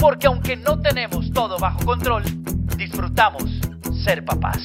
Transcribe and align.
Porque 0.00 0.28
aunque 0.28 0.56
no 0.56 0.80
tenemos 0.80 1.30
todo 1.30 1.58
bajo 1.58 1.84
control, 1.84 2.22
disfrutamos 2.78 3.44
ser 4.02 4.24
papás. 4.24 4.58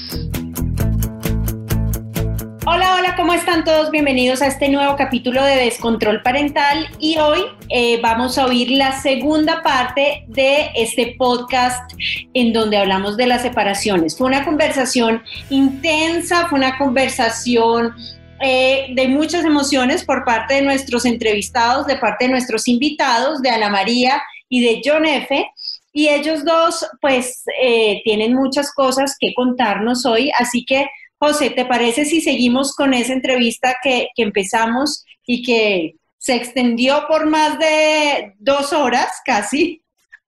Hola, 2.65 2.95
hola, 2.95 3.15
¿cómo 3.17 3.33
están 3.33 3.65
todos? 3.65 3.91
Bienvenidos 3.91 4.41
a 4.41 4.47
este 4.47 4.69
nuevo 4.69 4.95
capítulo 4.95 5.43
de 5.43 5.57
Descontrol 5.57 6.21
Parental 6.23 6.87
y 6.99 7.17
hoy 7.17 7.41
eh, 7.67 7.99
vamos 8.01 8.37
a 8.37 8.45
oír 8.45 8.71
la 8.71 9.01
segunda 9.01 9.61
parte 9.61 10.23
de 10.29 10.69
este 10.73 11.15
podcast 11.17 11.91
en 12.33 12.53
donde 12.53 12.77
hablamos 12.77 13.17
de 13.17 13.27
las 13.27 13.41
separaciones. 13.41 14.17
Fue 14.17 14.27
una 14.27 14.45
conversación 14.45 15.21
intensa, 15.49 16.47
fue 16.47 16.59
una 16.59 16.77
conversación 16.77 17.93
eh, 18.39 18.87
de 18.95 19.09
muchas 19.09 19.43
emociones 19.43 20.05
por 20.05 20.23
parte 20.23 20.53
de 20.53 20.61
nuestros 20.61 21.05
entrevistados, 21.05 21.87
de 21.87 21.97
parte 21.97 22.25
de 22.25 22.31
nuestros 22.31 22.69
invitados, 22.69 23.41
de 23.41 23.49
Ana 23.49 23.69
María 23.69 24.23
y 24.49 24.61
de 24.63 24.81
John 24.83 25.05
F. 25.05 25.49
Y 25.93 26.09
ellos 26.09 26.43
dos, 26.43 26.85
pues, 27.01 27.43
eh, 27.61 28.01
tienen 28.03 28.33
muchas 28.33 28.73
cosas 28.73 29.15
que 29.19 29.33
contarnos 29.33 30.05
hoy. 30.05 30.31
Así 30.37 30.65
que, 30.65 30.87
José, 31.17 31.49
¿te 31.49 31.65
parece 31.65 32.05
si 32.05 32.21
seguimos 32.21 32.75
con 32.75 32.93
esa 32.93 33.13
entrevista 33.13 33.77
que, 33.81 34.09
que 34.15 34.23
empezamos 34.23 35.05
y 35.25 35.43
que 35.43 35.95
se 36.17 36.35
extendió 36.35 37.05
por 37.07 37.27
más 37.27 37.57
de 37.59 38.33
dos 38.39 38.73
horas 38.73 39.09
casi? 39.25 39.81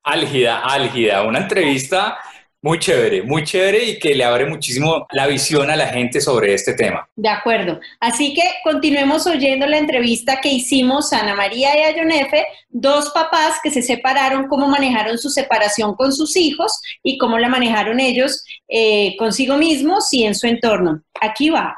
Álgida, 0.04 0.60
álgida. 0.60 1.24
Una 1.24 1.40
entrevista 1.40 2.18
muy 2.62 2.80
chévere, 2.80 3.22
muy 3.22 3.44
chévere 3.44 3.84
y 3.84 4.00
que 4.00 4.16
le 4.16 4.24
abre 4.24 4.46
muchísimo 4.46 5.06
la 5.12 5.28
visión 5.28 5.70
a 5.70 5.76
la 5.76 5.88
gente 5.88 6.20
sobre 6.20 6.54
este 6.54 6.74
tema. 6.74 7.08
De 7.16 7.30
acuerdo. 7.30 7.80
Así 8.00 8.34
que 8.34 8.44
continuemos 8.64 9.28
oyendo 9.28 9.68
la 9.68 9.78
entrevista 9.78 10.42
que 10.42 10.50
hicimos 10.50 11.14
a 11.14 11.20
Ana 11.20 11.36
María 11.36 11.78
y 11.78 11.82
a 11.82 11.90
F., 11.90 12.46
dos 12.70 13.12
papás 13.12 13.60
que 13.62 13.70
se 13.70 13.82
separaron, 13.82 14.48
cómo 14.48 14.68
manejaron 14.68 15.18
su 15.18 15.30
separación 15.30 15.96
con 15.96 16.12
sus 16.12 16.36
hijos 16.36 16.72
y 17.04 17.18
cómo 17.18 17.38
la 17.38 17.48
manejaron 17.48 18.00
ellos 18.00 18.44
eh, 18.68 19.16
consigo 19.18 19.58
mismos 19.58 20.12
y 20.14 20.26
en 20.26 20.36
su 20.36 20.48
entorno. 20.48 21.04
Aquí 21.22 21.50
va. 21.50 21.78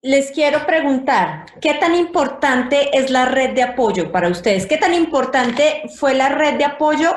Les 0.00 0.30
quiero 0.32 0.66
preguntar, 0.66 1.46
¿qué 1.62 1.74
tan 1.74 1.94
importante 1.94 2.96
es 2.96 3.10
la 3.10 3.24
red 3.24 3.54
de 3.54 3.62
apoyo 3.62 4.12
para 4.12 4.28
ustedes? 4.28 4.66
¿Qué 4.66 4.76
tan 4.76 4.92
importante 4.92 5.84
fue 5.96 6.14
la 6.14 6.28
red 6.28 6.58
de 6.58 6.64
apoyo 6.64 7.14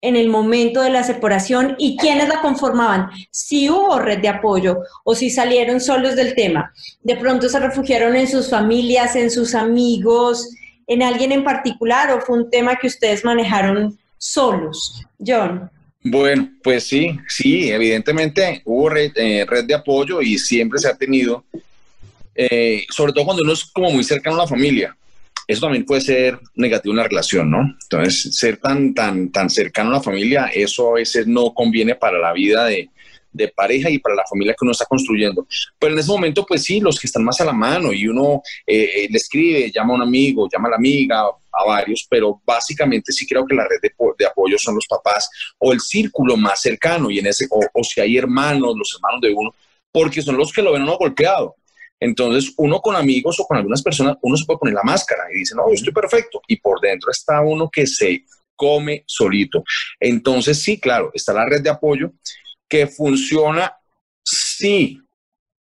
en 0.00 0.16
el 0.16 0.28
momento 0.28 0.82
de 0.82 0.90
la 0.90 1.02
separación 1.02 1.76
y 1.78 1.96
quiénes 1.96 2.28
la 2.28 2.42
conformaban, 2.42 3.08
si 3.30 3.70
hubo 3.70 3.98
red 3.98 4.18
de 4.18 4.28
apoyo 4.28 4.78
o 5.02 5.14
si 5.14 5.30
salieron 5.30 5.80
solos 5.80 6.14
del 6.14 6.34
tema. 6.34 6.72
De 7.02 7.16
pronto 7.16 7.48
se 7.48 7.58
refugiaron 7.58 8.14
en 8.14 8.28
sus 8.28 8.50
familias, 8.50 9.16
en 9.16 9.30
sus 9.30 9.54
amigos, 9.54 10.50
en 10.86 11.02
alguien 11.02 11.32
en 11.32 11.42
particular 11.42 12.12
o 12.12 12.20
fue 12.20 12.38
un 12.38 12.50
tema 12.50 12.76
que 12.76 12.88
ustedes 12.88 13.24
manejaron 13.24 13.98
solos. 14.18 15.02
John. 15.24 15.70
Bueno, 16.02 16.50
pues 16.62 16.84
sí, 16.84 17.18
sí, 17.28 17.70
evidentemente 17.70 18.60
hubo 18.66 18.90
red, 18.90 19.12
eh, 19.16 19.46
de 19.66 19.74
apoyo 19.74 20.20
y 20.20 20.36
siempre 20.38 20.78
se 20.78 20.88
ha 20.88 20.94
tenido, 20.94 21.44
eh, 22.34 22.84
sobre 22.90 23.14
todo 23.14 23.24
cuando 23.24 23.42
uno 23.42 23.54
es 23.54 23.64
como 23.64 23.90
muy 23.90 24.04
cercano 24.04 24.36
a 24.36 24.40
la 24.40 24.46
familia 24.46 24.94
eso 25.46 25.60
también 25.60 25.84
puede 25.84 26.00
ser 26.00 26.38
negativo 26.54 26.92
en 26.92 26.98
la 26.98 27.08
relación, 27.08 27.50
¿no? 27.50 27.76
Entonces, 27.82 28.36
ser 28.36 28.56
tan, 28.58 28.94
tan, 28.94 29.30
tan 29.30 29.50
cercano 29.50 29.90
a 29.90 29.94
la 29.94 30.02
familia, 30.02 30.46
eso 30.46 30.90
a 30.90 30.94
veces 30.94 31.26
no 31.26 31.52
conviene 31.52 31.94
para 31.94 32.18
la 32.18 32.32
vida 32.32 32.64
de, 32.66 32.90
de 33.34 33.48
pareja 33.48 33.90
y 33.90 33.98
para 33.98 34.14
la 34.14 34.24
familia 34.24 34.54
que 34.54 34.64
uno 34.64 34.72
está 34.72 34.86
construyendo. 34.86 35.46
Pero 35.78 35.92
en 35.92 35.98
ese 35.98 36.10
momento, 36.10 36.46
pues 36.46 36.62
sí, 36.62 36.80
los 36.80 36.98
que 36.98 37.08
están 37.08 37.24
más 37.24 37.40
a 37.40 37.44
la 37.44 37.52
mano 37.52 37.92
y 37.92 38.06
uno 38.06 38.40
eh, 38.66 38.88
eh, 38.94 39.08
le 39.10 39.18
escribe, 39.18 39.70
llama 39.74 39.92
a 39.92 39.96
un 39.96 40.02
amigo, 40.02 40.48
llama 40.50 40.68
a 40.68 40.70
la 40.70 40.76
amiga, 40.76 41.20
a 41.20 41.64
varios, 41.66 42.06
pero 42.08 42.40
básicamente 42.44 43.12
sí 43.12 43.26
creo 43.26 43.44
que 43.44 43.54
la 43.54 43.64
red 43.64 43.80
de, 43.82 43.92
de 44.18 44.26
apoyo 44.26 44.56
son 44.58 44.76
los 44.76 44.86
papás 44.86 45.28
o 45.58 45.72
el 45.72 45.80
círculo 45.80 46.36
más 46.36 46.62
cercano 46.62 47.10
y 47.10 47.18
en 47.18 47.26
ese, 47.26 47.46
o, 47.50 47.60
o, 47.72 47.84
si 47.84 48.00
hay 48.00 48.16
hermanos, 48.16 48.76
los 48.76 48.94
hermanos 48.94 49.20
de 49.20 49.34
uno, 49.34 49.54
porque 49.92 50.22
son 50.22 50.36
los 50.36 50.52
que 50.52 50.62
lo 50.62 50.72
ven 50.72 50.82
uno 50.82 50.96
golpeado. 50.96 51.56
Entonces, 52.00 52.52
uno 52.56 52.80
con 52.80 52.96
amigos 52.96 53.38
o 53.40 53.44
con 53.44 53.56
algunas 53.56 53.82
personas, 53.82 54.16
uno 54.22 54.36
se 54.36 54.44
puede 54.44 54.58
poner 54.58 54.74
la 54.74 54.82
máscara 54.82 55.24
y 55.32 55.38
dice, 55.38 55.54
no, 55.54 55.68
yo 55.68 55.74
estoy 55.74 55.92
perfecto. 55.92 56.40
Y 56.48 56.56
por 56.56 56.80
dentro 56.80 57.10
está 57.10 57.40
uno 57.40 57.70
que 57.70 57.86
se 57.86 58.24
come 58.56 59.04
solito. 59.06 59.64
Entonces, 59.98 60.62
sí, 60.62 60.78
claro, 60.78 61.10
está 61.14 61.32
la 61.32 61.46
red 61.46 61.62
de 61.62 61.70
apoyo 61.70 62.12
que 62.68 62.86
funciona 62.86 63.72
sí 64.22 65.00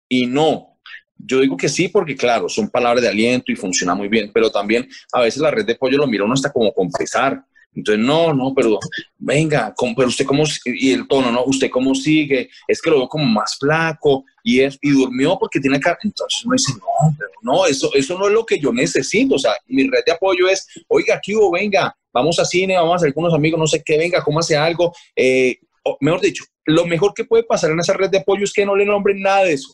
y 0.09 0.25
no. 0.25 0.79
Yo 1.15 1.39
digo 1.39 1.55
que 1.55 1.69
sí 1.69 1.87
porque, 1.87 2.15
claro, 2.15 2.49
son 2.49 2.69
palabras 2.69 3.01
de 3.01 3.09
aliento 3.09 3.51
y 3.51 3.55
funciona 3.55 3.95
muy 3.95 4.07
bien, 4.07 4.31
pero 4.33 4.51
también 4.51 4.87
a 5.13 5.21
veces 5.21 5.41
la 5.41 5.51
red 5.51 5.65
de 5.65 5.73
apoyo 5.73 5.97
lo 5.97 6.07
mira 6.07 6.25
uno 6.25 6.33
hasta 6.33 6.51
como 6.51 6.73
con 6.73 6.91
pesar. 6.91 7.43
Entonces, 7.75 8.05
no, 8.05 8.33
no, 8.33 8.53
pero 8.53 8.79
venga, 9.17 9.73
pero 9.95 10.07
usted 10.07 10.25
cómo, 10.25 10.43
y 10.65 10.91
el 10.91 11.07
tono, 11.07 11.31
¿no? 11.31 11.43
¿Usted 11.45 11.69
cómo 11.69 11.95
sigue? 11.95 12.49
Es 12.67 12.81
que 12.81 12.89
lo 12.89 12.97
veo 12.97 13.07
como 13.07 13.25
más 13.25 13.57
flaco 13.59 14.25
y, 14.43 14.61
es, 14.61 14.77
y 14.81 14.91
durmió 14.91 15.37
porque 15.39 15.59
tiene 15.59 15.79
que... 15.79 15.89
Entonces 16.03 16.45
uno 16.45 16.53
dice, 16.53 16.73
no, 16.73 17.15
pero 17.17 17.31
no, 17.41 17.65
eso, 17.65 17.89
eso 17.93 18.17
no 18.17 18.27
es 18.27 18.33
lo 18.33 18.45
que 18.45 18.59
yo 18.59 18.71
necesito. 18.71 19.35
O 19.35 19.39
sea, 19.39 19.53
mi 19.67 19.83
red 19.89 20.03
de 20.05 20.11
apoyo 20.11 20.47
es, 20.47 20.67
oiga, 20.87 21.19
hubo, 21.35 21.51
venga, 21.51 21.95
vamos 22.13 22.39
a 22.39 22.45
cine, 22.45 22.75
vamos 22.75 22.93
a 22.93 22.95
hacer 22.97 23.13
con 23.13 23.23
unos 23.23 23.35
amigos, 23.35 23.59
no 23.59 23.67
sé 23.67 23.81
qué, 23.83 23.97
venga, 23.97 24.23
cómo 24.23 24.39
hace 24.39 24.55
algo. 24.55 24.93
Eh, 25.15 25.57
mejor 25.99 26.21
dicho, 26.21 26.43
lo 26.65 26.85
mejor 26.85 27.13
que 27.13 27.25
puede 27.25 27.43
pasar 27.43 27.71
en 27.71 27.79
esa 27.79 27.93
red 27.93 28.09
de 28.09 28.19
apoyo 28.19 28.43
es 28.43 28.53
que 28.53 28.65
no 28.65 28.75
le 28.75 28.85
nombren 28.85 29.19
nada 29.19 29.45
de 29.45 29.53
eso. 29.53 29.73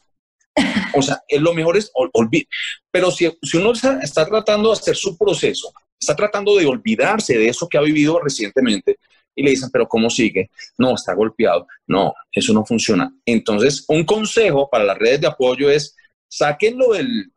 O 0.96 1.02
sea, 1.02 1.22
lo 1.38 1.54
mejor 1.54 1.78
es 1.78 1.92
olvidar. 1.94 2.48
Pero 2.92 3.12
si, 3.12 3.30
si 3.44 3.58
uno 3.58 3.74
está 3.74 4.26
tratando 4.26 4.70
de 4.70 4.74
hacer 4.74 4.96
su 4.96 5.18
proceso 5.18 5.72
está 6.00 6.16
tratando 6.16 6.56
de 6.56 6.66
olvidarse 6.66 7.38
de 7.38 7.50
eso 7.50 7.68
que 7.68 7.78
ha 7.78 7.82
vivido 7.82 8.20
recientemente 8.20 8.98
y 9.36 9.44
le 9.44 9.52
dicen, 9.52 9.70
pero 9.72 9.88
¿cómo 9.88 10.10
sigue? 10.10 10.50
No, 10.78 10.96
está 10.96 11.14
golpeado. 11.14 11.66
No, 11.88 12.14
eso 12.32 12.54
no 12.54 12.66
funciona. 12.66 13.14
Entonces, 13.26 13.86
un 13.88 14.04
consejo 14.04 14.70
para 14.70 14.84
las 14.84 14.98
redes 14.98 15.22
de 15.22 15.28
apoyo 15.28 15.70
es, 15.70 15.96
sáquenlo, 16.28 16.92
del, 16.92 17.32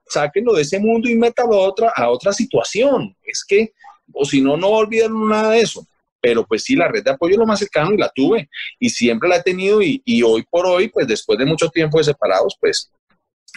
de 0.55 0.61
ese 0.61 0.81
mundo 0.81 1.09
y 1.09 1.15
métalo 1.15 1.55
a 1.55 1.69
otra, 1.69 1.93
a 1.95 2.11
otra 2.11 2.33
situación. 2.33 3.17
Es 3.23 3.45
que, 3.47 3.73
o 4.13 4.25
si 4.25 4.41
no, 4.41 4.57
no 4.57 4.69
olviden 4.69 5.29
nada 5.29 5.53
de 5.53 5.61
eso. 5.61 5.87
Pero 6.21 6.45
pues 6.47 6.65
sí, 6.65 6.77
la 6.77 6.89
red 6.89 7.03
de 7.03 7.11
apoyo 7.11 7.35
es 7.35 7.39
lo 7.39 7.47
más 7.47 7.59
cercano 7.59 7.93
y 7.93 7.97
la 7.97 8.11
tuve 8.15 8.49
y 8.79 8.91
siempre 8.91 9.29
la 9.29 9.37
he 9.37 9.43
tenido 9.43 9.83
y, 9.83 10.03
y 10.05 10.23
hoy 10.23 10.45
por 10.49 10.67
hoy, 10.67 10.89
pues 10.89 11.07
después 11.07 11.39
de 11.39 11.45
mucho 11.45 11.69
tiempo 11.69 11.99
de 11.99 12.05
separados, 12.05 12.57
pues 12.61 12.91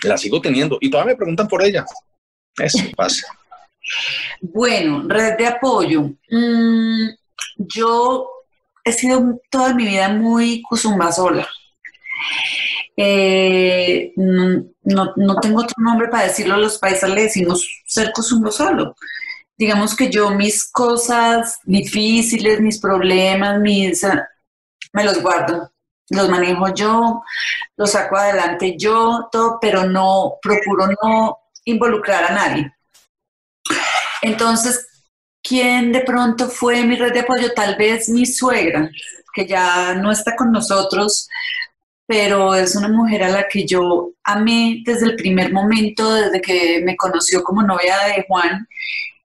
la 0.04 0.18
sigo 0.18 0.42
teniendo 0.42 0.78
y 0.82 0.90
todavía 0.90 1.14
me 1.14 1.18
preguntan 1.18 1.48
por 1.48 1.64
ella. 1.64 1.86
Eso 2.58 2.80
pasa. 2.96 3.28
Bueno, 4.42 5.04
red 5.08 5.38
de 5.38 5.48
apoyo. 5.48 6.12
Mm, 6.30 7.10
yo 7.58 8.30
he 8.84 8.92
sido 8.94 9.40
toda 9.50 9.74
mi 9.74 9.86
vida 9.86 10.10
muy 10.10 10.62
cusumba 10.62 11.12
sola. 11.12 11.48
Eh, 12.98 14.14
no, 14.16 15.14
tengo 15.42 15.62
otro 15.62 15.76
nombre 15.78 16.08
para 16.08 16.28
decirlo, 16.28 16.58
los 16.58 16.78
paisas 16.78 17.10
le 17.10 17.24
decimos 17.24 17.68
ser 17.86 18.12
cusumbo 18.14 18.52
solo. 18.52 18.96
Digamos 19.58 19.96
que 19.96 20.10
yo 20.10 20.32
mis 20.32 20.70
cosas 20.72 21.60
difíciles, 21.64 22.60
mis 22.62 22.80
problemas, 22.80 23.60
mis, 23.60 24.04
ah, 24.04 24.28
me 24.94 25.04
los 25.04 25.22
guardo, 25.22 25.72
los 26.10 26.30
manejo 26.30 26.74
yo, 26.74 27.24
los 27.78 27.92
saco 27.92 28.18
adelante 28.18 28.76
yo, 28.78 29.28
todo, 29.32 29.58
pero 29.62 29.86
no, 29.86 30.34
procuro 30.42 30.88
no 31.02 31.38
involucrar 31.66 32.26
a 32.26 32.34
nadie. 32.34 32.75
Entonces, 34.26 34.88
¿quién 35.44 35.92
de 35.92 36.02
pronto 36.02 36.50
fue 36.50 36.84
mi 36.84 36.96
red 36.96 37.14
de 37.14 37.20
apoyo? 37.20 37.54
Tal 37.54 37.76
vez 37.76 38.10
mi 38.10 38.26
suegra, 38.26 38.90
que 39.34 39.46
ya 39.46 39.94
no 39.94 40.12
está 40.12 40.36
con 40.36 40.52
nosotros, 40.52 41.28
pero 42.08 42.56
es 42.56 42.76
una 42.76 42.88
mujer 42.88 43.24
a 43.24 43.30
la 43.30 43.48
que 43.48 43.68
yo 43.68 44.14
amé 44.24 44.82
desde 44.84 45.06
el 45.06 45.16
primer 45.16 45.54
momento, 45.54 46.12
desde 46.12 46.42
que 46.42 46.82
me 46.84 46.98
conoció 46.98 47.44
como 47.44 47.62
novia 47.62 47.98
de 48.16 48.26
Juan, 48.28 48.68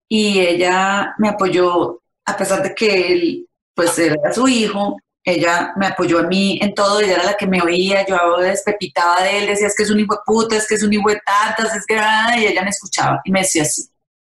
y 0.06 0.40
ella 0.40 1.14
me 1.18 1.30
apoyó, 1.30 2.02
a 2.26 2.36
pesar 2.36 2.62
de 2.62 2.74
que 2.74 3.12
él, 3.12 3.48
pues 3.74 3.98
era 3.98 4.34
su 4.34 4.48
hijo, 4.48 4.98
ella 5.24 5.72
me 5.76 5.86
apoyó 5.86 6.18
a 6.18 6.24
mí 6.24 6.58
en 6.60 6.74
todo, 6.74 7.00
ella 7.00 7.14
era 7.14 7.24
la 7.24 7.36
que 7.38 7.46
me 7.46 7.62
oía, 7.62 8.06
yo 8.06 8.36
despepitaba 8.38 9.22
de 9.22 9.38
él, 9.38 9.46
decía 9.46 9.68
es 9.68 9.74
que 9.76 9.84
es 9.84 9.90
un 9.90 10.00
hijo 10.00 10.14
de 10.14 10.20
puta, 10.26 10.56
es 10.56 10.68
que 10.68 10.74
es 10.74 10.82
un 10.82 10.92
hijo 10.92 11.08
de 11.08 11.20
tantas, 11.24 11.74
es 11.74 11.86
que... 11.86 11.94
y 11.94 12.46
ella 12.46 12.62
me 12.62 12.70
escuchaba 12.70 13.20
y 13.24 13.30
me 13.32 13.40
decía 13.40 13.62
así 13.62 13.90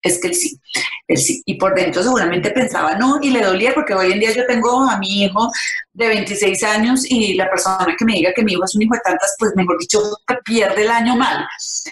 es 0.02 0.20
que 0.20 0.34
sí, 0.34 0.60
él 1.06 1.16
sí. 1.16 1.42
Y 1.46 1.54
por 1.54 1.74
dentro 1.74 2.02
seguramente 2.02 2.50
pensaba 2.50 2.96
no 2.96 3.18
y 3.22 3.30
le 3.30 3.42
dolía 3.42 3.72
porque 3.72 3.94
hoy 3.94 4.12
en 4.12 4.20
día 4.20 4.32
yo 4.32 4.44
tengo 4.46 4.82
a 4.82 4.98
mi 4.98 5.22
hijo 5.22 5.48
de 5.92 6.08
26 6.08 6.62
años 6.64 7.08
y 7.08 7.34
la 7.34 7.48
persona 7.48 7.94
que 7.96 8.04
me 8.04 8.14
diga 8.14 8.32
que 8.34 8.42
mi 8.42 8.52
hijo 8.52 8.64
es 8.64 8.74
un 8.74 8.82
hijo 8.82 8.94
de 8.94 9.00
tantas, 9.04 9.36
pues 9.38 9.52
mejor 9.54 9.78
dicho, 9.78 10.00
pierde 10.44 10.82
el 10.82 10.90
año 10.90 11.16
mal. 11.16 11.46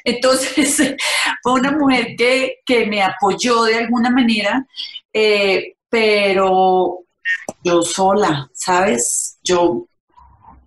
Entonces 0.04 0.96
fue 1.42 1.52
una 1.52 1.70
mujer 1.72 2.14
que, 2.18 2.56
que 2.66 2.86
me 2.86 3.02
apoyó 3.02 3.64
de 3.64 3.76
alguna 3.76 4.10
manera, 4.10 4.66
eh, 5.12 5.74
pero 5.88 7.00
yo 7.62 7.82
sola, 7.82 8.50
¿sabes? 8.52 9.38
Yo 9.42 9.86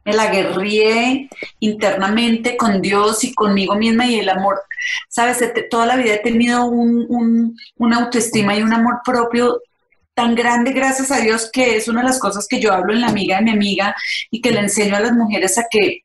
me 0.06 0.14
la 0.14 0.28
guerrié 0.28 1.30
internamente 1.60 2.58
con 2.58 2.82
Dios 2.82 3.24
y 3.24 3.34
conmigo 3.34 3.76
misma 3.76 4.06
y 4.06 4.20
el 4.20 4.30
amor. 4.30 4.62
Sabes, 5.10 5.44
toda 5.70 5.86
la 5.86 5.96
vida 5.96 6.16
he 6.16 6.20
tenido 6.20 6.66
un, 6.66 7.56
una 7.78 7.98
autoestima 7.98 8.56
y 8.56 8.62
un 8.62 8.74
amor 8.74 9.02
propio 9.06 9.62
tan 10.14 10.36
grande, 10.36 10.72
gracias 10.72 11.12
a 11.12 11.18
Dios, 11.18 11.50
que 11.52 11.76
es 11.78 11.88
una 11.88 12.02
de 12.02 12.08
las 12.08 12.20
cosas 12.20 12.48
que 12.48 12.60
yo 12.60 12.72
hablo 12.72 12.94
en 12.94 13.02
la 13.02 13.08
amiga 13.08 13.38
de 13.38 13.44
mi 13.44 13.52
amiga 13.52 13.96
y 14.30 14.42
que 14.42 14.52
le 14.52 14.60
enseño 14.60 14.96
a 14.96 15.00
las 15.00 15.14
mujeres 15.14 15.58
a 15.58 15.66
que, 15.70 16.02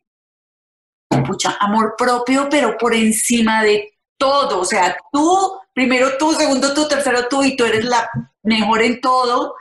pucha, 1.27 1.57
amor 1.61 1.95
propio, 1.97 2.49
pero 2.51 2.77
por 2.79 2.95
encima 2.95 3.63
de 3.63 3.93
todo. 4.17 4.61
O 4.61 4.65
sea, 4.65 4.97
tú, 5.13 5.59
primero 5.75 6.17
tú, 6.19 6.33
segundo 6.33 6.73
tú, 6.73 6.89
tercero 6.89 7.29
tú, 7.29 7.43
y 7.43 7.57
tú 7.57 7.65
eres 7.65 7.85
la 7.85 8.09
mejor 8.43 8.83
en 8.83 9.01
todo 9.01 9.57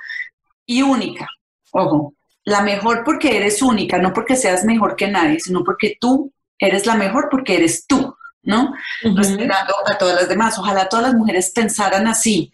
y 0.65 0.81
única. 0.81 1.27
Ojo, 1.71 2.13
la 2.47 2.61
mejor 2.61 3.03
porque 3.03 3.35
eres 3.35 3.61
única, 3.61 3.97
no 3.97 4.13
porque 4.13 4.38
seas 4.38 4.63
mejor 4.63 4.95
que 4.95 5.09
nadie, 5.09 5.38
sino 5.38 5.65
porque 5.65 5.97
tú 5.99 6.31
eres 6.57 6.85
la 6.85 6.95
mejor 6.95 7.27
porque 7.29 7.57
eres 7.57 7.85
tú, 7.85 8.15
¿no? 8.41 8.73
Respetando 9.03 9.73
a 9.85 9.97
todas 9.97 10.15
las 10.15 10.29
demás. 10.29 10.57
Ojalá 10.57 10.88
todas 10.88 11.07
las 11.07 11.15
mujeres 11.15 11.51
pensaran 11.53 12.07
así. 12.07 12.49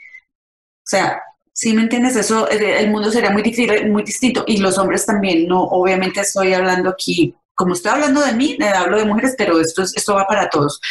O 0.79 0.85
sea, 0.85 1.21
si 1.53 1.75
me 1.75 1.83
entiendes, 1.83 2.15
eso, 2.15 2.49
eh, 2.49 2.79
el 2.79 2.89
mundo 2.89 3.11
sería 3.11 3.29
muy, 3.29 3.43
muy 3.87 4.01
distinto. 4.01 4.43
Y 4.47 4.57
los 4.57 4.79
hombres 4.79 5.05
también, 5.05 5.47
no, 5.47 5.61
obviamente 5.61 6.21
estoy 6.21 6.55
hablando 6.55 6.89
aquí, 6.89 7.35
como 7.53 7.75
estoy 7.75 7.91
hablando 7.91 8.21
de 8.21 8.33
mí, 8.33 8.57
eh, 8.59 8.69
hablo 8.69 8.97
de 8.97 9.05
mujeres, 9.05 9.35
pero 9.37 9.59
esto, 9.59 9.83
esto 9.83 10.15
va 10.15 10.25
para 10.25 10.49
todos. 10.49 10.81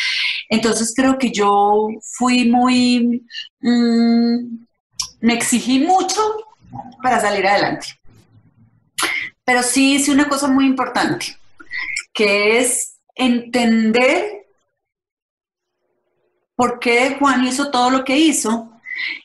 Entonces 0.48 0.92
creo 0.94 1.18
que 1.18 1.32
yo 1.32 1.88
fui 2.18 2.48
muy, 2.48 3.26
mm, 3.62 4.64
me 5.22 5.34
exigí 5.34 5.80
mucho 5.80 6.20
para 7.02 7.20
salir 7.20 7.44
adelante. 7.48 7.88
Pero 9.52 9.64
sí 9.64 9.96
hice 9.96 10.10
una 10.10 10.30
cosa 10.30 10.48
muy 10.48 10.64
importante, 10.64 11.36
que 12.14 12.58
es 12.58 12.96
entender 13.14 14.46
por 16.56 16.78
qué 16.78 17.16
Juan 17.18 17.44
hizo 17.44 17.70
todo 17.70 17.90
lo 17.90 18.02
que 18.02 18.16
hizo 18.16 18.80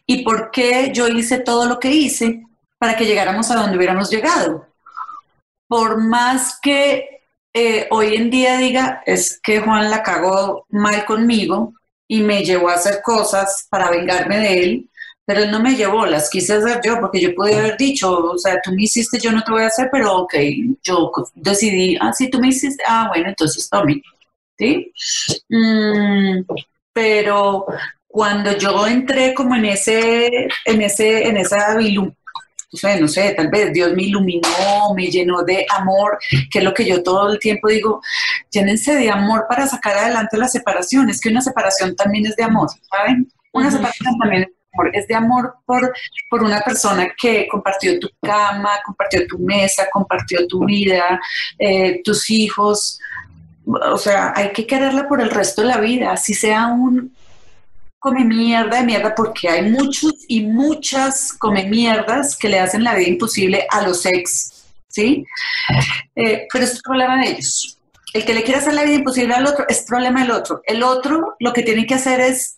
y 0.05 0.25
por 0.25 0.51
qué 0.51 0.91
yo 0.93 1.07
hice 1.07 1.39
todo 1.39 1.65
lo 1.65 1.79
que 1.79 1.91
hice 1.91 2.43
para 2.77 2.97
que 2.97 3.05
llegáramos 3.05 3.49
a 3.49 3.55
donde 3.55 3.77
hubiéramos 3.77 4.09
llegado. 4.09 4.67
Por 5.65 6.03
más 6.03 6.59
que 6.61 7.21
eh, 7.53 7.87
hoy 7.89 8.15
en 8.15 8.29
día 8.29 8.57
diga, 8.57 9.03
es 9.05 9.39
que 9.41 9.61
Juan 9.61 9.89
la 9.89 10.03
cagó 10.03 10.65
mal 10.67 11.05
conmigo 11.05 11.73
y 12.05 12.19
me 12.19 12.43
llevó 12.43 12.67
a 12.67 12.73
hacer 12.73 13.01
cosas 13.01 13.65
para 13.69 13.91
vengarme 13.91 14.39
de 14.39 14.63
él, 14.63 14.89
pero 15.27 15.45
no 15.45 15.59
me 15.59 15.75
llevó, 15.75 16.05
las 16.05 16.29
quise 16.29 16.53
hacer 16.53 16.79
yo, 16.81 17.01
porque 17.01 17.19
yo 17.19 17.35
pude 17.35 17.53
haber 17.53 17.75
dicho, 17.75 18.17
o 18.17 18.37
sea, 18.37 18.61
tú 18.63 18.71
me 18.71 18.83
hiciste, 18.83 19.19
yo 19.19 19.33
no 19.33 19.43
te 19.43 19.51
voy 19.51 19.63
a 19.63 19.67
hacer, 19.67 19.89
pero 19.91 20.19
ok, 20.19 20.35
yo 20.81 21.11
decidí, 21.35 21.97
ah, 21.99 22.13
sí, 22.13 22.29
tú 22.29 22.39
me 22.39 22.47
hiciste, 22.47 22.81
ah, 22.87 23.07
bueno, 23.09 23.27
entonces 23.27 23.69
tome, 23.69 24.01
¿sí? 24.57 24.93
Mm, 25.49 26.45
pero 26.93 27.65
cuando 28.07 28.57
yo 28.57 28.87
entré 28.87 29.33
como 29.33 29.53
en 29.55 29.65
ese, 29.65 30.47
en 30.63 30.81
ese, 30.81 31.27
en 31.27 31.35
esa 31.35 31.75
no 31.75 32.13
sé, 32.71 33.01
no 33.01 33.07
sé, 33.09 33.33
tal 33.33 33.49
vez 33.49 33.73
Dios 33.73 33.93
me 33.93 34.03
iluminó, 34.03 34.93
me 34.95 35.07
llenó 35.07 35.43
de 35.43 35.65
amor, 35.77 36.19
que 36.49 36.59
es 36.59 36.63
lo 36.63 36.73
que 36.73 36.85
yo 36.85 37.03
todo 37.03 37.33
el 37.33 37.39
tiempo 37.39 37.67
digo, 37.67 38.01
llénense 38.49 38.95
de 38.95 39.09
amor 39.09 39.45
para 39.49 39.67
sacar 39.67 39.97
adelante 39.97 40.37
la 40.37 40.47
separación, 40.47 41.09
es 41.09 41.19
que 41.19 41.27
una 41.27 41.41
separación 41.41 41.97
también 41.97 42.27
es 42.27 42.37
de 42.37 42.45
amor, 42.45 42.69
¿saben? 42.89 43.29
Una 43.51 43.71
separación 43.71 44.17
también 44.17 44.43
es 44.43 44.56
es 44.93 45.07
de 45.07 45.15
amor 45.15 45.55
por, 45.65 45.93
por 46.29 46.43
una 46.43 46.61
persona 46.61 47.07
que 47.19 47.47
compartió 47.47 47.99
tu 47.99 48.09
cama, 48.21 48.69
compartió 48.85 49.25
tu 49.27 49.39
mesa, 49.39 49.87
compartió 49.91 50.47
tu 50.47 50.65
vida, 50.65 51.19
eh, 51.57 52.01
tus 52.03 52.29
hijos. 52.29 52.99
O 53.65 53.97
sea, 53.97 54.33
hay 54.35 54.51
que 54.51 54.65
quererla 54.65 55.07
por 55.07 55.21
el 55.21 55.29
resto 55.29 55.61
de 55.61 55.67
la 55.67 55.77
vida, 55.77 56.11
así 56.11 56.33
sea 56.33 56.67
un 56.67 57.13
come 57.99 58.23
mierda 58.23 58.77
de 58.77 58.85
mierda, 58.85 59.15
porque 59.15 59.49
hay 59.49 59.69
muchos 59.69 60.13
y 60.27 60.43
muchas 60.43 61.33
come 61.33 61.65
mierdas 61.65 62.37
que 62.37 62.47
le 62.47 62.59
hacen 62.59 62.83
la 62.83 62.95
vida 62.95 63.09
imposible 63.09 63.67
a 63.69 63.81
los 63.81 64.05
ex, 64.05 64.65
¿sí? 64.87 65.25
Eh, 66.15 66.47
pero 66.51 66.63
es 66.63 66.81
problema 66.81 67.19
de 67.19 67.31
ellos. 67.31 67.77
El 68.13 68.23
que 68.23 68.33
le 68.33 68.43
quiera 68.43 68.59
hacer 68.59 68.73
la 68.73 68.83
vida 68.83 68.95
imposible 68.95 69.33
al 69.33 69.45
otro 69.45 69.65
es 69.67 69.81
problema 69.81 70.21
del 70.21 70.31
otro. 70.31 70.61
El 70.65 70.83
otro 70.83 71.35
lo 71.39 71.51
que 71.51 71.63
tiene 71.63 71.85
que 71.85 71.95
hacer 71.95 72.21
es 72.21 72.57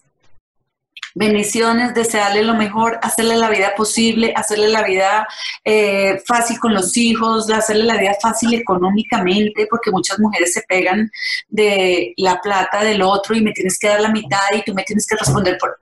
bendiciones, 1.15 1.93
desearle 1.93 2.43
lo 2.43 2.53
mejor, 2.53 2.99
hacerle 3.01 3.37
la 3.37 3.49
vida 3.49 3.73
posible, 3.75 4.33
hacerle 4.35 4.69
la 4.69 4.83
vida 4.83 5.27
eh, 5.63 6.21
fácil 6.25 6.59
con 6.59 6.73
los 6.73 6.95
hijos, 6.97 7.49
hacerle 7.49 7.83
la 7.83 7.97
vida 7.97 8.15
fácil 8.21 8.53
económicamente, 8.53 9.67
porque 9.69 9.91
muchas 9.91 10.19
mujeres 10.19 10.53
se 10.53 10.61
pegan 10.63 11.11
de 11.47 12.13
la 12.17 12.39
plata 12.41 12.83
del 12.83 13.01
otro 13.01 13.35
y 13.35 13.41
me 13.41 13.51
tienes 13.51 13.77
que 13.79 13.87
dar 13.87 14.01
la 14.01 14.09
mitad 14.09 14.47
y 14.55 14.63
tú 14.63 14.73
me 14.73 14.83
tienes 14.83 15.07
que 15.07 15.15
responder 15.15 15.57
por, 15.59 15.79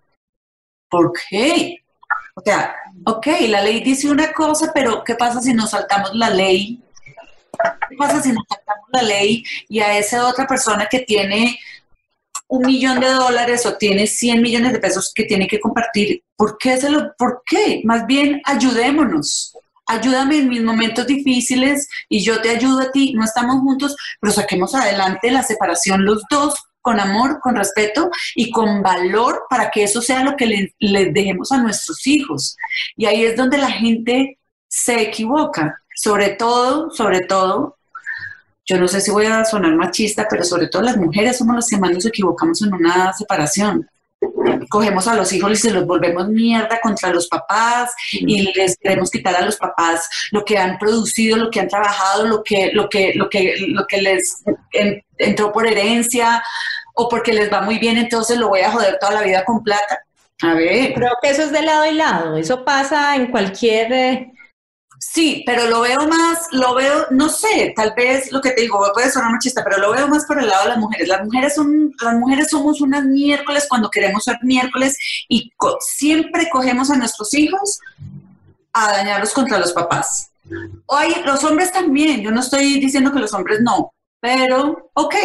¿por 0.89 1.11
qué? 1.29 1.83
O 2.35 2.41
sea, 2.41 2.75
ok, 3.05 3.27
la 3.47 3.61
ley 3.61 3.81
dice 3.81 4.09
una 4.09 4.31
cosa, 4.31 4.71
pero 4.73 5.03
¿qué 5.03 5.15
pasa 5.15 5.41
si 5.41 5.53
nos 5.53 5.71
saltamos 5.71 6.13
la 6.13 6.29
ley? 6.29 6.81
¿Qué 7.89 7.95
pasa 7.97 8.21
si 8.21 8.31
nos 8.31 8.43
saltamos 8.47 8.89
la 8.93 9.01
ley 9.01 9.43
y 9.67 9.79
a 9.79 9.97
esa 9.97 10.27
otra 10.27 10.45
persona 10.45 10.85
que 10.85 10.99
tiene 10.99 11.59
un 12.47 12.65
millón 12.65 12.99
de 12.99 13.09
dólares 13.09 13.65
o 13.65 13.77
tiene 13.77 14.07
100 14.07 14.41
millones 14.41 14.73
de 14.73 14.79
pesos 14.79 15.11
que 15.13 15.25
tiene 15.25 15.47
que 15.47 15.59
compartir, 15.59 16.23
¿por 16.35 16.57
qué? 16.57 16.77
Se 16.77 16.89
lo, 16.89 17.13
¿Por 17.17 17.43
qué? 17.45 17.81
Más 17.83 18.05
bien 18.05 18.41
ayudémonos. 18.45 19.53
Ayúdame 19.85 20.37
en 20.37 20.49
mis 20.49 20.61
momentos 20.61 21.07
difíciles 21.07 21.87
y 22.09 22.21
yo 22.21 22.41
te 22.41 22.49
ayudo 22.49 22.81
a 22.81 22.91
ti. 22.91 23.13
No 23.13 23.23
estamos 23.23 23.61
juntos, 23.61 23.95
pero 24.19 24.33
saquemos 24.33 24.75
adelante 24.75 25.31
la 25.31 25.43
separación 25.43 26.05
los 26.05 26.23
dos 26.29 26.55
con 26.81 26.99
amor, 26.99 27.39
con 27.41 27.55
respeto 27.55 28.09
y 28.35 28.49
con 28.51 28.81
valor 28.81 29.43
para 29.49 29.69
que 29.69 29.83
eso 29.83 30.01
sea 30.01 30.23
lo 30.23 30.35
que 30.35 30.45
le, 30.45 30.75
le 30.79 31.11
dejemos 31.11 31.51
a 31.51 31.57
nuestros 31.57 32.05
hijos. 32.07 32.55
Y 32.95 33.05
ahí 33.05 33.25
es 33.25 33.35
donde 33.35 33.57
la 33.57 33.71
gente 33.71 34.39
se 34.67 35.01
equivoca. 35.01 35.81
Sobre 35.95 36.29
todo, 36.29 36.91
sobre 36.91 37.21
todo, 37.21 37.76
yo 38.67 38.77
no 38.77 38.87
sé 38.87 38.99
si 38.99 39.11
voy 39.11 39.25
a 39.25 39.45
sonar 39.45 39.73
machista, 39.75 40.27
pero 40.29 40.43
sobre 40.43 40.67
todo 40.67 40.81
las 40.81 40.97
mujeres 40.97 41.37
somos 41.37 41.55
las 41.55 41.69
que 41.69 41.77
más 41.77 41.91
nos 41.91 42.05
equivocamos 42.05 42.61
en 42.61 42.73
una 42.73 43.13
separación. 43.13 43.89
Cogemos 44.69 45.07
a 45.07 45.15
los 45.15 45.31
hijos 45.31 45.51
y 45.51 45.55
se 45.55 45.71
los 45.71 45.85
volvemos 45.85 46.27
mierda 46.27 46.79
contra 46.81 47.13
los 47.13 47.27
papás 47.27 47.93
y 48.11 48.51
les 48.53 48.75
queremos 48.77 49.09
quitar 49.09 49.35
a 49.35 49.45
los 49.45 49.55
papás 49.55 50.09
lo 50.31 50.43
que 50.43 50.57
han 50.57 50.77
producido, 50.77 51.37
lo 51.37 51.49
que 51.49 51.61
han 51.61 51.69
trabajado, 51.69 52.27
lo 52.27 52.43
que, 52.43 52.71
lo 52.73 52.89
que, 52.89 53.13
lo 53.15 53.29
que, 53.29 53.55
lo 53.69 53.85
que 53.87 54.01
les 54.01 54.43
entró 55.17 55.53
por 55.53 55.65
herencia 55.65 56.43
o 56.93 57.07
porque 57.07 57.31
les 57.31 57.51
va 57.53 57.61
muy 57.61 57.77
bien, 57.77 57.97
entonces 57.97 58.37
lo 58.37 58.49
voy 58.49 58.61
a 58.61 58.71
joder 58.71 58.97
toda 58.99 59.13
la 59.13 59.21
vida 59.21 59.45
con 59.45 59.63
plata. 59.63 59.99
A 60.41 60.53
ver. 60.55 60.93
Creo 60.93 61.13
que 61.21 61.29
eso 61.29 61.43
es 61.43 61.51
de 61.51 61.61
lado 61.61 61.85
y 61.85 61.93
lado. 61.93 62.35
Eso 62.37 62.65
pasa 62.65 63.15
en 63.15 63.27
cualquier 63.27 63.93
eh, 63.93 64.33
Sí, 64.99 65.43
pero 65.45 65.67
lo 65.67 65.81
veo 65.81 66.07
más, 66.07 66.47
lo 66.51 66.73
veo, 66.73 67.05
no 67.11 67.29
sé, 67.29 67.73
tal 67.75 67.93
vez 67.95 68.31
lo 68.31 68.41
que 68.41 68.51
te 68.51 68.61
digo 68.61 68.79
puede 68.93 69.11
sonar 69.11 69.31
machista, 69.31 69.63
pero 69.63 69.77
lo 69.77 69.91
veo 69.91 70.07
más 70.07 70.25
por 70.25 70.39
el 70.39 70.47
lado 70.47 70.63
de 70.63 70.69
las 70.69 70.77
mujeres. 70.79 71.07
Las 71.07 71.23
mujeres 71.23 71.55
son, 71.55 71.93
las 72.01 72.15
mujeres 72.15 72.49
somos 72.49 72.81
unas 72.81 73.03
miércoles 73.05 73.65
cuando 73.69 73.89
queremos 73.89 74.23
ser 74.23 74.37
miércoles 74.41 74.97
y 75.29 75.51
siempre 75.79 76.49
cogemos 76.49 76.89
a 76.89 76.95
nuestros 76.95 77.33
hijos 77.33 77.79
a 78.73 78.91
dañarlos 78.91 79.33
contra 79.33 79.59
los 79.59 79.73
papás. 79.73 80.31
Oye, 80.87 81.21
los 81.25 81.43
hombres 81.43 81.71
también, 81.71 82.21
yo 82.21 82.31
no 82.31 82.39
estoy 82.39 82.79
diciendo 82.79 83.11
que 83.11 83.19
los 83.19 83.33
hombres 83.33 83.59
no, 83.61 83.93
pero, 84.27 84.89
ok, 84.93 85.15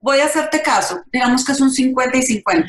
voy 0.00 0.20
a 0.20 0.26
hacerte 0.26 0.62
caso. 0.62 1.02
Digamos 1.12 1.44
que 1.44 1.50
es 1.50 1.60
un 1.60 1.72
50 1.72 2.16
y 2.16 2.22
50. 2.22 2.68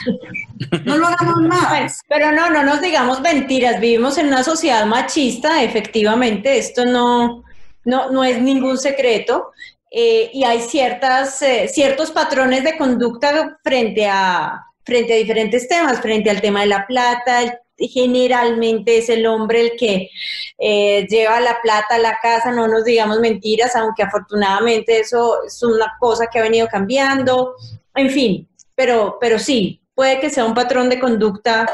No 0.85 0.97
lo 0.97 1.05
hagamos 1.05 1.41
más. 1.41 2.01
Pero 2.09 2.31
no, 2.31 2.49
no 2.49 2.63
nos 2.63 2.81
digamos 2.81 3.21
mentiras. 3.21 3.79
Vivimos 3.79 4.17
en 4.17 4.25
una 4.25 4.43
sociedad 4.43 4.87
machista, 4.87 5.61
efectivamente. 5.61 6.57
Esto 6.57 6.83
no, 6.83 7.43
no, 7.85 8.09
no 8.09 8.23
es 8.23 8.41
ningún 8.41 8.79
secreto. 8.79 9.51
Eh, 9.91 10.31
y 10.33 10.45
hay 10.45 10.61
ciertas, 10.61 11.43
eh, 11.43 11.67
ciertos 11.71 12.09
patrones 12.09 12.63
de 12.63 12.75
conducta 12.75 13.59
frente 13.63 14.07
a, 14.07 14.65
frente 14.83 15.13
a 15.13 15.17
diferentes 15.17 15.67
temas, 15.67 16.01
frente 16.01 16.31
al 16.31 16.41
tema 16.41 16.61
de 16.61 16.67
la 16.67 16.87
plata, 16.87 17.43
el 17.43 17.51
generalmente 17.77 18.97
es 18.97 19.09
el 19.09 19.25
hombre 19.27 19.61
el 19.61 19.71
que 19.77 20.09
eh, 20.57 21.05
lleva 21.07 21.39
la 21.39 21.59
plata 21.61 21.95
a 21.95 21.99
la 21.99 22.19
casa, 22.21 22.51
no 22.51 22.67
nos 22.67 22.83
digamos 22.83 23.19
mentiras, 23.19 23.75
aunque 23.75 24.03
afortunadamente 24.03 24.99
eso 24.99 25.43
es 25.45 25.61
una 25.61 25.95
cosa 25.99 26.27
que 26.27 26.39
ha 26.39 26.43
venido 26.43 26.67
cambiando, 26.67 27.55
en 27.95 28.09
fin, 28.09 28.47
pero, 28.75 29.17
pero 29.19 29.37
sí, 29.37 29.81
puede 29.93 30.19
que 30.19 30.29
sea 30.29 30.45
un 30.45 30.53
patrón 30.53 30.89
de 30.89 30.99
conducta 30.99 31.67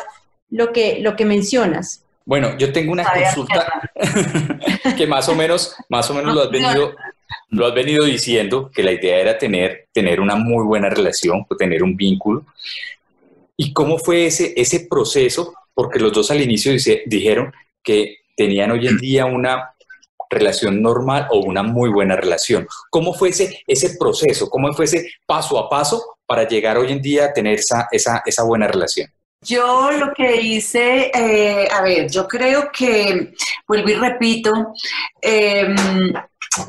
lo 0.49 0.71
que, 0.71 0.99
lo 0.99 1.15
que 1.15 1.25
mencionas. 1.25 2.03
Bueno, 2.25 2.57
yo 2.57 2.71
tengo 2.71 2.91
una 2.91 3.03
consulta 3.03 3.91
que 4.97 5.07
más 5.07 5.27
o 5.27 5.35
menos, 5.35 5.75
más 5.89 6.09
o 6.09 6.13
menos 6.13 6.33
lo 6.33 6.43
has 6.43 6.49
venido, 6.49 6.95
lo 7.49 7.65
has 7.65 7.73
venido 7.73 8.05
diciendo, 8.05 8.71
que 8.73 8.83
la 8.83 8.93
idea 8.93 9.17
era 9.17 9.37
tener, 9.37 9.87
tener 9.91 10.21
una 10.21 10.35
muy 10.35 10.63
buena 10.63 10.89
relación, 10.89 11.45
tener 11.57 11.83
un 11.83 11.97
vínculo. 11.97 12.45
¿Y 13.57 13.73
cómo 13.73 13.97
fue 13.97 14.27
ese, 14.27 14.53
ese 14.55 14.87
proceso? 14.89 15.53
Porque 15.73 15.99
los 15.99 16.13
dos 16.13 16.29
al 16.31 16.41
inicio 16.41 16.73
dijeron 17.05 17.51
que 17.81 18.17
tenían 18.35 18.71
hoy 18.71 18.87
en 18.87 18.97
día 18.97 19.25
una 19.25 19.73
relación 20.29 20.81
normal 20.81 21.27
o 21.31 21.39
una 21.39 21.63
muy 21.63 21.89
buena 21.89 22.15
relación. 22.15 22.67
¿Cómo 22.89 23.13
fue 23.13 23.29
ese, 23.29 23.63
ese 23.67 23.97
proceso? 23.97 24.49
¿Cómo 24.49 24.73
fue 24.73 24.85
ese 24.85 25.11
paso 25.25 25.57
a 25.59 25.69
paso 25.69 26.17
para 26.25 26.47
llegar 26.47 26.77
hoy 26.77 26.91
en 26.91 27.01
día 27.01 27.25
a 27.25 27.33
tener 27.33 27.59
esa, 27.59 27.87
esa, 27.91 28.23
esa 28.25 28.43
buena 28.43 28.67
relación? 28.67 29.09
Yo 29.41 29.91
lo 29.91 30.13
que 30.13 30.41
hice, 30.41 31.11
eh, 31.13 31.67
a 31.69 31.81
ver, 31.81 32.09
yo 32.09 32.27
creo 32.27 32.71
que, 32.71 33.33
vuelvo 33.67 33.89
y 33.89 33.93
repito, 33.95 34.73
em, 35.21 36.13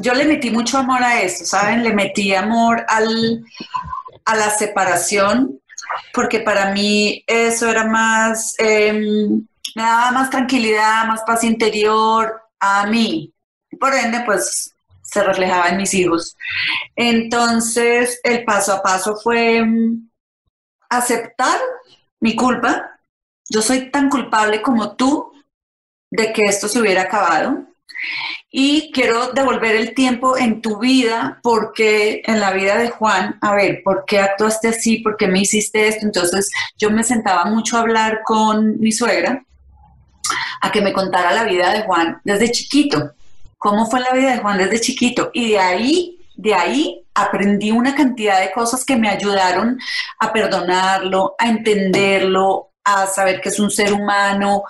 yo 0.00 0.14
le 0.14 0.24
metí 0.24 0.50
mucho 0.50 0.78
amor 0.78 1.02
a 1.02 1.22
esto, 1.22 1.44
¿saben? 1.44 1.84
Le 1.84 1.92
metí 1.92 2.34
amor 2.34 2.84
al, 2.88 3.44
a 4.24 4.34
la 4.34 4.50
separación, 4.50 5.60
porque 6.12 6.40
para 6.40 6.72
mí 6.72 7.24
eso 7.26 7.68
era 7.68 7.84
más, 7.84 8.54
em, 8.58 9.46
me 9.74 9.82
daba 9.82 10.10
más 10.12 10.30
tranquilidad, 10.30 11.06
más 11.06 11.22
paz 11.22 11.44
interior 11.44 12.42
a 12.60 12.86
mí. 12.86 13.32
Por 13.78 13.94
ende, 13.94 14.22
pues 14.24 14.74
se 15.02 15.22
reflejaba 15.22 15.68
en 15.68 15.76
mis 15.76 15.94
hijos. 15.94 16.36
Entonces, 16.96 18.20
el 18.24 18.44
paso 18.44 18.72
a 18.72 18.82
paso 18.82 19.16
fue 19.16 19.58
em, 19.58 20.08
aceptar 20.88 21.58
mi 22.20 22.34
culpa. 22.36 22.98
Yo 23.48 23.62
soy 23.62 23.90
tan 23.90 24.08
culpable 24.08 24.62
como 24.62 24.96
tú 24.96 25.32
de 26.10 26.32
que 26.32 26.42
esto 26.46 26.68
se 26.68 26.80
hubiera 26.80 27.02
acabado. 27.02 27.66
Y 28.50 28.90
quiero 28.92 29.32
devolver 29.32 29.74
el 29.76 29.94
tiempo 29.94 30.36
en 30.36 30.62
tu 30.62 30.78
vida 30.78 31.40
porque 31.42 32.22
en 32.24 32.40
la 32.40 32.52
vida 32.52 32.78
de 32.78 32.88
Juan, 32.90 33.38
a 33.40 33.54
ver, 33.54 33.82
¿por 33.82 34.04
qué 34.06 34.20
actuaste 34.20 34.68
así? 34.68 34.98
¿Por 34.98 35.16
qué 35.16 35.26
me 35.26 35.40
hiciste 35.40 35.88
esto? 35.88 36.06
Entonces 36.06 36.50
yo 36.78 36.90
me 36.90 37.02
sentaba 37.02 37.46
mucho 37.46 37.76
a 37.76 37.80
hablar 37.80 38.20
con 38.24 38.78
mi 38.78 38.92
suegra, 38.92 39.44
a 40.60 40.70
que 40.70 40.80
me 40.80 40.92
contara 40.92 41.32
la 41.32 41.44
vida 41.44 41.72
de 41.72 41.82
Juan 41.82 42.20
desde 42.24 42.50
chiquito, 42.50 43.12
cómo 43.58 43.86
fue 43.86 44.00
la 44.00 44.12
vida 44.12 44.32
de 44.32 44.38
Juan 44.38 44.58
desde 44.58 44.80
chiquito. 44.80 45.30
Y 45.32 45.50
de 45.50 45.58
ahí, 45.58 46.18
de 46.36 46.54
ahí 46.54 47.04
aprendí 47.14 47.70
una 47.70 47.94
cantidad 47.94 48.40
de 48.40 48.52
cosas 48.52 48.84
que 48.84 48.96
me 48.96 49.08
ayudaron 49.08 49.78
a 50.18 50.32
perdonarlo, 50.32 51.34
a 51.38 51.48
entenderlo, 51.48 52.70
a 52.84 53.06
saber 53.06 53.40
que 53.40 53.48
es 53.48 53.58
un 53.58 53.70
ser 53.70 53.92
humano 53.92 54.64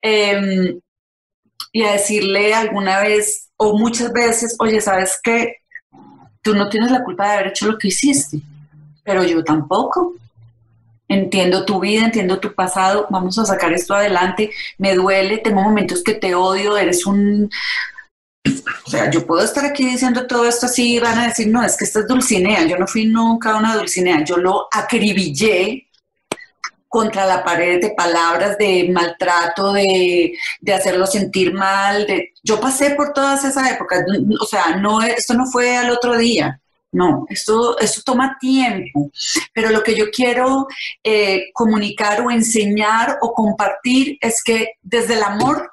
em, 0.00 0.80
y 1.78 1.84
a 1.84 1.92
decirle 1.92 2.52
alguna 2.52 2.98
vez 2.98 3.50
o 3.56 3.78
muchas 3.78 4.12
veces, 4.12 4.56
oye, 4.58 4.80
¿sabes 4.80 5.20
qué? 5.22 5.58
Tú 6.42 6.56
no 6.56 6.68
tienes 6.68 6.90
la 6.90 7.04
culpa 7.04 7.28
de 7.28 7.34
haber 7.34 7.46
hecho 7.48 7.66
lo 7.66 7.78
que 7.78 7.86
hiciste, 7.86 8.40
pero 9.04 9.22
yo 9.22 9.44
tampoco. 9.44 10.14
Entiendo 11.06 11.64
tu 11.64 11.78
vida, 11.78 12.04
entiendo 12.04 12.40
tu 12.40 12.52
pasado, 12.52 13.06
vamos 13.10 13.38
a 13.38 13.44
sacar 13.44 13.72
esto 13.72 13.94
adelante, 13.94 14.50
me 14.76 14.96
duele, 14.96 15.38
tengo 15.38 15.62
momentos 15.62 16.02
que 16.02 16.14
te 16.14 16.34
odio, 16.34 16.76
eres 16.76 17.06
un, 17.06 17.48
o 18.84 18.90
sea, 18.90 19.08
yo 19.08 19.24
puedo 19.24 19.44
estar 19.44 19.64
aquí 19.64 19.86
diciendo 19.86 20.26
todo 20.26 20.48
esto 20.48 20.66
así 20.66 20.98
van 20.98 21.16
a 21.16 21.28
decir, 21.28 21.46
no, 21.46 21.62
es 21.62 21.76
que 21.76 21.84
esta 21.84 22.00
es 22.00 22.08
Dulcinea. 22.08 22.66
Yo 22.66 22.76
no 22.76 22.88
fui 22.88 23.04
nunca 23.04 23.56
una 23.56 23.76
Dulcinea. 23.76 24.24
Yo 24.24 24.36
lo 24.36 24.66
acribillé 24.72 25.87
contra 26.88 27.26
la 27.26 27.44
pared 27.44 27.80
de 27.80 27.90
palabras, 27.90 28.56
de 28.58 28.88
maltrato, 28.90 29.72
de, 29.72 30.32
de 30.60 30.74
hacerlo 30.74 31.06
sentir 31.06 31.52
mal. 31.52 32.06
De, 32.06 32.32
yo 32.42 32.60
pasé 32.60 32.90
por 32.90 33.12
todas 33.12 33.44
esas 33.44 33.70
épocas. 33.70 34.04
O 34.40 34.46
sea, 34.46 34.76
no, 34.76 35.02
esto 35.02 35.34
no 35.34 35.46
fue 35.46 35.76
al 35.76 35.90
otro 35.90 36.16
día. 36.16 36.60
No, 36.90 37.26
esto, 37.28 37.78
esto 37.78 38.00
toma 38.02 38.38
tiempo, 38.40 39.10
pero 39.52 39.68
lo 39.68 39.82
que 39.82 39.94
yo 39.94 40.06
quiero 40.10 40.66
eh, 41.04 41.50
comunicar 41.52 42.22
o 42.22 42.30
enseñar 42.30 43.18
o 43.20 43.34
compartir 43.34 44.16
es 44.22 44.42
que 44.42 44.70
desde 44.80 45.14
el 45.14 45.22
amor 45.22 45.70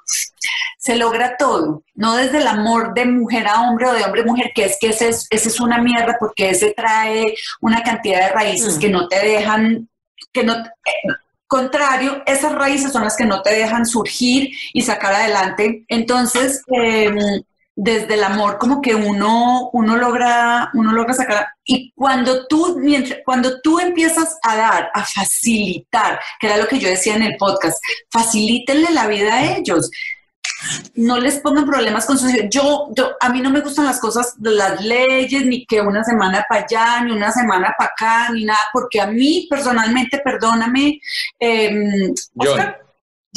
se 0.78 0.94
logra 0.96 1.38
todo, 1.38 1.82
no 1.94 2.16
desde 2.16 2.38
el 2.38 2.46
amor 2.46 2.92
de 2.92 3.06
mujer 3.06 3.48
a 3.48 3.62
hombre 3.62 3.86
o 3.88 3.92
de 3.94 4.04
hombre 4.04 4.20
a 4.20 4.26
mujer, 4.26 4.52
que 4.54 4.66
es 4.66 4.76
que 4.78 4.90
ese 4.90 5.08
es, 5.08 5.26
ese 5.30 5.48
es 5.48 5.58
una 5.58 5.78
mierda 5.78 6.16
porque 6.20 6.50
ese 6.50 6.74
trae 6.74 7.34
una 7.62 7.82
cantidad 7.82 8.20
de 8.20 8.34
raíces 8.34 8.76
mm. 8.76 8.80
que 8.80 8.90
no 8.90 9.08
te 9.08 9.16
dejan, 9.16 9.88
que 10.36 10.44
no... 10.44 10.54
contrario, 11.46 12.22
esas 12.26 12.52
raíces 12.52 12.92
son 12.92 13.04
las 13.04 13.16
que 13.16 13.24
no 13.24 13.42
te 13.42 13.54
dejan 13.54 13.86
surgir 13.86 14.50
y 14.72 14.82
sacar 14.82 15.14
adelante. 15.14 15.84
Entonces, 15.88 16.62
em, 16.68 17.16
desde 17.74 18.14
el 18.14 18.24
amor 18.24 18.56
como 18.58 18.80
que 18.80 18.94
uno, 18.94 19.68
uno, 19.72 19.96
logra, 19.96 20.70
uno 20.74 20.92
logra 20.92 21.14
sacar. 21.14 21.46
Y 21.64 21.92
cuando 21.94 22.46
tú, 22.46 22.78
mientras, 22.78 23.20
cuando 23.24 23.60
tú 23.60 23.78
empiezas 23.78 24.38
a 24.42 24.56
dar, 24.56 24.90
a 24.94 25.04
facilitar, 25.04 26.18
que 26.40 26.46
era 26.46 26.56
lo 26.56 26.66
que 26.66 26.78
yo 26.78 26.88
decía 26.88 27.16
en 27.16 27.22
el 27.22 27.36
podcast, 27.36 27.78
facilítenle 28.10 28.90
la 28.92 29.06
vida 29.06 29.34
a 29.34 29.56
ellos. 29.56 29.90
No 30.94 31.18
les 31.18 31.40
pongan 31.40 31.66
problemas 31.66 32.06
con 32.06 32.18
su 32.18 32.28
yo, 32.50 32.88
yo, 32.96 33.12
a 33.20 33.28
mí 33.28 33.40
no 33.40 33.50
me 33.50 33.60
gustan 33.60 33.84
las 33.84 34.00
cosas 34.00 34.34
de 34.40 34.50
las 34.50 34.80
leyes, 34.82 35.44
ni 35.44 35.66
que 35.66 35.80
una 35.80 36.02
semana 36.04 36.44
para 36.48 36.64
allá, 36.64 37.00
ni 37.04 37.12
una 37.12 37.30
semana 37.32 37.74
para 37.76 37.90
acá, 37.90 38.32
ni 38.32 38.44
nada, 38.44 38.60
porque 38.72 39.00
a 39.00 39.06
mí 39.06 39.46
personalmente, 39.50 40.20
perdóname, 40.24 41.00
eh, 41.38 42.12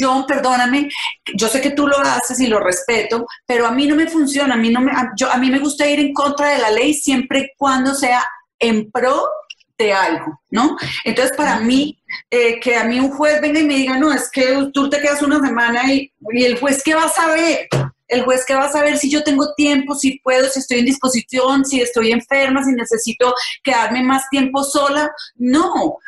John, 0.00 0.26
perdóname, 0.26 0.88
yo 1.34 1.48
sé 1.48 1.60
que 1.60 1.72
tú 1.72 1.86
lo 1.86 1.98
haces 1.98 2.40
y 2.40 2.46
lo 2.46 2.58
respeto, 2.58 3.26
pero 3.46 3.66
a 3.66 3.70
mí 3.70 3.86
no 3.86 3.94
me 3.94 4.06
funciona, 4.06 4.54
a 4.54 4.56
mí, 4.56 4.70
no 4.70 4.80
me, 4.80 4.92
a, 4.92 5.12
yo, 5.14 5.30
a 5.30 5.36
mí 5.36 5.50
me 5.50 5.58
gusta 5.58 5.86
ir 5.86 6.00
en 6.00 6.14
contra 6.14 6.48
de 6.48 6.58
la 6.58 6.70
ley 6.70 6.94
siempre 6.94 7.40
y 7.40 7.48
cuando 7.58 7.94
sea 7.94 8.24
en 8.58 8.90
pro 8.90 9.28
de 9.76 9.92
algo, 9.92 10.40
¿no? 10.50 10.76
Entonces, 11.04 11.36
para 11.36 11.60
mí, 11.60 11.99
eh, 12.30 12.60
que 12.60 12.76
a 12.76 12.84
mí 12.84 13.00
un 13.00 13.10
juez 13.10 13.40
venga 13.40 13.60
y 13.60 13.64
me 13.64 13.74
diga, 13.74 13.98
no, 13.98 14.12
es 14.12 14.30
que 14.30 14.70
tú 14.72 14.88
te 14.88 15.00
quedas 15.00 15.22
una 15.22 15.40
semana 15.40 15.92
y, 15.92 16.12
y 16.32 16.44
el 16.44 16.58
juez, 16.58 16.82
¿qué 16.82 16.94
va 16.94 17.04
a 17.04 17.08
saber? 17.08 17.68
El 18.08 18.24
juez 18.24 18.44
que 18.44 18.54
va 18.54 18.64
a 18.64 18.72
saber 18.72 18.98
si 18.98 19.10
yo 19.10 19.22
tengo 19.22 19.54
tiempo, 19.54 19.94
si 19.94 20.18
puedo, 20.20 20.48
si 20.48 20.58
estoy 20.58 20.80
en 20.80 20.86
disposición, 20.86 21.64
si 21.64 21.80
estoy 21.80 22.10
enferma, 22.10 22.64
si 22.64 22.72
necesito 22.72 23.32
quedarme 23.62 24.02
más 24.02 24.28
tiempo 24.30 24.64
sola. 24.64 25.10
No, 25.36 25.98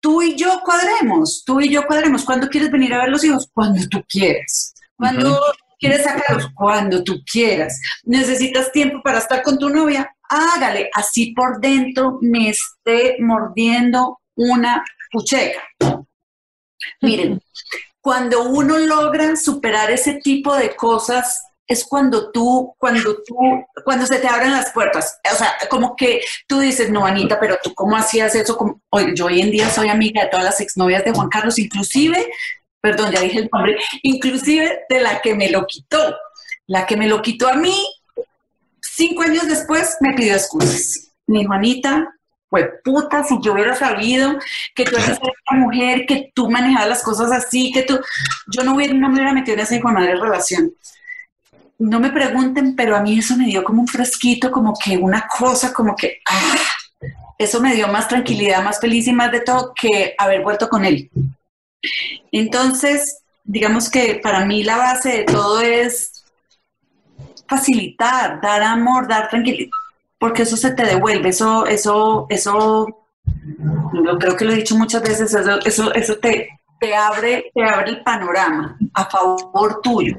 tú 0.00 0.22
y 0.22 0.34
yo 0.34 0.60
cuadremos, 0.64 1.44
tú 1.44 1.60
y 1.60 1.70
yo 1.70 1.86
cuadremos. 1.86 2.24
¿Cuándo 2.24 2.48
quieres 2.48 2.70
venir 2.70 2.94
a 2.94 2.98
ver 2.98 3.10
los 3.10 3.22
hijos? 3.22 3.48
Cuando 3.54 3.86
tú 3.88 4.02
quieras. 4.08 4.74
¿Cuándo 4.96 5.40
quieres 5.78 6.02
sacarlos? 6.02 6.50
Cuando 6.54 7.04
tú 7.04 7.22
quieras. 7.30 7.80
¿Necesitas 8.04 8.72
tiempo 8.72 9.00
para 9.02 9.18
estar 9.18 9.42
con 9.42 9.58
tu 9.58 9.68
novia? 9.70 10.14
Hágale, 10.28 10.90
así 10.94 11.32
por 11.32 11.60
dentro 11.60 12.18
me 12.20 12.50
esté 12.50 13.16
mordiendo 13.20 14.20
una 14.36 14.84
pucheca. 15.10 15.62
Miren, 17.00 17.40
cuando 18.00 18.44
uno 18.44 18.78
logra 18.78 19.36
superar 19.36 19.90
ese 19.90 20.14
tipo 20.14 20.56
de 20.56 20.74
cosas, 20.74 21.42
es 21.70 21.84
cuando 21.84 22.32
tú, 22.32 22.74
cuando 22.78 23.22
tú, 23.22 23.36
cuando 23.84 24.04
se 24.04 24.18
te 24.18 24.26
abren 24.26 24.50
las 24.50 24.72
puertas. 24.72 25.20
O 25.32 25.36
sea, 25.36 25.54
como 25.68 25.94
que 25.94 26.20
tú 26.48 26.58
dices, 26.58 26.90
no, 26.90 27.06
Anita, 27.06 27.38
pero 27.38 27.58
tú 27.62 27.72
cómo 27.74 27.96
hacías 27.96 28.34
eso. 28.34 28.58
Oye, 28.90 29.12
yo 29.14 29.26
hoy 29.26 29.40
en 29.40 29.52
día 29.52 29.70
soy 29.70 29.88
amiga 29.88 30.22
de 30.24 30.30
todas 30.30 30.44
las 30.44 30.60
exnovias 30.60 31.04
de 31.04 31.12
Juan 31.12 31.28
Carlos, 31.28 31.60
inclusive, 31.60 32.28
perdón, 32.80 33.12
ya 33.12 33.20
dije 33.20 33.38
el 33.38 33.50
nombre, 33.52 33.76
inclusive 34.02 34.80
de 34.88 35.00
la 35.00 35.20
que 35.20 35.36
me 35.36 35.48
lo 35.48 35.64
quitó. 35.66 36.16
La 36.66 36.86
que 36.86 36.96
me 36.96 37.06
lo 37.06 37.22
quitó 37.22 37.46
a 37.48 37.54
mí, 37.54 37.86
cinco 38.80 39.22
años 39.22 39.46
después, 39.46 39.96
me 40.00 40.12
pidió 40.14 40.34
excusas. 40.34 41.12
Mi 41.28 41.44
Juanita, 41.44 42.12
pues 42.50 42.66
puta, 42.84 43.24
si 43.24 43.38
yo 43.40 43.54
hubiera 43.54 43.74
sabido 43.74 44.38
que 44.74 44.84
tú 44.84 44.96
eres 44.96 45.18
una 45.50 45.60
mujer, 45.60 46.04
que 46.06 46.30
tú 46.34 46.50
manejabas 46.50 46.88
las 46.88 47.02
cosas 47.02 47.32
así, 47.32 47.72
que 47.72 47.84
tú, 47.84 47.98
yo 48.52 48.62
no, 48.64 48.74
hubiera, 48.74 48.92
no 48.92 49.08
me 49.08 49.14
hubiera 49.14 49.32
metido 49.32 49.54
en 49.54 49.60
esa 49.60 49.76
hijo 49.76 49.90
de 49.90 50.16
relación 50.16 50.72
no 51.80 51.98
me 51.98 52.12
pregunten, 52.12 52.76
pero 52.76 52.94
a 52.94 53.00
mí 53.00 53.18
eso 53.18 53.36
me 53.38 53.46
dio 53.46 53.64
como 53.64 53.80
un 53.80 53.88
fresquito, 53.88 54.52
como 54.52 54.74
que 54.74 54.98
una 54.98 55.26
cosa, 55.26 55.72
como 55.72 55.96
que, 55.96 56.18
ah, 56.28 56.56
eso 57.38 57.58
me 57.58 57.74
dio 57.74 57.88
más 57.88 58.06
tranquilidad, 58.06 58.62
más 58.62 58.78
feliz 58.78 59.06
y 59.06 59.14
más 59.14 59.32
de 59.32 59.40
todo 59.40 59.72
que 59.74 60.14
haber 60.18 60.42
vuelto 60.42 60.68
con 60.68 60.84
él. 60.84 61.10
Entonces, 62.30 63.22
digamos 63.44 63.88
que 63.88 64.20
para 64.22 64.44
mí 64.44 64.62
la 64.62 64.76
base 64.76 65.08
de 65.08 65.24
todo 65.24 65.62
es 65.62 66.22
facilitar, 67.48 68.42
dar 68.42 68.62
amor, 68.62 69.08
dar 69.08 69.30
tranquilidad, 69.30 69.70
porque 70.20 70.42
eso 70.42 70.56
se 70.56 70.70
te 70.70 70.84
devuelve, 70.84 71.30
eso, 71.30 71.66
eso, 71.66 72.26
eso, 72.28 72.86
yo 73.26 74.18
creo 74.18 74.36
que 74.36 74.44
lo 74.44 74.52
he 74.52 74.56
dicho 74.56 74.76
muchas 74.76 75.02
veces, 75.02 75.34
eso, 75.34 75.58
eso, 75.64 75.92
eso 75.94 76.16
te, 76.18 76.60
te 76.78 76.94
abre, 76.94 77.50
te 77.52 77.64
abre 77.64 77.90
el 77.90 78.02
panorama 78.04 78.78
a 78.94 79.04
favor 79.06 79.80
tuyo 79.82 80.16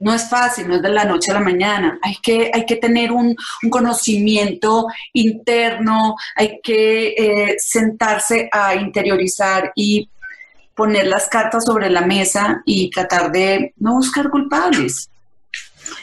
no 0.00 0.14
es 0.14 0.28
fácil, 0.28 0.68
no 0.68 0.76
es 0.76 0.82
de 0.82 0.90
la 0.90 1.04
noche 1.04 1.30
a 1.30 1.34
la 1.34 1.40
mañana. 1.40 1.98
Hay 2.02 2.16
que, 2.22 2.50
hay 2.52 2.64
que 2.66 2.76
tener 2.76 3.12
un, 3.12 3.36
conocimiento 3.70 4.86
interno, 5.12 6.16
hay 6.36 6.60
que 6.62 7.08
eh, 7.08 7.56
sentarse 7.58 8.48
a 8.52 8.74
interiorizar 8.74 9.72
y 9.74 10.08
poner 10.74 11.06
las 11.06 11.28
cartas 11.28 11.64
sobre 11.64 11.90
la 11.90 12.02
mesa 12.02 12.62
y 12.64 12.90
tratar 12.90 13.32
de 13.32 13.74
no 13.76 13.94
buscar 13.94 14.30
culpables. 14.30 15.10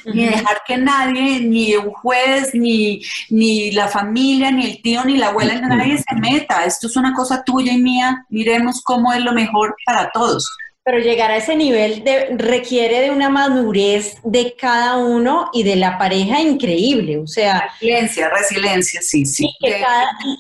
Ni 0.06 0.26
dejar 0.26 0.62
que 0.66 0.78
nadie, 0.78 1.40
ni 1.40 1.76
un 1.76 1.92
juez, 1.92 2.54
ni, 2.54 3.02
ni 3.30 3.72
la 3.72 3.88
familia, 3.88 4.52
ni 4.52 4.66
el 4.66 4.82
tío, 4.82 5.04
ni 5.06 5.18
la 5.18 5.28
abuela, 5.28 5.56
ni 5.56 5.62
nadie 5.62 5.98
se 5.98 6.16
meta. 6.16 6.66
Esto 6.66 6.88
es 6.88 6.96
una 6.96 7.14
cosa 7.14 7.44
tuya 7.44 7.74
y 7.74 7.78
mía. 7.78 8.26
Miremos 8.30 8.82
cómo 8.84 9.14
es 9.14 9.22
lo 9.22 9.34
mejor 9.34 9.76
para 9.86 10.10
todos. 10.12 10.50
Pero 10.84 11.00
llegar 11.00 11.32
a 11.32 11.38
ese 11.38 11.56
nivel 11.56 12.04
de, 12.04 12.36
requiere 12.38 13.02
de 13.02 13.10
una 13.10 13.28
madurez 13.28 14.18
de 14.24 14.56
cada 14.56 14.98
uno 14.98 15.50
y 15.52 15.64
de 15.64 15.78
la 15.78 15.98
pareja 15.98 16.40
increíble. 16.40 17.18
O 17.18 17.26
sea, 17.26 17.72
resiliencia, 17.72 18.30
resiliencia, 18.30 19.02
sí, 19.02 19.26
sí. 19.26 19.50
Y 19.60 19.66
que, 19.66 19.84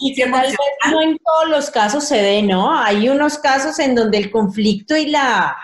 y 0.02 0.14
que 0.14 0.28
tal 0.28 0.46
vez 0.46 0.56
no 0.92 1.02
en 1.02 1.18
todos 1.18 1.50
los 1.50 1.72
casos 1.72 2.08
se 2.08 2.22
dé, 2.22 2.44
¿no? 2.44 2.80
Hay 2.80 3.10
unos 3.10 3.40
casos 3.40 3.80
en 3.80 3.96
donde 3.96 4.20
el 4.20 4.30
conflicto 4.30 4.96
y 4.96 5.08
la 5.08 5.58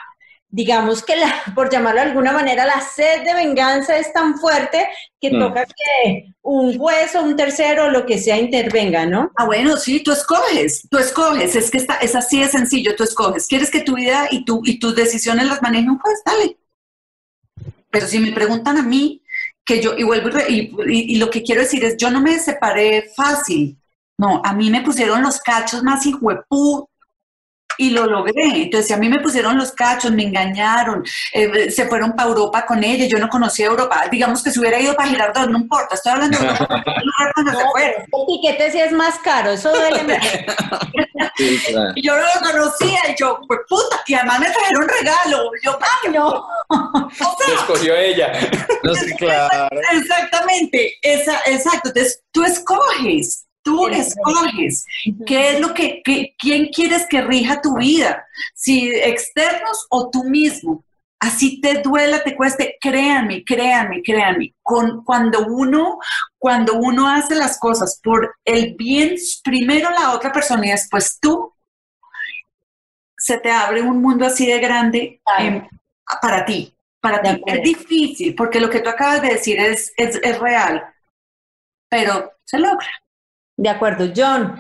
digamos 0.52 1.04
que, 1.04 1.16
la, 1.16 1.42
por 1.56 1.72
llamarlo 1.72 2.02
de 2.02 2.08
alguna 2.08 2.32
manera, 2.34 2.66
la 2.66 2.82
sed 2.82 3.24
de 3.24 3.34
venganza 3.34 3.98
es 3.98 4.14
tan 4.14 4.38
fuerte 4.38 4.88
que 5.20 5.32
mm. 5.32 5.40
toca 5.40 5.66
que 5.66 6.34
un 6.42 6.78
juez 6.78 7.16
o 7.16 7.24
un 7.24 7.36
tercero 7.36 7.90
lo 7.90 8.06
que 8.06 8.20
sea 8.20 8.38
intervenga, 8.38 9.06
¿no? 9.06 9.32
Ah, 9.38 9.46
bueno, 9.46 9.78
sí, 9.78 10.04
tú 10.04 10.12
escoges, 10.12 10.88
tú 10.90 10.98
escoges, 10.98 11.56
es 11.56 11.72
que 11.72 11.78
está, 11.78 11.96
es 11.96 12.16
así 12.16 12.42
de 12.42 12.50
sencillo, 12.50 12.96
tú 12.96 13.04
escoges. 13.04 13.48
¿Quieres 13.48 13.72
que 13.72 13.82
tu 13.82 13.96
vida 13.96 14.28
y, 14.30 14.46
tu, 14.46 14.62
y 14.66 14.80
tus 14.80 14.96
decisiones 14.96 15.48
las 15.48 15.62
maneje 15.62 15.90
un 15.90 16.00
juez? 16.00 16.22
Dale. 16.26 16.58
Pero 17.90 18.08
si 18.08 18.20
me 18.20 18.32
preguntan 18.32 18.78
a 18.78 18.84
mí, 18.84 19.22
que 19.64 19.82
yo, 19.82 19.96
y 19.98 20.04
vuelvo 20.04 20.30
y, 20.50 20.74
y, 20.88 21.18
lo 21.18 21.30
que 21.30 21.44
quiero 21.44 21.62
decir 21.62 21.84
es, 21.86 21.96
yo 21.98 22.10
no 22.10 22.20
me 22.20 22.40
separé 22.40 23.12
fácil. 23.16 23.78
No, 24.18 24.42
a 24.44 24.54
mí 24.54 24.70
me 24.70 24.82
pusieron 24.82 25.22
los 25.22 25.40
cachos 25.40 25.84
más 25.84 26.06
hijuepú 26.06 26.88
y 27.82 27.90
lo 27.90 28.06
logré. 28.06 28.62
Entonces, 28.62 28.88
si 28.88 28.94
a 28.94 28.98
mí 28.98 29.10
me 29.10 29.20
pusieron 29.20 29.58
los 29.58 29.72
cachos, 29.72 30.12
me 30.12 30.22
engañaron, 30.22 31.04
eh, 31.34 31.72
se 31.72 31.88
fueron 31.88 32.16
para 32.16 32.30
Europa 32.30 32.64
con 32.68 32.84
ella, 32.84 33.08
yo 33.08 33.18
no 33.18 33.28
conocía 33.28 33.66
Europa. 33.66 34.04
Digamos 34.12 34.44
que 34.44 34.52
si 34.52 34.60
hubiera 34.60 34.80
ido 34.80 34.96
para 34.96 35.10
Girardot, 35.10 35.50
no 35.50 35.58
importa, 35.58 35.96
estoy 35.96 36.12
hablando 36.12 36.38
de 36.38 36.46
Europa. 36.46 36.84
no, 37.44 37.52
se 37.52 37.66
fueron. 37.72 38.02
El 38.04 38.26
tiquete 38.28 38.72
sí 38.72 38.80
es 38.80 38.92
más 38.92 39.18
caro, 39.20 39.52
eso 39.52 39.72
duele 39.72 40.20
Y 41.96 42.06
yo 42.06 42.16
no 42.16 42.22
lo 42.22 42.52
conocía, 42.52 43.00
y 43.10 43.16
yo, 43.20 43.40
pues 43.48 43.62
puta, 43.68 44.04
y 44.06 44.14
además 44.14 44.42
me 44.42 44.46
trajeron 44.52 44.88
regalo. 44.88 45.52
Yo, 45.64 45.80
ay, 45.82 46.12
no. 46.12 46.48
O 47.20 47.54
escogió 47.54 47.96
ella. 47.96 48.32
No 48.84 48.94
sé, 48.94 49.16
claro. 49.16 49.68
Exactamente, 49.92 50.94
esa, 51.02 51.40
exacto. 51.48 51.90
Entonces, 51.90 52.22
tú 52.32 52.44
escoges 52.44 53.48
Tú 53.72 53.88
escoges 53.88 54.86
qué 55.26 55.52
es 55.52 55.60
lo 55.62 55.74
que, 55.74 56.02
quién 56.38 56.68
quieres 56.68 57.08
que 57.08 57.22
rija 57.22 57.62
tu 57.62 57.78
vida, 57.78 58.26
si 58.54 58.90
externos 58.90 59.88
o 59.90 60.10
tú 60.10 60.26
mismo. 60.26 60.84
Así 61.20 61.62
te 61.62 61.82
duela, 61.84 62.24
te 62.24 62.36
cueste, 62.36 62.78
créanme, 62.82 63.44
créanme, 63.46 64.02
créanme. 64.02 64.56
Con, 64.62 65.04
cuando, 65.06 65.46
uno, 65.46 66.00
cuando 66.38 66.74
uno 66.74 67.08
hace 67.08 67.36
las 67.36 67.60
cosas 67.60 68.00
por 68.04 68.36
el 68.44 68.76
bien, 68.76 69.16
primero 69.44 69.92
la 69.92 70.14
otra 70.14 70.32
persona 70.32 70.66
y 70.66 70.72
después 70.72 71.20
tú, 71.22 71.54
se 73.16 73.38
te 73.38 73.52
abre 73.52 73.84
un 73.84 74.02
mundo 74.02 74.26
así 74.26 74.48
de 74.48 74.60
grande 74.60 75.22
para 76.22 76.44
ti. 76.44 76.76
Para 77.00 77.22
ti. 77.22 77.42
Es 77.46 77.62
difícil, 77.64 78.36
porque 78.36 78.60
lo 78.60 78.70
que 78.70 78.80
tú 78.80 78.90
acabas 78.90 79.22
de 79.22 79.30
decir 79.30 79.60
es, 79.60 79.94
es, 79.98 80.20
es 80.24 80.40
real, 80.40 80.84
pero 81.88 82.34
se 82.44 82.58
logra. 82.60 83.01
De 83.62 83.70
acuerdo, 83.70 84.12
John. 84.16 84.56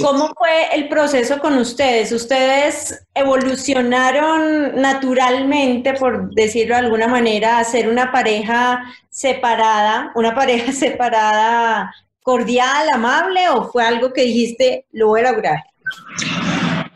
¿Cómo 0.00 0.32
fue 0.34 0.74
el 0.74 0.88
proceso 0.88 1.38
con 1.38 1.58
ustedes? 1.58 2.12
¿Ustedes 2.12 3.06
evolucionaron 3.12 4.80
naturalmente, 4.80 5.92
por 5.92 6.30
decirlo 6.34 6.74
de 6.76 6.80
alguna 6.80 7.08
manera, 7.08 7.58
a 7.58 7.64
ser 7.64 7.90
una 7.90 8.10
pareja 8.10 8.82
separada, 9.10 10.12
una 10.14 10.34
pareja 10.34 10.72
separada 10.72 11.94
cordial, 12.22 12.88
amable, 12.90 13.50
o 13.50 13.70
fue 13.70 13.84
algo 13.84 14.14
que 14.14 14.22
dijiste, 14.22 14.86
lo 14.92 15.08
voy 15.08 15.20
a 15.20 15.30
lograr? 15.30 15.58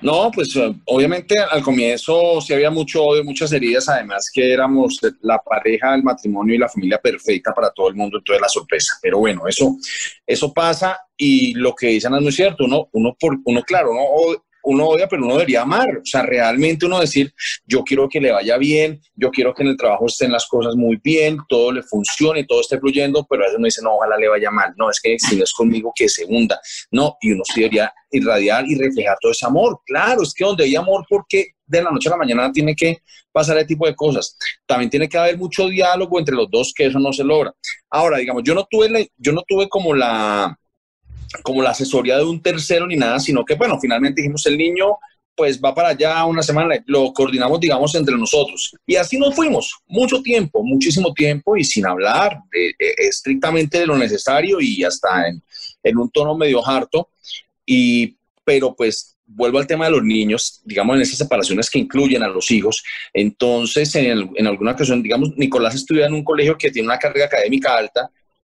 No, 0.03 0.31
pues 0.33 0.55
eh, 0.57 0.75
obviamente 0.87 1.38
al 1.38 1.62
comienzo 1.62 2.41
sí 2.41 2.53
había 2.53 2.71
mucho 2.71 3.05
odio, 3.05 3.23
muchas 3.23 3.53
heridas, 3.53 3.88
además 3.88 4.29
que 4.33 4.53
éramos 4.53 4.99
la 5.21 5.38
pareja, 5.38 5.95
el 5.95 6.03
matrimonio 6.03 6.57
y 6.57 6.59
la 6.59 6.69
familia 6.69 6.99
perfecta 6.99 7.53
para 7.53 7.71
todo 7.71 7.88
el 7.88 7.95
mundo, 7.95 8.19
entonces 8.19 8.43
la 8.43 8.49
sorpresa. 8.49 8.95
Pero 9.01 9.19
bueno, 9.19 9.47
eso, 9.47 9.77
eso 10.27 10.53
pasa 10.53 10.99
y 11.17 11.55
lo 11.55 11.75
que 11.75 11.87
dicen 11.87 12.15
es 12.15 12.21
muy 12.21 12.33
cierto, 12.33 12.65
uno, 12.65 12.88
uno, 12.93 13.17
por, 13.19 13.38
uno 13.45 13.62
claro, 13.62 13.93
uno 13.93 14.43
uno 14.62 14.87
odia, 14.87 15.09
pero 15.09 15.25
uno 15.25 15.35
debería 15.35 15.62
amar. 15.62 15.88
O 15.88 16.05
sea, 16.05 16.22
realmente 16.22 16.87
uno 16.87 17.01
decir, 17.01 17.33
yo 17.66 17.83
quiero 17.83 18.09
que 18.09 18.20
le 18.20 18.33
vaya 18.33 18.57
bien, 18.57 19.01
yo 19.14 19.31
quiero 19.31 19.55
que 19.55 19.62
en 19.62 19.70
el 19.70 19.77
trabajo 19.77 20.07
estén 20.07 20.33
las 20.33 20.46
cosas 20.46 20.75
muy 20.75 20.98
bien, 21.03 21.38
todo 21.48 21.72
le 21.72 21.83
funcione, 21.83 22.44
todo 22.44 22.61
esté 22.61 22.79
fluyendo, 22.79 23.27
pero 23.29 23.42
a 23.42 23.46
veces 23.46 23.59
uno 23.59 23.66
dice, 23.66 23.83
no, 23.83 23.94
ojalá 23.94 24.16
le 24.16 24.29
vaya 24.29 24.51
mal. 24.51 24.72
No, 24.77 24.90
es 24.90 25.01
que 25.01 25.18
si 25.18 25.37
no 25.37 25.44
es 25.44 25.53
conmigo, 25.53 25.92
que 25.94 26.09
se 26.09 26.25
hunda. 26.25 26.61
No, 26.90 27.16
y 27.20 27.33
uno 27.33 27.42
sí 27.44 27.61
debería 27.61 27.92
irradiar 28.11 28.64
y 28.68 28.77
reflejar 28.77 29.16
todo 29.20 29.33
ese 29.33 29.46
amor. 29.46 29.81
Claro, 29.85 30.22
es 30.22 30.35
que 30.35 30.44
donde 30.44 30.64
hay 30.64 30.77
amor, 30.77 31.05
porque 31.09 31.53
de 31.66 31.83
la 31.83 31.90
noche 31.90 32.09
a 32.09 32.12
la 32.12 32.18
mañana 32.18 32.53
tiene 32.53 32.77
que 32.77 32.98
pasar 33.33 33.57
ese 33.57 33.66
tipo 33.66 33.87
de 33.87 33.94
cosas. 33.94 34.37
También 34.66 34.90
tiene 34.90 35.09
que 35.09 35.18
haber 35.18 35.38
mucho 35.38 35.68
diálogo 35.68 36.18
entre 36.18 36.35
los 36.35 36.51
dos, 36.51 36.72
que 36.77 36.87
eso 36.87 36.98
no 36.98 37.12
se 37.12 37.25
logra. 37.25 37.53
Ahora, 37.90 38.18
digamos, 38.18 38.42
yo 38.44 38.55
no 38.55 38.66
tuve, 38.70 39.11
yo 39.16 39.33
no 39.33 39.42
tuve 39.46 39.68
como 39.68 39.94
la 39.94 40.57
como 41.42 41.62
la 41.62 41.71
asesoría 41.71 42.16
de 42.16 42.25
un 42.25 42.40
tercero 42.40 42.87
ni 42.87 42.97
nada, 42.97 43.18
sino 43.21 43.45
que, 43.45 43.55
bueno, 43.55 43.79
finalmente 43.81 44.21
dijimos, 44.21 44.45
el 44.47 44.59
niño 44.59 44.99
pues 45.35 45.61
va 45.61 45.75
para 45.75 45.88
allá 45.88 46.25
una 46.25 46.42
semana, 46.42 46.77
lo 46.87 47.12
coordinamos, 47.12 47.59
digamos, 47.59 47.95
entre 47.95 48.16
nosotros. 48.16 48.75
Y 48.87 48.97
así 48.97 49.18
nos 49.18 49.35
fuimos, 49.35 49.73
mucho 49.87 50.23
tiempo, 50.23 50.62
muchísimo 50.62 51.12
tiempo 51.14 51.57
y 51.57 51.64
sin 51.64 51.87
hablar 51.87 52.38
estrictamente 52.79 53.81
de 53.81 53.87
lo 53.87 53.97
necesario 53.97 54.61
y 54.61 54.85
hasta 54.85 55.29
en, 55.29 55.42
en, 55.83 55.97
un 55.97 56.11
tono 56.11 56.37
medio 56.37 56.66
harto. 56.66 57.09
Y, 57.64 58.16
pero 58.45 58.75
pues 58.75 59.16
vuelvo 59.25 59.59
al 59.59 59.66
tema 59.66 59.87
de 59.87 59.92
los 59.92 60.03
niños, 60.03 60.61
digamos, 60.64 60.97
en 60.97 61.03
esas 61.03 61.18
separaciones 61.18 61.71
que 61.71 61.79
incluyen 61.79 62.23
a 62.23 62.29
los 62.29 62.51
hijos. 62.51 62.83
Entonces, 63.14 63.95
en, 63.95 64.31
en 64.37 64.47
alguna 64.47 64.73
ocasión, 64.73 65.03
digamos, 65.03 65.31
Nicolás 65.37 65.75
estudia 65.75 66.07
en 66.07 66.14
un 66.14 66.25
colegio 66.25 66.59
que 66.59 66.71
tiene 66.71 66.88
una 66.88 66.99
carga 66.99 67.25
académica 67.25 67.77
alta 67.77 68.11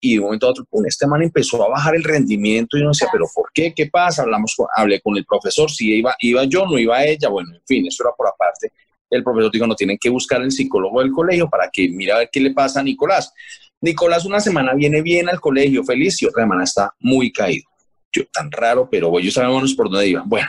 y 0.06 0.14
de 0.14 0.20
un 0.20 0.26
momento 0.26 0.46
a 0.46 0.52
otro, 0.52 0.68
este 0.86 1.08
man 1.08 1.24
empezó 1.24 1.64
a 1.64 1.68
bajar 1.68 1.96
el 1.96 2.04
rendimiento 2.04 2.78
y 2.78 2.82
uno 2.82 2.92
decía, 2.92 3.08
pero 3.12 3.26
¿por 3.34 3.50
qué? 3.52 3.74
¿Qué 3.76 3.88
pasa? 3.88 4.22
Hablamos 4.22 4.56
hablé 4.76 5.02
con 5.02 5.18
el 5.18 5.26
profesor, 5.26 5.72
si 5.72 5.96
iba, 5.96 6.16
iba 6.20 6.44
yo, 6.44 6.68
no 6.68 6.78
iba 6.78 7.04
ella, 7.04 7.28
bueno, 7.30 7.56
en 7.56 7.62
fin, 7.66 7.88
eso 7.88 8.04
era 8.04 8.14
por 8.16 8.28
aparte. 8.28 8.72
El 9.10 9.24
profesor 9.24 9.52
dijo, 9.52 9.66
no, 9.66 9.76
tienen 9.76 9.98
que 10.00 10.12
buscar 10.12 10.44
el 10.44 10.52
psicólogo 10.52 11.02
del 11.02 11.12
colegio 11.12 11.50
para 11.50 11.72
que 11.72 11.90
mira 11.90 12.16
a 12.16 12.20
ver 12.20 12.30
qué 12.32 12.40
le 12.40 12.54
pasa 12.54 12.82
a 12.82 12.84
Nicolás. 12.84 13.34
Nicolás 13.82 14.26
una 14.26 14.40
semana 14.40 14.76
viene 14.76 15.02
bien 15.02 15.28
al 15.28 15.40
colegio, 15.40 15.84
feliz, 15.84 16.22
y 16.22 16.28
otra 16.28 16.44
semana 16.44 16.66
está 16.66 16.94
muy 17.00 17.32
caído. 17.32 17.66
Yo, 18.12 18.28
tan 18.32 18.52
raro, 18.52 18.88
pero 18.88 19.18
ellos 19.18 19.34
sabemos 19.34 19.74
por 19.74 19.90
dónde 19.90 20.08
iban. 20.08 20.30
Bueno, 20.30 20.48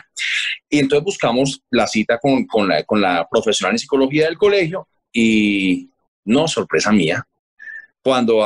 y 0.69 0.77
entonces 0.77 1.03
buscamos 1.03 1.63
la 1.71 1.87
cita 1.87 2.19
con, 2.19 2.45
con, 2.45 2.67
la, 2.67 2.83
con 2.83 3.01
la 3.01 3.27
profesional 3.27 3.73
en 3.73 3.79
psicología 3.79 4.25
del 4.25 4.37
colegio 4.37 4.87
y 5.11 5.89
no, 6.25 6.47
sorpresa 6.47 6.91
mía, 6.91 7.25
cuando, 8.07 8.39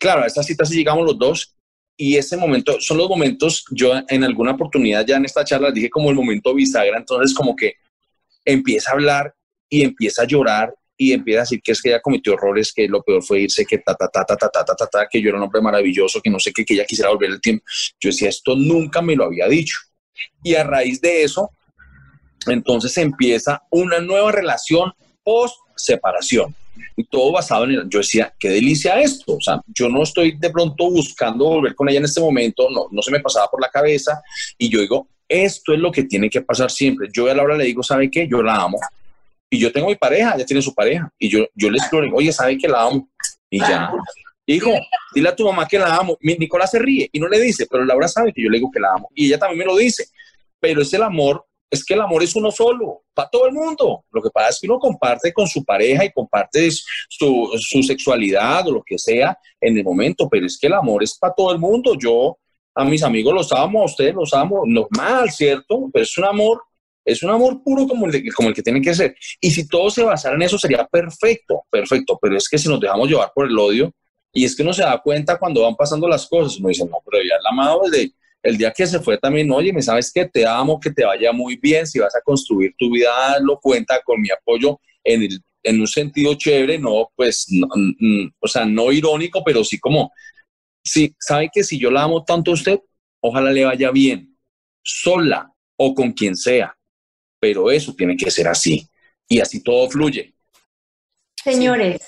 claro, 0.00 0.22
a 0.22 0.26
estas 0.26 0.46
citas 0.46 0.70
sí 0.70 0.76
llegamos 0.76 1.04
los 1.04 1.18
dos 1.18 1.54
y 1.98 2.16
ese 2.16 2.34
momento, 2.34 2.80
son 2.80 2.96
los 2.96 3.10
momentos, 3.10 3.62
yo 3.70 3.92
en 4.08 4.24
alguna 4.24 4.52
oportunidad 4.52 5.04
ya 5.04 5.18
en 5.18 5.26
esta 5.26 5.44
charla 5.44 5.70
dije 5.70 5.90
como 5.90 6.08
el 6.08 6.16
momento 6.16 6.54
bisagra, 6.54 6.96
entonces 6.96 7.36
como 7.36 7.54
que 7.54 7.74
empieza 8.42 8.90
a 8.90 8.94
hablar 8.94 9.34
y 9.68 9.82
empieza 9.82 10.22
a 10.22 10.26
llorar 10.26 10.74
y 10.96 11.12
empieza 11.12 11.40
a 11.40 11.42
decir 11.42 11.60
que 11.62 11.72
es 11.72 11.82
que 11.82 11.90
ella 11.90 12.00
cometió 12.00 12.32
errores, 12.32 12.72
que 12.72 12.88
lo 12.88 13.02
peor 13.02 13.22
fue 13.22 13.42
irse, 13.42 13.66
que 13.66 13.76
ta, 13.76 13.94
ta, 13.94 14.08
ta, 14.08 14.24
ta, 14.24 14.34
ta, 14.34 14.50
ta, 14.50 14.64
ta, 14.64 14.86
ta, 14.86 15.06
que 15.10 15.20
yo 15.20 15.28
era 15.28 15.36
un 15.36 15.44
hombre 15.44 15.60
maravilloso, 15.60 16.22
que 16.22 16.30
no 16.30 16.38
sé 16.38 16.50
qué, 16.50 16.64
que 16.64 16.72
ella 16.72 16.86
quisiera 16.86 17.10
volver 17.10 17.32
el 17.32 17.40
tiempo. 17.42 17.66
Yo 18.00 18.08
decía, 18.08 18.30
esto 18.30 18.56
nunca 18.56 19.02
me 19.02 19.14
lo 19.14 19.24
había 19.24 19.46
dicho. 19.46 19.76
Y 20.42 20.54
a 20.54 20.64
raíz 20.64 21.02
de 21.02 21.22
eso, 21.22 21.50
entonces 22.46 22.96
empieza 22.96 23.62
una 23.70 24.00
nueva 24.00 24.32
relación 24.32 24.90
post 25.22 25.56
separación 25.76 26.56
y 26.96 27.04
todo 27.04 27.32
basado 27.32 27.64
en, 27.64 27.88
yo 27.88 27.98
decía, 27.98 28.32
qué 28.38 28.50
delicia 28.50 29.00
esto, 29.00 29.36
o 29.36 29.40
sea, 29.40 29.60
yo 29.66 29.88
no 29.88 30.02
estoy 30.02 30.36
de 30.38 30.50
pronto 30.50 30.90
buscando 30.90 31.46
volver 31.46 31.74
con 31.74 31.88
ella 31.88 31.98
en 31.98 32.04
este 32.04 32.20
momento, 32.20 32.68
no, 32.70 32.86
no 32.90 33.02
se 33.02 33.10
me 33.10 33.20
pasaba 33.20 33.48
por 33.48 33.60
la 33.60 33.68
cabeza 33.68 34.22
y 34.58 34.68
yo 34.68 34.80
digo, 34.80 35.08
esto 35.32 35.72
es 35.72 35.78
lo 35.78 35.90
que 35.90 36.04
tiene 36.04 36.28
que 36.28 36.42
pasar 36.42 36.70
siempre. 36.70 37.08
Yo 37.12 37.30
a 37.30 37.34
Laura 37.34 37.56
le 37.56 37.64
digo, 37.64 37.82
¿sabe 37.82 38.10
qué? 38.10 38.28
Yo 38.28 38.42
la 38.42 38.56
amo. 38.56 38.78
Y 39.48 39.58
yo 39.58 39.72
tengo 39.72 39.88
mi 39.88 39.96
pareja, 39.96 40.34
ella 40.34 40.44
tiene 40.44 40.62
su 40.62 40.74
pareja. 40.74 41.10
Y 41.18 41.28
yo, 41.28 41.46
yo 41.54 41.70
le 41.70 41.78
digo, 41.90 42.16
oye, 42.16 42.32
¿sabe 42.32 42.58
que 42.58 42.68
la 42.68 42.82
amo? 42.82 43.08
Y 43.48 43.58
ya. 43.58 43.90
Hijo, 44.44 44.70
dile 45.14 45.28
a 45.28 45.36
tu 45.36 45.44
mamá 45.44 45.66
que 45.66 45.78
la 45.78 45.94
amo. 45.94 46.16
Mi 46.20 46.34
Nicolás 46.34 46.70
se 46.70 46.78
ríe 46.78 47.08
y 47.12 47.18
no 47.18 47.28
le 47.28 47.40
dice, 47.40 47.66
pero 47.70 47.84
Laura 47.84 48.08
sabe 48.08 48.32
que 48.32 48.42
yo 48.42 48.50
le 48.50 48.58
digo 48.58 48.70
que 48.70 48.80
la 48.80 48.92
amo. 48.92 49.08
Y 49.14 49.26
ella 49.26 49.38
también 49.38 49.60
me 49.60 49.64
lo 49.64 49.76
dice. 49.76 50.06
Pero 50.60 50.82
es 50.82 50.92
el 50.92 51.02
amor 51.02 51.44
es 51.72 51.82
que 51.86 51.94
el 51.94 52.02
amor 52.02 52.22
es 52.22 52.36
uno 52.36 52.50
solo, 52.50 53.02
para 53.14 53.30
todo 53.30 53.46
el 53.46 53.54
mundo. 53.54 54.04
Lo 54.12 54.22
que 54.22 54.28
pasa 54.28 54.50
es 54.50 54.60
que 54.60 54.66
uno 54.66 54.78
comparte 54.78 55.32
con 55.32 55.48
su 55.48 55.64
pareja 55.64 56.04
y 56.04 56.12
comparte 56.12 56.68
su, 56.70 57.82
sexualidad 57.82 58.68
o 58.68 58.72
lo 58.72 58.82
que 58.84 58.98
sea 58.98 59.38
en 59.58 59.78
el 59.78 59.82
momento, 59.82 60.28
pero 60.28 60.44
es 60.44 60.58
que 60.58 60.66
el 60.66 60.74
amor 60.74 61.02
es 61.02 61.16
para 61.18 61.32
todo 61.32 61.50
el 61.50 61.58
mundo. 61.58 61.94
Yo 61.98 62.36
a 62.74 62.84
mis 62.84 63.02
amigos 63.02 63.32
los 63.32 63.52
amo, 63.52 63.80
a 63.80 63.86
ustedes 63.86 64.14
los 64.14 64.34
amo, 64.34 64.64
normal, 64.66 65.30
¿cierto? 65.30 65.88
Pero 65.90 66.02
es 66.02 66.18
un 66.18 66.26
amor 66.26 66.62
Es 67.06 67.22
un 67.22 67.30
amor 67.30 67.62
puro 67.64 67.88
como 67.88 68.06
el, 68.06 68.34
como 68.34 68.50
el 68.50 68.54
que 68.54 68.62
tiene 68.62 68.82
que 68.82 68.94
ser. 68.94 69.16
Y 69.40 69.50
si 69.50 69.66
todo 69.66 69.88
se 69.88 70.04
basara 70.04 70.36
en 70.36 70.42
eso 70.42 70.58
sería 70.58 70.86
perfecto, 70.86 71.64
perfecto. 71.70 72.18
Pero 72.20 72.36
es 72.36 72.48
que 72.50 72.58
si 72.58 72.68
nos 72.68 72.80
dejamos 72.80 73.08
llevar 73.08 73.32
por 73.34 73.46
el 73.46 73.58
odio, 73.58 73.90
y 74.30 74.44
es 74.44 74.54
que 74.54 74.62
uno 74.62 74.74
se 74.74 74.82
da 74.82 75.00
cuenta 75.02 75.38
cuando 75.38 75.62
van 75.62 75.74
pasando 75.74 76.06
las 76.06 76.28
cosas, 76.28 76.58
uno 76.58 76.68
dice, 76.68 76.84
no, 76.84 76.98
pero 77.10 77.22
ya 77.22 77.36
la 77.42 77.50
amado 77.50 77.80
desde 77.90 78.12
el 78.42 78.58
día 78.58 78.72
que 78.72 78.86
se 78.86 79.00
fue 79.00 79.18
también, 79.18 79.50
oye, 79.50 79.72
me 79.72 79.82
sabes 79.82 80.12
que 80.12 80.26
te 80.26 80.46
amo, 80.46 80.80
que 80.80 80.90
te 80.90 81.04
vaya 81.04 81.32
muy 81.32 81.56
bien, 81.56 81.86
si 81.86 81.98
vas 81.98 82.14
a 82.16 82.20
construir 82.20 82.74
tu 82.76 82.90
vida, 82.90 83.38
lo 83.40 83.58
cuenta 83.60 84.00
con 84.02 84.20
mi 84.20 84.30
apoyo 84.30 84.80
en, 85.04 85.22
el, 85.22 85.40
en 85.62 85.80
un 85.80 85.86
sentido 85.86 86.34
chévere, 86.34 86.78
no, 86.78 87.10
pues, 87.14 87.46
o 88.40 88.48
sea, 88.48 88.64
no 88.64 88.90
irónico, 88.90 89.42
pero 89.44 89.62
sí 89.62 89.78
como, 89.78 90.12
sí, 90.84 91.14
sabe 91.20 91.50
que 91.52 91.62
si 91.62 91.78
yo 91.78 91.90
la 91.90 92.02
amo 92.02 92.24
tanto 92.24 92.50
a 92.50 92.54
usted, 92.54 92.80
ojalá 93.20 93.52
le 93.52 93.64
vaya 93.64 93.90
bien, 93.90 94.36
sola 94.82 95.52
o 95.76 95.94
con 95.94 96.12
quien 96.12 96.36
sea, 96.36 96.76
pero 97.38 97.70
eso 97.70 97.94
tiene 97.94 98.16
que 98.16 98.30
ser 98.30 98.48
así, 98.48 98.88
y 99.28 99.40
así 99.40 99.62
todo 99.62 99.88
fluye. 99.88 100.34
Señores, 101.42 102.00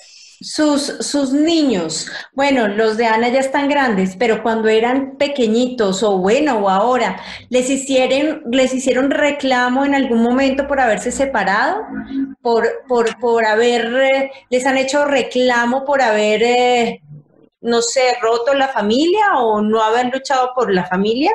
sus, 0.44 0.82
sus 1.00 1.32
niños, 1.32 2.06
bueno, 2.32 2.68
los 2.68 2.98
de 2.98 3.06
Ana 3.06 3.30
ya 3.30 3.40
están 3.40 3.68
grandes, 3.68 4.14
pero 4.16 4.42
cuando 4.42 4.68
eran 4.68 5.16
pequeñitos 5.16 6.02
o 6.02 6.18
bueno, 6.18 6.58
o 6.58 6.68
ahora, 6.68 7.18
¿les 7.48 7.70
hicieron, 7.70 8.42
les 8.52 8.74
hicieron 8.74 9.10
reclamo 9.10 9.86
en 9.86 9.94
algún 9.94 10.22
momento 10.22 10.66
por 10.68 10.80
haberse 10.80 11.10
separado? 11.10 11.86
¿Por, 12.42 12.68
por, 12.86 13.18
por 13.18 13.46
haber, 13.46 13.86
eh, 13.94 14.30
les 14.50 14.66
han 14.66 14.76
hecho 14.76 15.06
reclamo 15.06 15.84
por 15.86 16.02
haber, 16.02 16.42
eh, 16.42 17.00
no 17.62 17.80
sé, 17.80 18.02
roto 18.20 18.52
la 18.52 18.68
familia 18.68 19.38
o 19.38 19.62
no 19.62 19.82
haber 19.82 20.12
luchado 20.12 20.50
por 20.54 20.70
la 20.70 20.84
familia? 20.84 21.32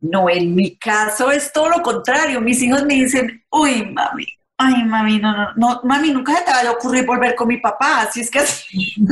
No, 0.00 0.30
en 0.30 0.54
mi 0.54 0.76
caso 0.76 1.32
es 1.32 1.52
todo 1.52 1.68
lo 1.68 1.82
contrario. 1.82 2.40
Mis 2.40 2.62
hijos 2.62 2.84
me 2.84 2.94
dicen, 2.94 3.44
uy, 3.50 3.86
mami, 3.86 4.26
Ay, 4.64 4.84
mami, 4.84 5.18
no, 5.18 5.32
no, 5.32 5.52
no, 5.56 5.80
mami, 5.82 6.12
nunca 6.12 6.36
se 6.36 6.44
te 6.44 6.52
vaya 6.52 6.68
a 6.70 6.72
ocurrir 6.72 7.04
volver 7.04 7.34
con 7.34 7.48
mi 7.48 7.56
papá, 7.56 8.02
así 8.02 8.20
es 8.20 8.30
que 8.30 8.38
así. 8.38 8.94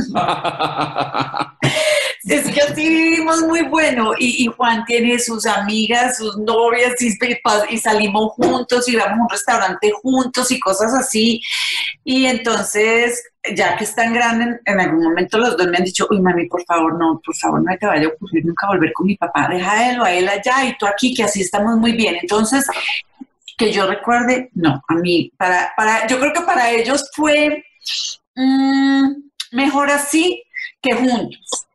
es 2.23 2.49
que 2.53 2.61
así 2.61 2.87
vivimos 2.87 3.41
muy 3.41 3.63
bueno. 3.63 4.13
Y, 4.17 4.47
Juan 4.47 4.85
tiene 4.85 5.19
sus 5.19 5.45
amigas, 5.45 6.17
sus 6.17 6.37
novias, 6.37 6.93
y, 7.01 7.17
y, 7.69 7.77
salimos 7.77 8.31
juntos 8.33 8.87
y 8.87 8.95
vamos 8.95 9.19
a 9.19 9.23
un 9.23 9.29
restaurante 9.29 9.91
juntos 10.01 10.49
y 10.51 10.59
cosas 10.59 10.93
así. 10.93 11.41
Y 12.05 12.27
entonces, 12.27 13.21
ya 13.53 13.75
que 13.75 13.83
están 13.83 14.13
grandes, 14.13 14.61
en, 14.65 14.79
algún 14.79 15.03
momento 15.03 15.37
los 15.37 15.57
dos 15.57 15.67
me 15.67 15.77
han 15.77 15.83
dicho, 15.83 16.07
uy, 16.09 16.21
mami, 16.21 16.47
por 16.47 16.63
favor, 16.63 16.97
no, 16.97 17.19
por 17.25 17.35
favor, 17.35 17.61
no 17.61 17.77
te 17.77 17.87
vaya 17.87 18.05
a 18.05 18.09
ocurrir 18.09 18.45
nunca 18.45 18.67
volver 18.67 18.93
con 18.93 19.07
mi 19.07 19.17
papá, 19.17 19.49
déjalo 19.49 20.05
a 20.05 20.13
él 20.13 20.29
allá 20.29 20.65
y 20.65 20.77
tú 20.77 20.85
aquí, 20.87 21.13
que 21.13 21.23
así 21.23 21.41
estamos 21.41 21.75
muy 21.77 21.91
bien. 21.91 22.15
Entonces, 22.21 22.65
que 23.57 23.71
yo 23.71 23.87
recuerde, 23.87 24.49
no, 24.53 24.81
a 24.87 24.95
mí, 24.95 25.31
para, 25.37 25.73
para, 25.75 26.07
yo 26.07 26.19
creo 26.19 26.33
que 26.33 26.41
para 26.41 26.71
ellos 26.71 27.09
fue 27.13 27.63
mm, 28.35 29.11
mejor 29.51 29.89
así 29.89 30.43
que 30.81 30.93
juntos. 30.95 31.67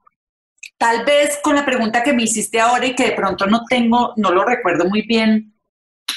Tal 0.79 1.05
vez 1.05 1.39
con 1.43 1.57
la 1.57 1.65
pregunta 1.65 2.03
que 2.03 2.12
me 2.12 2.25
hiciste 2.25 2.61
ahora 2.61 2.87
y 2.87 2.95
que 2.95 3.07
de 3.07 3.17
pronto 3.17 3.47
no 3.47 3.65
tengo, 3.69 4.12
no 4.17 4.31
lo 4.31 4.45
recuerdo 4.45 4.87
muy 4.89 5.03
bien, 5.03 5.56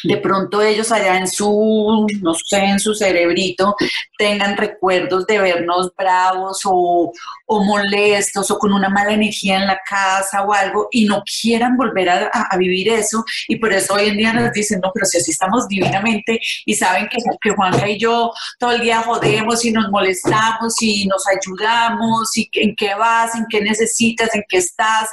de 0.04 0.18
pronto 0.18 0.62
ellos 0.62 0.92
allá 0.92 1.18
en 1.18 1.28
su, 1.28 2.06
no 2.22 2.34
sé, 2.34 2.60
en 2.60 2.80
su 2.80 2.94
cerebrito 2.94 3.76
tengan 4.18 4.58
recuerdos 4.58 5.26
de 5.28 5.40
vernos 5.40 5.94
bravos 5.96 6.62
o, 6.66 7.12
molestos 7.48 8.52
o 8.52 8.60
con 8.60 8.74
una 8.74 8.90
mala 8.90 9.14
energía 9.14 9.58
en 9.58 9.68
la 9.68 9.80
casa 9.88 10.44
o 10.44 10.54
algo 10.54 10.88
y 10.92 11.06
no 11.06 11.24
quieran 11.24 11.78
volver 11.78 12.10
a, 12.10 12.58
vivir 12.58 12.90
eso. 12.90 13.24
Y 13.48 13.56
por 13.56 13.74
eso 13.74 13.96
hoy 13.96 14.10
en 14.10 14.18
día 14.18 14.34
nos 14.34 14.52
dicen, 14.52 14.80
no, 14.84 14.92
pero 14.94 15.06
si 15.06 15.18
así 15.18 15.32
estamos 15.32 15.68
divinamente 15.68 16.40
y 16.66 16.76
saben 16.76 17.08
que, 17.08 17.18
que 17.42 17.52
Juanca 17.52 17.90
y 17.90 17.98
yo 17.98 18.32
todo 18.60 18.72
el 18.72 18.82
día 18.82 19.02
jodemos 19.02 19.64
y 19.66 19.72
nos 19.72 19.90
molestamos 19.90 20.76
y 20.82 21.08
nos 21.08 21.24
ayudamos 21.28 22.38
y 22.38 22.50
en 22.54 22.76
qué 22.76 22.94
vas, 22.96 23.36
en 23.36 23.46
qué 23.50 23.62
necesitas, 23.62 24.34
en 24.36 24.44
qué 24.48 24.58
estás, 24.58 25.10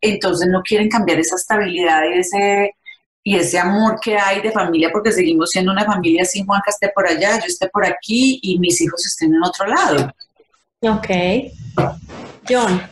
entonces 0.00 0.48
no 0.48 0.62
quieren 0.62 0.88
cambiar 0.88 1.18
esa 1.18 1.36
estabilidad 1.36 2.02
y 2.04 2.18
ese 2.18 2.74
y 3.24 3.36
ese 3.36 3.58
amor 3.58 3.98
que 4.02 4.16
hay 4.16 4.40
de 4.42 4.50
familia, 4.50 4.90
porque 4.90 5.12
seguimos 5.12 5.50
siendo 5.50 5.72
una 5.72 5.84
familia 5.84 6.22
así, 6.22 6.42
Juanca 6.44 6.70
esté 6.70 6.88
por 6.88 7.06
allá, 7.06 7.38
yo 7.38 7.46
esté 7.46 7.68
por 7.68 7.86
aquí 7.86 8.40
y 8.42 8.58
mis 8.58 8.80
hijos 8.80 9.06
estén 9.06 9.32
en 9.34 9.42
otro 9.44 9.66
lado. 9.66 10.12
Ok. 10.80 11.08
John. 12.48 12.82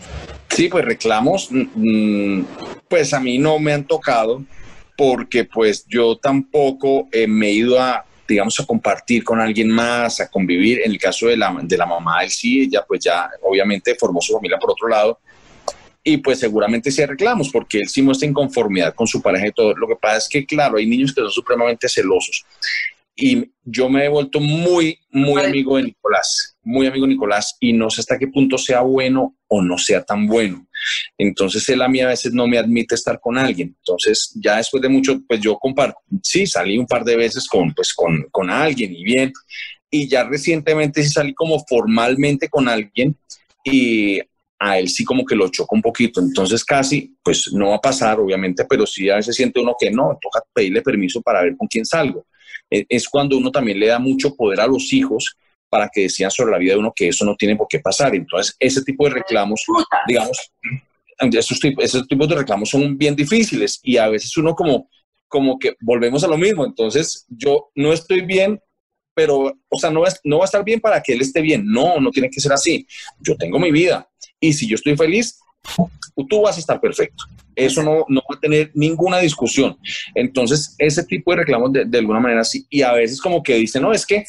Sí, 0.48 0.68
pues 0.68 0.84
reclamos, 0.84 1.50
mm, 1.50 1.66
mm, 1.74 2.46
pues 2.88 3.12
a 3.12 3.20
mí 3.20 3.38
no 3.38 3.58
me 3.58 3.72
han 3.72 3.84
tocado 3.84 4.44
porque 4.96 5.44
pues 5.44 5.86
yo 5.88 6.16
tampoco 6.16 7.08
me 7.26 7.48
he 7.48 7.52
ido 7.52 7.80
a, 7.80 8.04
digamos, 8.28 8.60
a 8.60 8.66
compartir 8.66 9.24
con 9.24 9.40
alguien 9.40 9.68
más, 9.68 10.20
a 10.20 10.28
convivir. 10.28 10.82
En 10.84 10.92
el 10.92 10.98
caso 10.98 11.26
de 11.26 11.36
la, 11.36 11.56
de 11.62 11.76
la 11.76 11.86
mamá, 11.86 12.22
él 12.22 12.30
sí, 12.30 12.62
ella 12.62 12.84
pues 12.86 13.00
ya 13.02 13.28
obviamente 13.42 13.96
formó 13.98 14.20
su 14.20 14.34
familia 14.34 14.58
por 14.58 14.72
otro 14.72 14.88
lado, 14.88 15.18
y 16.02 16.16
pues 16.18 16.38
seguramente 16.38 16.90
sí 16.90 17.04
reclamos 17.04 17.50
porque 17.50 17.78
él 17.78 17.88
sí 17.88 18.02
muestra 18.02 18.28
inconformidad 18.28 18.94
con 18.94 19.06
su 19.06 19.20
pareja 19.20 19.48
y 19.48 19.52
todo. 19.52 19.74
Lo 19.74 19.86
que 19.86 19.96
pasa 19.96 20.18
es 20.18 20.28
que, 20.28 20.46
claro, 20.46 20.78
hay 20.78 20.86
niños 20.86 21.12
que 21.14 21.20
son 21.20 21.30
supremamente 21.30 21.88
celosos. 21.88 22.44
Y 23.14 23.50
yo 23.64 23.90
me 23.90 24.04
he 24.04 24.08
vuelto 24.08 24.40
muy, 24.40 24.98
muy 25.10 25.42
amigo 25.42 25.76
de 25.76 25.82
Nicolás, 25.82 26.56
muy 26.62 26.86
amigo 26.86 27.04
de 27.06 27.12
Nicolás, 27.12 27.54
y 27.60 27.74
no 27.74 27.90
sé 27.90 28.00
hasta 28.00 28.18
qué 28.18 28.28
punto 28.28 28.56
sea 28.56 28.80
bueno 28.80 29.36
o 29.48 29.60
no 29.60 29.76
sea 29.76 30.02
tan 30.02 30.26
bueno. 30.26 30.66
Entonces 31.18 31.68
él 31.68 31.82
a 31.82 31.88
mí 31.88 32.00
a 32.00 32.08
veces 32.08 32.32
no 32.32 32.46
me 32.46 32.56
admite 32.56 32.94
estar 32.94 33.20
con 33.20 33.36
alguien. 33.36 33.76
Entonces 33.78 34.32
ya 34.42 34.56
después 34.56 34.82
de 34.82 34.88
mucho, 34.88 35.20
pues 35.28 35.40
yo 35.40 35.58
comparto, 35.58 35.98
sí, 36.22 36.46
salí 36.46 36.78
un 36.78 36.86
par 36.86 37.04
de 37.04 37.16
veces 37.16 37.46
con, 37.46 37.74
pues, 37.74 37.92
con, 37.92 38.26
con 38.30 38.48
alguien 38.48 38.94
y 38.94 39.04
bien, 39.04 39.32
y 39.90 40.08
ya 40.08 40.24
recientemente 40.24 41.02
sí 41.02 41.10
salí 41.10 41.34
como 41.34 41.62
formalmente 41.68 42.48
con 42.48 42.68
alguien 42.68 43.16
y 43.64 44.20
a 44.62 44.78
él 44.78 44.90
sí 44.90 45.04
como 45.04 45.24
que 45.24 45.34
lo 45.34 45.48
choca 45.48 45.74
un 45.74 45.80
poquito, 45.80 46.20
entonces 46.20 46.62
casi, 46.62 47.16
pues 47.22 47.50
no 47.52 47.70
va 47.70 47.76
a 47.76 47.80
pasar, 47.80 48.20
obviamente, 48.20 48.66
pero 48.68 48.86
sí 48.86 49.08
a 49.08 49.16
veces 49.16 49.34
siente 49.34 49.58
uno 49.58 49.74
que 49.78 49.90
no, 49.90 50.18
toca 50.20 50.44
pedirle 50.52 50.82
permiso 50.82 51.22
para 51.22 51.42
ver 51.42 51.56
con 51.56 51.66
quién 51.66 51.86
salgo. 51.86 52.26
E, 52.70 52.84
es 52.86 53.08
cuando 53.08 53.38
uno 53.38 53.50
también 53.50 53.80
le 53.80 53.86
da 53.86 53.98
mucho 53.98 54.36
poder 54.36 54.60
a 54.60 54.66
los 54.66 54.92
hijos 54.92 55.34
para 55.70 55.88
que 55.88 56.02
decían 56.02 56.30
sobre 56.30 56.52
la 56.52 56.58
vida 56.58 56.74
de 56.74 56.78
uno 56.78 56.92
que 56.94 57.08
eso 57.08 57.24
no 57.24 57.36
tiene 57.36 57.56
por 57.56 57.68
qué 57.68 57.80
pasar. 57.80 58.14
Entonces, 58.14 58.54
ese 58.58 58.82
tipo 58.82 59.04
de 59.06 59.14
reclamos, 59.14 59.64
digamos, 60.06 60.52
esos 61.18 61.58
tipos, 61.58 61.82
esos 61.82 62.06
tipos 62.06 62.28
de 62.28 62.34
reclamos 62.34 62.68
son 62.68 62.98
bien 62.98 63.16
difíciles 63.16 63.80
y 63.82 63.96
a 63.96 64.08
veces 64.08 64.36
uno 64.36 64.54
como, 64.54 64.90
como 65.26 65.58
que 65.58 65.74
volvemos 65.80 66.22
a 66.22 66.28
lo 66.28 66.36
mismo. 66.36 66.66
Entonces, 66.66 67.24
yo 67.30 67.70
no 67.76 67.94
estoy 67.94 68.20
bien, 68.26 68.60
pero, 69.14 69.54
o 69.70 69.78
sea, 69.78 69.90
no, 69.90 70.02
no 70.24 70.38
va 70.38 70.44
a 70.44 70.46
estar 70.46 70.62
bien 70.62 70.80
para 70.80 71.02
que 71.02 71.14
él 71.14 71.22
esté 71.22 71.40
bien. 71.40 71.64
No, 71.64 71.98
no 71.98 72.10
tiene 72.10 72.28
que 72.28 72.40
ser 72.40 72.52
así. 72.52 72.86
Yo 73.20 73.36
tengo 73.36 73.58
mi 73.58 73.70
vida 73.70 74.06
y 74.40 74.52
si 74.52 74.66
yo 74.66 74.74
estoy 74.74 74.96
feliz, 74.96 75.38
tú 76.28 76.42
vas 76.42 76.56
a 76.56 76.60
estar 76.60 76.80
perfecto. 76.80 77.24
Eso 77.54 77.82
no, 77.82 78.04
no 78.08 78.20
va 78.20 78.36
a 78.36 78.40
tener 78.40 78.70
ninguna 78.74 79.18
discusión. 79.18 79.76
Entonces, 80.14 80.74
ese 80.78 81.04
tipo 81.04 81.30
de 81.30 81.38
reclamos 81.38 81.72
de, 81.72 81.84
de 81.84 81.98
alguna 81.98 82.20
manera 82.20 82.44
sí. 82.44 82.66
Y 82.70 82.82
a 82.82 82.92
veces 82.92 83.20
como 83.20 83.42
que 83.42 83.54
dicen, 83.56 83.82
no, 83.82 83.92
es 83.92 84.06
que 84.06 84.24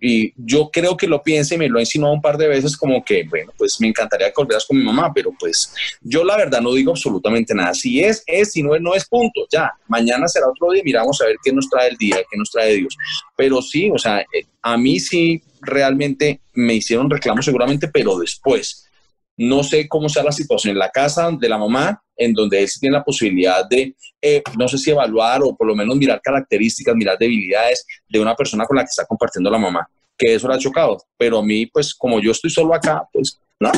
y, 0.00 0.34
yo 0.36 0.70
creo 0.70 0.96
que 0.96 1.06
lo 1.06 1.22
piense 1.22 1.54
y 1.54 1.58
me 1.58 1.68
lo 1.68 1.78
ha 1.78 1.82
insinuado 1.82 2.14
un 2.14 2.20
par 2.20 2.36
de 2.36 2.48
veces 2.48 2.76
como 2.76 3.02
que, 3.02 3.24
bueno, 3.24 3.52
pues 3.56 3.80
me 3.80 3.88
encantaría 3.88 4.28
que 4.28 4.34
volvieras 4.36 4.66
con 4.66 4.76
mi 4.76 4.84
mamá, 4.84 5.12
pero 5.14 5.32
pues 5.38 5.72
yo 6.02 6.22
la 6.22 6.36
verdad 6.36 6.60
no 6.60 6.74
digo 6.74 6.90
absolutamente 6.90 7.54
nada. 7.54 7.72
Si 7.74 8.00
es, 8.00 8.22
es, 8.26 8.52
si 8.52 8.62
no 8.62 8.74
es, 8.74 8.82
no 8.82 8.94
es 8.94 9.06
punto. 9.06 9.46
Ya, 9.50 9.72
mañana 9.88 10.28
será 10.28 10.48
otro 10.48 10.70
día 10.70 10.82
y 10.82 10.84
miramos 10.84 11.20
a 11.20 11.26
ver 11.26 11.36
qué 11.42 11.52
nos 11.52 11.68
trae 11.70 11.88
el 11.88 11.96
día, 11.96 12.16
qué 12.16 12.36
nos 12.36 12.50
trae 12.50 12.74
Dios. 12.74 12.96
Pero 13.36 13.62
sí, 13.62 13.90
o 13.90 13.98
sea, 13.98 14.20
eh, 14.20 14.44
a 14.60 14.76
mí 14.76 15.00
sí 15.00 15.42
realmente 15.62 16.40
me 16.52 16.74
hicieron 16.74 17.08
reclamos 17.08 17.44
seguramente, 17.44 17.88
pero 17.88 18.18
después 18.18 18.86
no 19.36 19.62
sé 19.62 19.88
cómo 19.88 20.08
sea 20.08 20.22
la 20.22 20.32
situación 20.32 20.72
en 20.72 20.78
la 20.78 20.90
casa 20.90 21.30
de 21.30 21.48
la 21.48 21.58
mamá, 21.58 22.00
en 22.16 22.32
donde 22.32 22.62
él 22.62 22.68
tiene 22.78 22.96
la 22.96 23.04
posibilidad 23.04 23.68
de, 23.68 23.94
eh, 24.20 24.42
no 24.56 24.68
sé 24.68 24.78
si 24.78 24.90
evaluar 24.90 25.42
o 25.42 25.56
por 25.56 25.66
lo 25.66 25.74
menos 25.74 25.96
mirar 25.96 26.20
características, 26.22 26.94
mirar 26.94 27.18
debilidades 27.18 27.84
de 28.08 28.20
una 28.20 28.34
persona 28.34 28.64
con 28.66 28.76
la 28.76 28.82
que 28.82 28.90
está 28.90 29.04
compartiendo 29.04 29.50
la 29.50 29.58
mamá, 29.58 29.88
que 30.16 30.34
eso 30.34 30.48
le 30.48 30.54
ha 30.54 30.58
chocado. 30.58 30.98
Pero 31.16 31.38
a 31.38 31.42
mí, 31.42 31.66
pues 31.66 31.94
como 31.94 32.20
yo 32.20 32.30
estoy 32.30 32.50
solo 32.50 32.74
acá, 32.74 33.02
pues 33.12 33.40
no, 33.58 33.72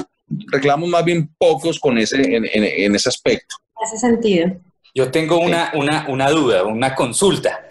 reclamos 0.49 0.89
más 0.89 1.05
bien 1.05 1.31
pocos 1.39 1.79
con 1.79 1.97
ese, 1.99 2.17
en, 2.21 2.95
ese 2.95 3.09
aspecto. 3.09 3.57
En 3.79 3.87
ese 3.87 3.99
sentido. 3.99 4.57
Yo 4.95 5.11
tengo 5.11 5.39
una, 5.39 5.73
una, 5.75 6.07
una 6.09 6.31
duda, 6.31 6.65
una 6.65 6.95
consulta. 6.95 7.67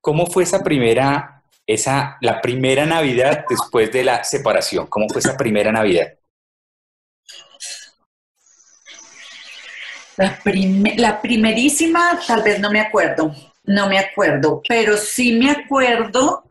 ¿Cómo 0.00 0.26
fue 0.26 0.44
esa 0.44 0.62
primera, 0.62 1.42
esa, 1.66 2.16
la 2.20 2.40
primera 2.40 2.86
Navidad 2.86 3.44
después 3.48 3.90
de 3.92 4.04
la 4.04 4.24
separación? 4.24 4.86
¿Cómo 4.86 5.08
fue 5.08 5.20
esa 5.20 5.36
primera 5.36 5.72
Navidad? 5.72 6.15
La, 10.16 10.38
la 10.96 11.20
primerísima, 11.20 12.18
tal 12.26 12.42
vez 12.42 12.58
no 12.58 12.70
me 12.70 12.80
acuerdo, 12.80 13.34
no 13.64 13.88
me 13.88 13.98
acuerdo, 13.98 14.62
pero 14.66 14.96
sí 14.96 15.32
me 15.32 15.50
acuerdo, 15.50 16.44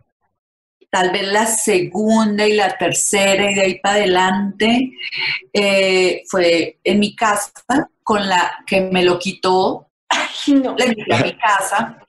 tal 0.89 1.11
vez 1.11 1.27
la 1.27 1.45
segunda 1.45 2.45
y 2.47 2.53
la 2.53 2.77
tercera 2.77 3.49
y 3.49 3.55
de 3.55 3.61
ahí 3.61 3.79
para 3.79 3.95
adelante, 3.95 4.91
eh, 5.51 6.23
fue 6.29 6.77
en 6.83 6.99
mi 6.99 7.15
casa 7.15 7.51
con 8.03 8.27
la 8.27 8.63
que 8.67 8.81
me 8.81 9.03
lo 9.03 9.17
quitó, 9.17 9.89
no. 10.47 10.75
invité 10.77 11.13
a 11.13 11.23
mi 11.23 11.37
casa 11.37 12.04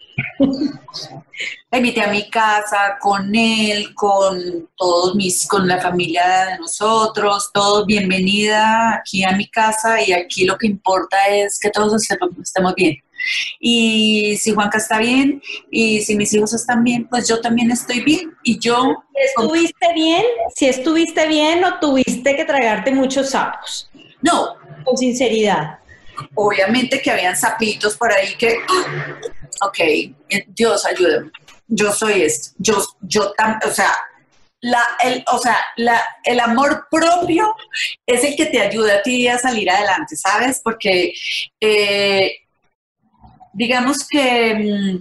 La 1.71 1.79
invité 1.79 2.03
a 2.03 2.11
mi 2.11 2.31
casa 2.31 2.97
con 3.01 3.35
él, 3.35 3.95
con 3.95 4.69
todos 4.77 5.15
mis, 5.15 5.47
con 5.47 5.69
la 5.69 5.81
familia 5.81 6.47
de 6.51 6.59
nosotros, 6.59 7.51
todos 7.53 7.87
bienvenida 7.87 8.95
aquí 8.95 9.25
a 9.25 9.33
mi 9.33 9.49
casa 9.49 10.01
y 10.03 10.13
aquí 10.13 10.45
lo 10.45 10.57
que 10.57 10.67
importa 10.67 11.17
es 11.29 11.59
que 11.59 11.71
todos 11.71 12.03
estemos 12.41 12.75
bien. 12.75 12.97
Y 13.61 14.37
si 14.39 14.53
Juanca 14.53 14.79
está 14.79 14.99
bien 14.99 15.43
y 15.71 16.01
si 16.03 16.17
mis 16.17 16.33
hijos 16.33 16.55
están 16.55 16.85
bien, 16.85 17.09
pues 17.09 17.29
yo 17.29 17.41
también 17.41 17.71
estoy 17.71 18.01
bien. 18.01 18.33
Y 18.43 18.59
yo... 18.59 19.03
¿Estuviste 19.15 19.93
bien? 19.95 20.25
Si 20.55 20.67
estuviste 20.67 21.27
bien 21.27 21.65
o 21.65 21.79
tuviste 21.81 22.37
que 22.37 22.45
tragarte 22.45 22.93
muchos 22.93 23.31
sapos. 23.31 23.91
No. 24.23 24.55
Con 24.85 24.97
sinceridad. 24.97 25.79
Obviamente 26.35 27.03
que 27.03 27.11
habían 27.11 27.37
sapitos 27.37 27.97
por 27.97 28.13
ahí 28.13 28.35
que... 28.37 28.57
Ok, 29.61 29.79
Dios 30.49 30.85
ayúdame. 30.85 31.31
Yo 31.69 31.93
soy 31.93 32.23
esto. 32.23 32.55
Yo, 32.59 32.83
yo 33.01 33.33
o 33.67 33.71
sea, 33.71 33.93
la, 34.61 34.83
el, 35.03 35.25
o 35.33 35.39
sea, 35.39 35.59
la, 35.77 36.03
el 36.25 36.41
amor 36.41 36.87
propio 36.91 37.55
es 38.07 38.25
el 38.25 38.37
que 38.37 38.47
te 38.47 38.61
ayuda 38.61 38.97
a 38.97 39.03
ti 39.03 39.29
a 39.29 39.39
salir 39.39 39.71
adelante, 39.71 40.17
¿sabes? 40.17 40.61
Porque 40.63 41.13
eh, 41.61 42.37
digamos 43.53 44.07
que 44.09 45.01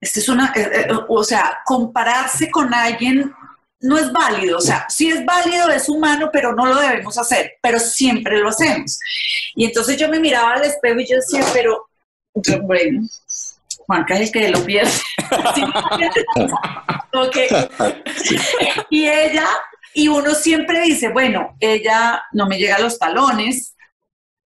este 0.00 0.20
es 0.20 0.28
una, 0.28 0.52
eh, 0.56 0.70
eh, 0.74 0.88
o 1.08 1.22
sea, 1.22 1.60
compararse 1.64 2.50
con 2.50 2.74
alguien 2.74 3.32
no 3.80 3.98
es 3.98 4.12
válido, 4.12 4.58
o 4.58 4.60
sea, 4.60 4.86
sí 4.88 5.08
es 5.08 5.24
válido, 5.24 5.68
es 5.70 5.88
humano, 5.88 6.30
pero 6.32 6.54
no 6.54 6.66
lo 6.66 6.76
debemos 6.76 7.18
hacer, 7.18 7.54
pero 7.60 7.78
siempre 7.80 8.38
lo 8.38 8.48
hacemos. 8.48 8.98
Y 9.54 9.64
entonces 9.64 9.96
yo 9.96 10.08
me 10.08 10.20
miraba 10.20 10.54
al 10.54 10.64
espejo 10.64 11.00
y 11.00 11.06
yo 11.06 11.16
decía, 11.16 11.44
pero, 11.52 11.88
bueno, 12.62 13.06
Juanca 13.86 14.14
es 14.14 14.20
el 14.20 14.32
que 14.32 14.48
lo 14.50 14.64
pierde. 14.64 14.90
Y 18.88 19.06
ella, 19.06 19.46
y 19.92 20.08
uno 20.08 20.34
siempre 20.34 20.80
dice, 20.80 21.08
bueno, 21.08 21.56
ella 21.60 22.22
no 22.32 22.46
me 22.46 22.56
llega 22.56 22.76
a 22.76 22.80
los 22.80 22.98
talones, 22.98 23.74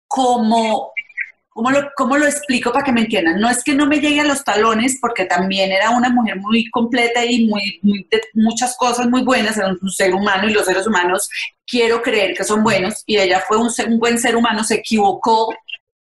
como 0.09 0.93
¿Cómo 1.57 1.71
lo, 1.71 1.91
¿Cómo 1.97 2.19
lo 2.19 2.27
explico 2.27 2.71
para 2.71 2.85
que 2.85 2.93
me 2.93 3.01
entiendan? 3.01 3.41
No 3.41 3.49
es 3.49 3.65
que 3.65 3.73
no 3.73 3.87
me 3.87 3.99
llegue 3.99 4.21
a 4.21 4.27
los 4.27 4.45
talones, 4.45 4.99
porque 5.01 5.25
también 5.25 5.73
era 5.73 5.89
una 5.89 6.11
mujer 6.11 6.37
muy 6.39 6.69
completa 6.69 7.25
y 7.25 7.47
muy, 7.47 7.81
muchas 8.35 8.77
cosas 8.77 9.09
muy 9.09 9.23
buenas, 9.23 9.57
era 9.57 9.69
un 9.69 9.91
ser 9.91 10.15
humano 10.15 10.47
y 10.47 10.53
los 10.53 10.67
seres 10.67 10.87
humanos 10.87 11.31
quiero 11.67 12.03
creer 12.03 12.37
que 12.37 12.45
son 12.45 12.63
buenos 12.63 13.03
y 13.07 13.17
ella 13.17 13.43
fue 13.49 13.57
un, 13.57 13.71
un 13.89 13.99
buen 13.99 14.19
ser 14.19 14.37
humano, 14.37 14.65
se 14.65 14.75
equivocó, 14.75 15.49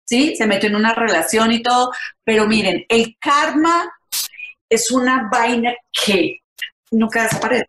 ¿sí? 0.07 0.35
Se 0.37 0.47
metió 0.47 0.69
en 0.69 0.77
una 0.77 0.95
relación 0.95 1.53
y 1.53 1.62
todo, 1.62 1.92
pero 2.25 2.47
miren, 2.47 2.87
el 2.88 3.16
karma 3.21 3.92
es 4.69 4.90
una 4.90 5.29
vaina 5.31 5.75
que 5.92 6.40
nunca 6.90 7.25
desaparece. 7.25 7.69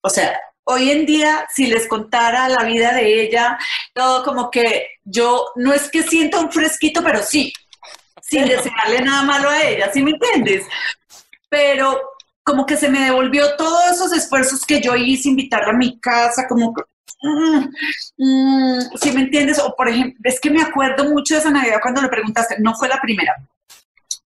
O 0.00 0.10
sea, 0.10 0.38
hoy 0.64 0.90
en 0.90 1.06
día, 1.06 1.46
si 1.52 1.66
les 1.66 1.86
contara 1.86 2.48
la 2.48 2.64
vida 2.64 2.92
de 2.92 3.22
ella, 3.22 3.58
todo 3.92 4.24
como 4.24 4.50
que 4.50 4.88
yo 5.04 5.46
no 5.56 5.72
es 5.72 5.90
que 5.90 6.02
sienta 6.02 6.40
un 6.40 6.50
fresquito, 6.50 7.02
pero 7.02 7.22
sí, 7.22 7.52
sin 8.22 8.46
desearle 8.46 9.00
nada 9.02 9.22
malo 9.22 9.48
a 9.48 9.62
ella, 9.62 9.90
¿sí 9.92 10.02
me 10.02 10.12
entiendes? 10.12 10.66
Pero 11.48 12.00
como 12.42 12.66
que 12.66 12.76
se 12.76 12.88
me 12.88 13.00
devolvió 13.00 13.56
todos 13.56 13.90
esos 13.90 14.12
esfuerzos 14.12 14.64
que 14.64 14.80
yo 14.80 14.94
hice, 14.94 15.28
invitarla 15.28 15.70
a 15.70 15.76
mi 15.76 15.98
casa, 16.00 16.46
como 16.48 16.74
que, 17.06 17.68
mm, 18.18 18.80
¿sí 19.00 19.12
me 19.12 19.20
entiendes? 19.22 19.58
O 19.58 19.74
por 19.76 19.88
ejemplo, 19.88 20.20
es 20.24 20.40
que 20.40 20.50
me 20.50 20.62
acuerdo 20.62 21.04
mucho 21.10 21.34
de 21.34 21.40
esa 21.40 21.50
Navidad 21.50 21.78
cuando 21.82 22.02
le 22.02 22.08
preguntaste, 22.08 22.56
no 22.60 22.74
fue 22.74 22.88
la 22.88 23.00
primera, 23.00 23.34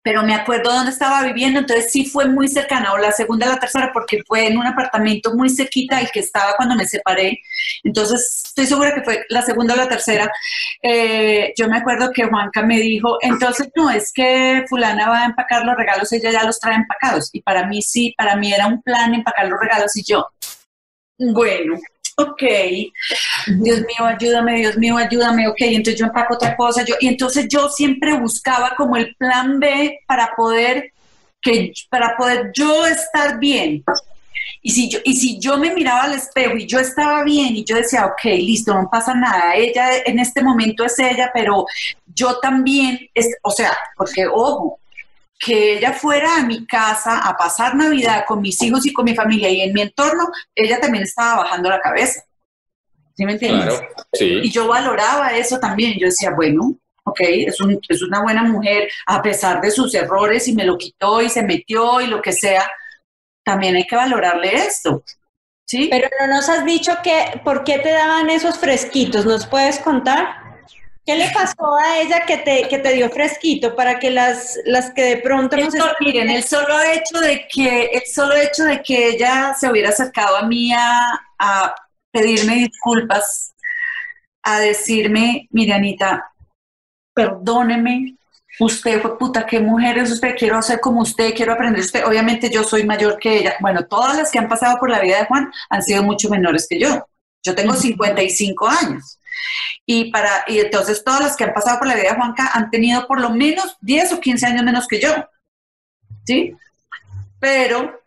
pero 0.07 0.23
me 0.23 0.33
acuerdo 0.33 0.71
dónde 0.71 0.91
estaba 0.91 1.21
viviendo, 1.23 1.59
entonces 1.59 1.91
sí 1.91 2.05
fue 2.05 2.29
muy 2.29 2.47
cercana, 2.47 2.93
o 2.93 2.97
la 2.97 3.11
segunda 3.11 3.45
la 3.45 3.59
tercera, 3.59 3.91
porque 3.91 4.23
fue 4.25 4.47
en 4.47 4.57
un 4.57 4.65
apartamento 4.65 5.33
muy 5.33 5.49
cerquita 5.49 5.99
el 5.99 6.09
que 6.11 6.21
estaba 6.21 6.53
cuando 6.55 6.75
me 6.75 6.87
separé, 6.87 7.41
entonces 7.83 8.43
estoy 8.45 8.67
segura 8.67 8.93
que 8.95 9.03
fue 9.03 9.25
la 9.27 9.41
segunda 9.41 9.73
o 9.73 9.77
la 9.77 9.89
tercera. 9.89 10.31
Eh, 10.81 11.53
yo 11.57 11.67
me 11.67 11.79
acuerdo 11.79 12.11
que 12.13 12.23
Juanca 12.23 12.61
me 12.61 12.79
dijo, 12.79 13.17
entonces 13.19 13.69
no, 13.75 13.89
es 13.89 14.13
que 14.13 14.63
fulana 14.69 15.09
va 15.09 15.23
a 15.23 15.25
empacar 15.25 15.65
los 15.65 15.75
regalos, 15.75 16.13
ella 16.13 16.31
ya 16.31 16.45
los 16.45 16.57
trae 16.57 16.75
empacados, 16.75 17.29
y 17.33 17.41
para 17.41 17.67
mí 17.67 17.81
sí, 17.81 18.13
para 18.17 18.37
mí 18.37 18.53
era 18.53 18.67
un 18.67 18.81
plan 18.81 19.13
empacar 19.13 19.49
los 19.49 19.59
regalos, 19.59 19.93
y 19.97 20.03
yo, 20.03 20.25
bueno, 21.19 21.77
ok, 22.19 22.41
Dios 23.59 23.79
mío, 23.79 24.07
ayúdame, 24.07 24.59
Dios 24.59 24.77
mío, 24.77 24.97
ayúdame, 24.97 25.47
ok, 25.47 25.57
entonces 25.59 25.99
yo 25.99 26.07
empaco 26.07 26.33
otra 26.33 26.55
cosa, 26.57 26.83
yo, 26.83 26.95
y 26.99 27.07
entonces 27.07 27.47
yo 27.47 27.69
siempre 27.69 28.17
buscaba 28.19 28.73
como 28.75 28.97
el 28.97 29.15
plan 29.15 29.59
B 29.59 29.99
para 30.07 30.35
poder, 30.35 30.91
que, 31.39 31.71
para 31.89 32.17
poder 32.17 32.51
yo 32.55 32.87
estar 32.87 33.39
bien. 33.39 33.83
Y 34.63 34.71
si, 34.71 34.89
yo, 34.89 34.99
y 35.03 35.15
si 35.15 35.39
yo 35.39 35.57
me 35.57 35.71
miraba 35.73 36.03
al 36.03 36.13
espejo 36.13 36.57
y 36.57 36.65
yo 36.65 36.79
estaba 36.79 37.23
bien 37.23 37.55
y 37.55 37.63
yo 37.63 37.75
decía, 37.75 38.07
ok, 38.07 38.23
listo, 38.25 38.73
no 38.73 38.89
pasa 38.91 39.13
nada, 39.13 39.53
ella 39.55 39.97
en 40.03 40.17
este 40.17 40.41
momento 40.41 40.83
es 40.85 40.97
ella, 40.97 41.29
pero 41.31 41.65
yo 42.15 42.39
también, 42.39 42.99
es, 43.13 43.27
o 43.43 43.51
sea, 43.51 43.77
porque 43.95 44.25
ojo, 44.25 44.79
que 45.39 45.77
ella 45.77 45.93
fuera 45.93 46.37
a 46.37 46.43
mi 46.43 46.65
casa 46.65 47.19
a 47.19 47.37
pasar 47.37 47.75
Navidad 47.75 48.25
con 48.27 48.41
mis 48.41 48.61
hijos 48.61 48.85
y 48.85 48.93
con 48.93 49.05
mi 49.05 49.15
familia 49.15 49.49
y 49.49 49.61
en 49.61 49.73
mi 49.73 49.81
entorno, 49.81 50.29
ella 50.55 50.79
también 50.79 51.03
estaba 51.03 51.43
bajando 51.43 51.69
la 51.69 51.79
cabeza. 51.79 52.23
¿Sí 53.15 53.25
me 53.25 53.33
entiendes? 53.33 53.81
sí. 54.13 54.39
Y 54.43 54.51
yo 54.51 54.67
valoraba 54.67 55.35
eso 55.35 55.59
también. 55.59 55.97
Yo 55.99 56.05
decía, 56.05 56.31
bueno, 56.31 56.77
ok, 57.03 57.19
es, 57.21 57.59
un, 57.61 57.79
es 57.87 58.01
una 58.01 58.21
buena 58.21 58.43
mujer, 58.43 58.89
a 59.05 59.21
pesar 59.21 59.61
de 59.61 59.71
sus 59.71 59.93
errores 59.95 60.47
y 60.47 60.53
me 60.53 60.65
lo 60.65 60.77
quitó 60.77 61.21
y 61.21 61.29
se 61.29 61.43
metió 61.43 62.01
y 62.01 62.07
lo 62.07 62.21
que 62.21 62.31
sea, 62.31 62.69
también 63.43 63.75
hay 63.75 63.85
que 63.85 63.95
valorarle 63.95 64.53
esto. 64.53 65.03
¿Sí? 65.65 65.87
Pero 65.91 66.07
no 66.19 66.27
nos 66.27 66.47
has 66.47 66.63
dicho 66.63 66.93
que, 67.03 67.41
¿por 67.43 67.63
qué 67.63 67.79
te 67.79 67.91
daban 67.91 68.29
esos 68.29 68.57
fresquitos? 68.57 69.25
¿Nos 69.25 69.45
puedes 69.45 69.79
contar? 69.79 70.46
¿Qué 71.07 71.15
le 71.15 71.29
pasó 71.29 71.73
a 71.77 72.01
ella 72.01 72.25
que 72.25 72.35
te, 72.39 72.67
que 72.67 72.79
te 72.79 72.91
dio 72.91 73.09
fresquito 73.09 73.73
para 73.77 73.97
que 73.97 74.11
las, 74.11 74.59
las 74.65 74.91
que 74.91 75.03
de 75.03 75.17
pronto 75.17 75.55
no 75.55 75.71
se... 75.71 75.79
Miren, 76.01 76.29
el 76.29 76.43
solo 76.43 76.81
hecho 76.81 77.21
de 77.21 77.47
que, 77.47 77.85
el 77.85 78.01
solo 78.13 78.35
hecho 78.35 78.65
de 78.65 78.81
que 78.83 79.11
ella 79.11 79.55
se 79.57 79.71
hubiera 79.71 79.87
acercado 79.87 80.35
a 80.35 80.45
mí 80.45 80.73
a, 80.73 81.73
pedirme 82.11 82.55
disculpas, 82.55 83.55
a 84.43 84.59
decirme, 84.59 85.47
mire 85.51 85.71
Anita, 85.71 86.29
perdóneme, 87.13 88.17
usted 88.59 89.01
fue 89.01 89.17
puta, 89.17 89.45
qué 89.45 89.61
mujer 89.61 89.99
es 89.99 90.11
usted, 90.11 90.35
quiero 90.37 90.57
hacer 90.57 90.81
como 90.81 91.03
usted, 91.03 91.33
quiero 91.33 91.53
aprender 91.53 91.85
usted. 91.85 92.05
Obviamente 92.05 92.49
yo 92.49 92.65
soy 92.65 92.83
mayor 92.83 93.17
que 93.17 93.37
ella. 93.37 93.55
Bueno, 93.61 93.85
todas 93.85 94.17
las 94.17 94.29
que 94.29 94.39
han 94.39 94.49
pasado 94.49 94.77
por 94.77 94.89
la 94.89 94.99
vida 94.99 95.19
de 95.19 95.25
Juan 95.25 95.49
han 95.69 95.83
sido 95.83 96.03
mucho 96.03 96.29
menores 96.29 96.67
que 96.69 96.81
yo. 96.81 97.07
Yo 97.43 97.55
tengo 97.55 97.75
55 97.75 98.67
años. 98.67 99.17
Y, 99.85 100.11
para, 100.11 100.43
y 100.47 100.59
entonces 100.59 101.03
todas 101.03 101.21
las 101.21 101.37
que 101.37 101.45
han 101.45 101.53
pasado 101.53 101.79
por 101.79 101.87
la 101.87 101.95
vida 101.95 102.09
de 102.09 102.15
Juanca 102.15 102.51
han 102.53 102.69
tenido 102.69 103.07
por 103.07 103.21
lo 103.21 103.29
menos 103.29 103.77
10 103.81 104.13
o 104.13 104.19
15 104.19 104.45
años 104.45 104.63
menos 104.63 104.87
que 104.87 104.99
yo. 104.99 105.09
¿Sí? 106.25 106.55
Pero, 107.39 108.01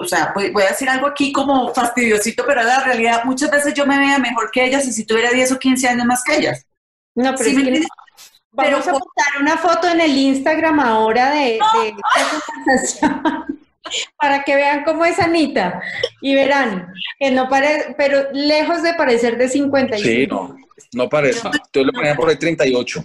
o 0.00 0.04
sea, 0.04 0.32
voy, 0.34 0.62
a 0.62 0.68
decir 0.68 0.88
algo 0.88 1.06
aquí 1.06 1.32
como 1.32 1.72
fastidiosito, 1.72 2.44
pero 2.46 2.62
la 2.62 2.82
realidad, 2.82 3.24
muchas 3.24 3.50
veces 3.50 3.74
yo 3.74 3.86
me 3.86 3.98
veía 3.98 4.18
mejor 4.18 4.50
que 4.50 4.64
ellas 4.64 4.86
y 4.86 4.92
si 4.92 5.06
tuviera 5.06 5.30
10 5.30 5.52
o 5.52 5.58
15 5.58 5.88
años 5.88 6.06
más 6.06 6.22
que 6.22 6.36
ellas. 6.36 6.66
No, 7.14 7.34
pero 7.34 7.50
Vamos 8.56 8.88
a 8.88 8.92
postar 8.92 9.40
una 9.40 9.58
foto 9.58 9.88
en 9.88 10.00
el 10.00 10.16
Instagram 10.16 10.80
ahora 10.80 11.30
de, 11.30 11.58
para 14.16 14.44
que 14.44 14.54
vean 14.54 14.84
cómo 14.84 15.04
es 15.04 15.18
Anita 15.18 15.80
y 16.20 16.34
verán 16.34 16.92
que 17.18 17.30
no 17.30 17.48
parece, 17.48 17.94
pero 17.96 18.28
lejos 18.32 18.82
de 18.82 18.94
parecer 18.94 19.38
de 19.38 19.48
55. 19.48 20.08
Sí, 20.08 20.26
no, 20.26 20.56
no 20.92 21.08
parece. 21.08 21.48
Tú 21.70 21.84
lo 21.84 21.92
pones 21.92 22.16
por 22.16 22.30
el 22.30 22.38
38 22.38 23.04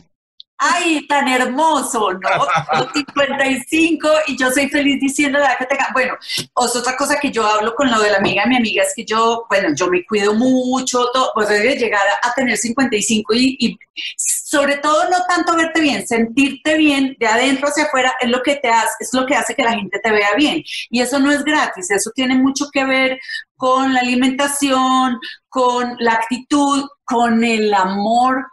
ay, 0.61 1.07
tan 1.07 1.27
hermoso, 1.27 2.13
¿no? 2.13 2.89
55 2.93 4.09
y 4.27 4.37
yo 4.37 4.51
soy 4.51 4.69
feliz 4.69 4.99
diciendo 5.01 5.39
que 5.57 5.65
tenga, 5.65 5.87
bueno, 5.91 6.13
otra 6.53 6.95
cosa 6.95 7.19
que 7.19 7.31
yo 7.31 7.45
hablo 7.45 7.73
con 7.73 7.89
lo 7.89 7.99
de 7.99 8.11
la 8.11 8.17
amiga 8.17 8.43
de 8.43 8.49
mi 8.49 8.57
amiga 8.57 8.83
es 8.83 8.93
que 8.95 9.03
yo, 9.03 9.45
bueno, 9.49 9.69
yo 9.75 9.87
me 9.87 10.05
cuido 10.05 10.35
mucho, 10.35 11.09
todo, 11.11 11.31
pues 11.33 11.49
debe 11.49 11.75
llegar 11.75 12.01
a, 12.21 12.31
tener 12.33 12.57
55 12.57 13.33
y, 13.33 13.57
y, 13.59 13.79
sobre 14.15 14.77
todo 14.77 15.09
no 15.09 15.17
tanto 15.27 15.55
verte 15.55 15.81
bien, 15.81 16.07
sentirte 16.07 16.77
bien 16.77 17.15
de 17.19 17.27
adentro 17.27 17.67
hacia 17.67 17.85
afuera 17.85 18.13
es 18.19 18.29
lo 18.29 18.43
que 18.43 18.57
te 18.57 18.69
hace, 18.69 18.91
es 18.99 19.13
lo 19.13 19.25
que 19.25 19.35
hace 19.35 19.55
que 19.55 19.63
la 19.63 19.73
gente 19.73 19.99
te 19.99 20.11
vea 20.11 20.35
bien. 20.35 20.63
Y 20.89 21.01
eso 21.01 21.19
no 21.19 21.31
es 21.31 21.43
gratis, 21.43 21.89
eso 21.89 22.11
tiene 22.13 22.35
mucho 22.35 22.67
que 22.71 22.85
ver 22.85 23.19
con 23.55 23.93
la 23.93 24.01
alimentación, 24.01 25.19
con 25.49 25.95
la 25.99 26.13
actitud, 26.13 26.87
con 27.03 27.43
el 27.43 27.73
amor 27.73 28.45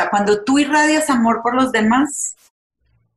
sea, 0.00 0.10
cuando 0.10 0.44
tú 0.44 0.58
irradias 0.58 1.10
amor 1.10 1.40
por 1.42 1.54
los 1.54 1.72
demás, 1.72 2.36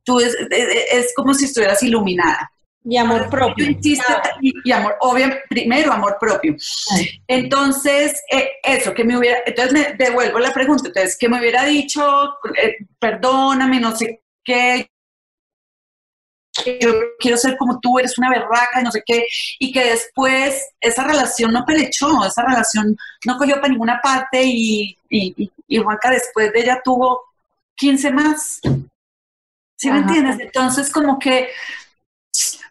tú 0.04 0.20
es, 0.20 0.36
es, 0.50 1.12
como 1.14 1.34
si 1.34 1.46
estuvieras 1.46 1.82
iluminada. 1.82 2.50
Y 2.82 2.96
amor 2.96 3.28
propio. 3.28 3.66
y, 4.40 4.72
amor, 4.72 4.96
obviamente, 5.00 5.42
primero 5.50 5.92
amor 5.92 6.16
propio. 6.18 6.56
Entonces, 7.28 8.22
eh, 8.32 8.52
eso, 8.62 8.94
que 8.94 9.04
me 9.04 9.18
hubiera, 9.18 9.38
entonces 9.44 9.72
me 9.72 9.94
devuelvo 10.02 10.38
la 10.38 10.52
pregunta, 10.52 10.88
entonces, 10.88 11.16
que 11.18 11.28
me 11.28 11.38
hubiera 11.38 11.64
dicho, 11.64 12.02
eh, 12.56 12.76
perdóname, 12.98 13.80
no 13.80 13.94
sé 13.94 14.22
qué, 14.42 14.90
yo 16.80 16.90
quiero 17.18 17.36
ser 17.36 17.56
como 17.56 17.78
tú, 17.80 17.98
eres 17.98 18.18
una 18.18 18.30
berraca, 18.30 18.82
no 18.82 18.90
sé 18.90 19.02
qué, 19.04 19.26
y 19.58 19.72
que 19.72 19.84
después 19.84 20.68
esa 20.80 21.04
relación 21.04 21.52
no 21.52 21.64
pelechó, 21.64 22.24
esa 22.24 22.44
relación 22.44 22.96
no 23.26 23.36
cogió 23.36 23.56
para 23.56 23.68
ninguna 23.68 24.00
parte 24.02 24.42
y, 24.42 24.96
y, 25.08 25.34
y 25.36 25.52
Juanca 25.78 26.10
después 26.10 26.52
de 26.52 26.60
ella 26.60 26.80
tuvo 26.82 27.22
15 27.76 28.10
más. 28.12 28.60
¿Sí 29.76 29.90
me 29.90 29.98
entiendes? 30.00 30.38
Entonces, 30.40 30.90
como 30.90 31.18
que, 31.18 31.48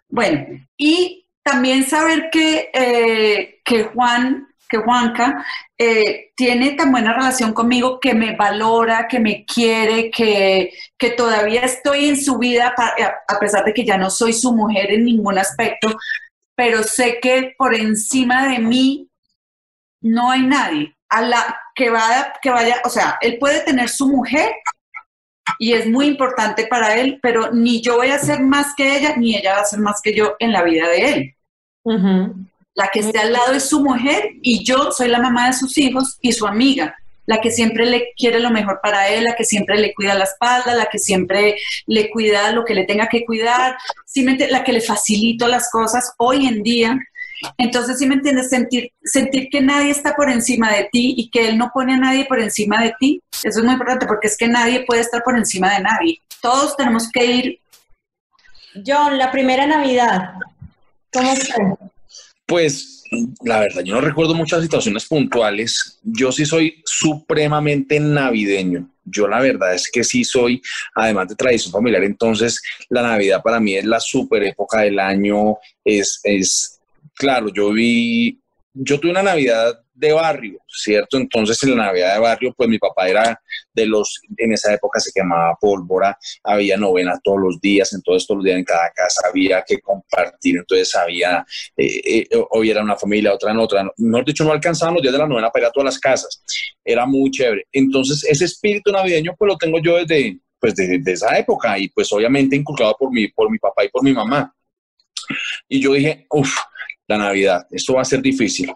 bueno, 0.08 0.64
y 0.76 1.26
también 1.42 1.84
saber 1.84 2.30
que, 2.30 2.70
eh, 2.72 3.60
que 3.64 3.84
Juan, 3.84 4.48
que 4.68 4.78
Juanca, 4.78 5.44
eh, 5.76 6.30
tiene 6.36 6.72
tan 6.72 6.92
buena 6.92 7.12
relación 7.12 7.52
conmigo 7.52 7.98
que 7.98 8.14
me 8.14 8.36
valora, 8.36 9.08
que 9.08 9.18
me 9.18 9.44
quiere, 9.44 10.10
que, 10.10 10.72
que 10.96 11.10
todavía 11.10 11.62
estoy 11.62 12.08
en 12.10 12.16
su 12.16 12.38
vida, 12.38 12.74
a 13.26 13.38
pesar 13.40 13.64
de 13.64 13.74
que 13.74 13.84
ya 13.84 13.98
no 13.98 14.10
soy 14.10 14.32
su 14.32 14.54
mujer 14.54 14.92
en 14.92 15.04
ningún 15.04 15.38
aspecto, 15.38 15.98
pero 16.54 16.84
sé 16.84 17.18
que 17.20 17.54
por 17.58 17.74
encima 17.74 18.46
de 18.46 18.60
mí 18.60 19.08
no 20.02 20.30
hay 20.30 20.42
nadie 20.42 20.94
a 21.08 21.22
la 21.22 21.60
que 21.80 21.88
vaya, 21.88 22.34
que 22.42 22.50
vaya, 22.50 22.82
o 22.84 22.90
sea, 22.90 23.16
él 23.22 23.38
puede 23.38 23.60
tener 23.60 23.88
su 23.88 24.06
mujer 24.06 24.52
y 25.58 25.72
es 25.72 25.86
muy 25.86 26.08
importante 26.08 26.66
para 26.66 26.96
él, 26.96 27.18
pero 27.22 27.52
ni 27.52 27.80
yo 27.80 27.96
voy 27.96 28.08
a 28.08 28.18
ser 28.18 28.40
más 28.40 28.74
que 28.76 28.98
ella, 28.98 29.16
ni 29.16 29.34
ella 29.34 29.54
va 29.54 29.62
a 29.62 29.64
ser 29.64 29.80
más 29.80 30.02
que 30.02 30.14
yo 30.14 30.34
en 30.40 30.52
la 30.52 30.62
vida 30.62 30.86
de 30.90 31.10
él. 31.10 31.34
La 32.74 32.88
que 32.92 33.00
esté 33.00 33.18
al 33.18 33.32
lado 33.32 33.54
es 33.54 33.66
su 33.66 33.80
mujer 33.80 34.32
y 34.42 34.62
yo 34.62 34.92
soy 34.92 35.08
la 35.08 35.22
mamá 35.22 35.46
de 35.46 35.54
sus 35.54 35.78
hijos 35.78 36.18
y 36.20 36.32
su 36.32 36.46
amiga, 36.46 36.94
la 37.24 37.40
que 37.40 37.50
siempre 37.50 37.86
le 37.86 38.12
quiere 38.14 38.40
lo 38.40 38.50
mejor 38.50 38.80
para 38.82 39.08
él, 39.08 39.24
la 39.24 39.34
que 39.34 39.44
siempre 39.44 39.78
le 39.78 39.94
cuida 39.94 40.14
la 40.14 40.24
espalda, 40.24 40.74
la 40.74 40.84
que 40.84 40.98
siempre 40.98 41.56
le 41.86 42.10
cuida 42.10 42.52
lo 42.52 42.66
que 42.66 42.74
le 42.74 42.84
tenga 42.84 43.08
que 43.08 43.24
cuidar, 43.24 43.78
simplemente 44.04 44.52
la 44.52 44.64
que 44.64 44.74
le 44.74 44.82
facilito 44.82 45.48
las 45.48 45.70
cosas 45.70 46.12
hoy 46.18 46.46
en 46.46 46.62
día. 46.62 46.98
Entonces, 47.58 47.98
si 47.98 48.06
me 48.06 48.14
entiendes, 48.14 48.50
sentir, 48.50 48.92
sentir 49.02 49.48
que 49.50 49.60
nadie 49.60 49.90
está 49.90 50.14
por 50.14 50.30
encima 50.30 50.72
de 50.72 50.88
ti 50.92 51.14
y 51.16 51.30
que 51.30 51.48
él 51.48 51.58
no 51.58 51.70
pone 51.72 51.94
a 51.94 51.98
nadie 51.98 52.24
por 52.26 52.40
encima 52.40 52.82
de 52.82 52.94
ti, 52.98 53.22
eso 53.32 53.60
es 53.60 53.64
muy 53.64 53.72
importante 53.72 54.06
porque 54.06 54.26
es 54.26 54.36
que 54.36 54.48
nadie 54.48 54.84
puede 54.86 55.00
estar 55.00 55.22
por 55.22 55.36
encima 55.36 55.74
de 55.74 55.82
nadie. 55.82 56.20
Todos 56.42 56.76
tenemos 56.76 57.08
que 57.10 57.24
ir. 57.24 57.60
John, 58.86 59.18
la 59.18 59.30
primera 59.30 59.66
Navidad, 59.66 60.34
¿cómo 61.12 61.34
fue? 61.34 61.64
Pues 62.46 63.00
la 63.44 63.60
verdad, 63.60 63.82
yo 63.82 63.94
no 63.94 64.00
recuerdo 64.00 64.34
muchas 64.34 64.62
situaciones 64.62 65.06
puntuales. 65.06 65.98
Yo 66.02 66.30
sí 66.32 66.46
soy 66.46 66.82
supremamente 66.84 67.98
navideño. 67.98 68.88
Yo 69.04 69.26
la 69.26 69.40
verdad 69.40 69.74
es 69.74 69.90
que 69.90 70.04
sí 70.04 70.24
soy, 70.24 70.62
además 70.94 71.28
de 71.28 71.34
tradición 71.34 71.72
familiar, 71.72 72.04
entonces 72.04 72.62
la 72.88 73.02
Navidad 73.02 73.42
para 73.42 73.58
mí 73.58 73.74
es 73.74 73.84
la 73.84 73.98
super 73.98 74.42
época 74.44 74.80
del 74.80 74.98
año, 75.00 75.56
es, 75.84 76.20
es 76.22 76.79
claro, 77.20 77.48
yo 77.52 77.70
vi, 77.70 78.40
yo 78.72 78.98
tuve 78.98 79.10
una 79.10 79.22
Navidad 79.22 79.78
de 79.92 80.14
barrio, 80.14 80.58
¿cierto? 80.66 81.18
Entonces 81.18 81.62
en 81.62 81.76
la 81.76 81.84
Navidad 81.84 82.14
de 82.14 82.20
barrio, 82.20 82.54
pues 82.56 82.66
mi 82.66 82.78
papá 82.78 83.06
era 83.10 83.38
de 83.74 83.84
los, 83.86 84.22
en 84.38 84.54
esa 84.54 84.72
época 84.72 84.98
se 85.00 85.12
quemaba 85.12 85.54
pólvora, 85.60 86.16
había 86.42 86.78
novena 86.78 87.20
todos 87.22 87.38
los 87.38 87.60
días, 87.60 87.92
entonces 87.92 88.26
todos 88.26 88.38
los 88.38 88.44
días 88.46 88.56
en 88.56 88.64
cada 88.64 88.90
casa 88.92 89.28
había 89.28 89.62
que 89.68 89.78
compartir, 89.80 90.56
entonces 90.56 90.94
había, 90.96 91.44
eh, 91.76 92.24
eh, 92.30 92.44
era 92.64 92.82
una 92.82 92.96
familia, 92.96 93.34
otra 93.34 93.50
en 93.50 93.58
otra, 93.58 93.92
mejor 93.98 94.24
dicho, 94.24 94.42
no 94.42 94.52
alcanzaban 94.52 94.94
los 94.94 95.02
días 95.02 95.12
de 95.12 95.18
la 95.18 95.26
novena 95.26 95.50
para 95.50 95.66
ir 95.66 95.72
todas 95.72 95.84
las 95.84 95.98
casas, 95.98 96.42
era 96.82 97.04
muy 97.04 97.30
chévere. 97.30 97.66
Entonces 97.70 98.24
ese 98.24 98.46
espíritu 98.46 98.90
navideño, 98.90 99.34
pues 99.38 99.46
lo 99.46 99.58
tengo 99.58 99.78
yo 99.82 99.96
desde, 99.98 100.38
pues 100.58 100.74
desde, 100.74 101.12
esa 101.12 101.36
época 101.38 101.78
y 101.78 101.88
pues 101.90 102.10
obviamente 102.14 102.56
inculcado 102.56 102.96
por 102.98 103.12
mi, 103.12 103.28
por 103.28 103.50
mi 103.50 103.58
papá 103.58 103.84
y 103.84 103.90
por 103.90 104.02
mi 104.02 104.14
mamá. 104.14 104.54
Y 105.68 105.80
yo 105.80 105.92
dije, 105.92 106.26
uff, 106.30 106.56
la 107.10 107.18
Navidad. 107.18 107.66
Esto 107.70 107.94
va 107.94 108.02
a 108.02 108.04
ser 108.04 108.22
difícil. 108.22 108.72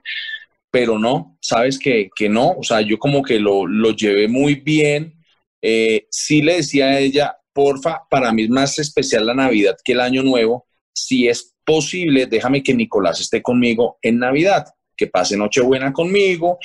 Pero 0.70 0.99
no, 0.99 1.38
sabes 1.40 1.79
que, 1.79 2.11
no. 2.29 2.51
O 2.59 2.62
sea, 2.62 2.81
yo 2.81 2.99
como 2.99 3.23
que 3.23 3.38
lo, 3.38 3.66
llevé 3.92 4.29
muy 4.29 4.57
bien. 4.57 5.14
Eh, 5.62 6.07
sí 6.11 6.42
le 6.42 6.57
decía 6.57 6.87
a 6.87 6.99
ella, 6.99 7.37
porfa, 7.53 8.03
para 8.11 8.33
mí 8.33 8.42
es 8.42 8.51
más 8.51 8.79
especial 8.79 9.27
la 9.27 9.35
Navidad 9.35 9.77
que 9.85 9.92
el 9.92 10.01
Año 10.01 10.23
Nuevo. 10.23 10.66
Si 10.92 11.29
es 11.29 11.55
posible, 11.64 12.27
déjame 12.27 12.62
que 12.62 12.75
Nicolás 12.75 13.20
esté 13.20 13.40
conmigo 13.40 13.99
en 14.03 14.18
Navidad 14.18 14.66
que 14.97 15.09
pase 15.09 15.37
Nochebuena 15.37 15.92
conmigo 15.92 16.59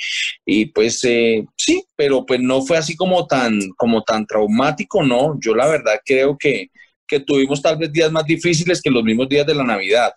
y 0.44 0.66
pues 0.66 1.02
eh, 1.02 1.44
sí, 1.56 1.84
pero 1.96 2.24
pues 2.24 2.38
no 2.38 2.62
fue 2.62 2.76
así 2.76 2.94
como 2.94 3.26
tan, 3.26 3.58
como 3.76 4.04
tan 4.04 4.24
traumático, 4.24 5.02
no, 5.02 5.36
yo 5.40 5.52
la 5.52 5.66
verdad 5.66 5.98
creo 6.04 6.38
que, 6.38 6.68
que 7.08 7.18
tuvimos 7.18 7.60
tal 7.60 7.76
vez 7.76 7.92
días 7.92 8.12
más 8.12 8.24
difíciles 8.24 8.80
que 8.80 8.88
los 8.88 9.02
mismos 9.02 9.28
días 9.28 9.44
de 9.44 9.54
la 9.54 9.64
Navidad, 9.64 10.12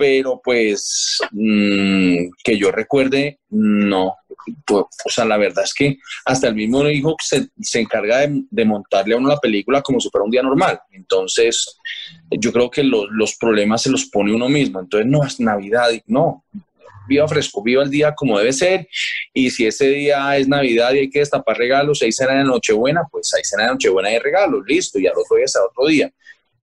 pero 0.00 0.40
pues 0.42 1.20
mm, 1.30 2.30
que 2.42 2.56
yo 2.56 2.72
recuerde, 2.72 3.40
no. 3.50 4.16
O 4.72 5.10
sea, 5.10 5.26
la 5.26 5.36
verdad 5.36 5.64
es 5.64 5.74
que 5.74 5.98
hasta 6.24 6.48
el 6.48 6.54
mismo 6.54 6.88
hijo 6.88 7.14
se, 7.22 7.48
se 7.60 7.80
encarga 7.80 8.26
de, 8.26 8.64
montarle 8.64 9.14
a 9.14 9.18
uno 9.18 9.28
la 9.28 9.36
película 9.36 9.82
como 9.82 10.00
si 10.00 10.08
fuera 10.08 10.24
un 10.24 10.30
día 10.30 10.42
normal. 10.42 10.80
Entonces, 10.90 11.76
yo 12.30 12.50
creo 12.50 12.70
que 12.70 12.82
los 12.82 13.36
problemas 13.38 13.82
se 13.82 13.90
los 13.90 14.06
pone 14.06 14.34
uno 14.34 14.48
mismo. 14.48 14.80
Entonces, 14.80 15.06
no, 15.06 15.22
es 15.22 15.38
Navidad, 15.38 15.90
no. 16.06 16.46
Viva 17.06 17.28
fresco, 17.28 17.62
viva 17.62 17.82
el 17.82 17.90
día 17.90 18.14
como 18.14 18.38
debe 18.38 18.54
ser. 18.54 18.88
Y 19.34 19.50
si 19.50 19.66
ese 19.66 19.86
día 19.86 20.34
es 20.38 20.48
Navidad 20.48 20.94
y 20.94 21.00
hay 21.00 21.10
que 21.10 21.18
destapar 21.18 21.58
regalos, 21.58 22.00
hay 22.00 22.12
cena 22.12 22.36
de 22.36 22.44
Nochebuena, 22.44 23.02
pues 23.10 23.34
hay 23.34 23.44
cena 23.44 23.64
de 23.64 23.72
Nochebuena 23.72 24.10
y 24.10 24.18
regalos, 24.18 24.62
listo, 24.66 24.98
y 24.98 25.06
al 25.06 25.12
otro 25.18 25.36
día 25.36 25.46
será 25.46 25.66
otro 25.66 25.86
día 25.86 26.10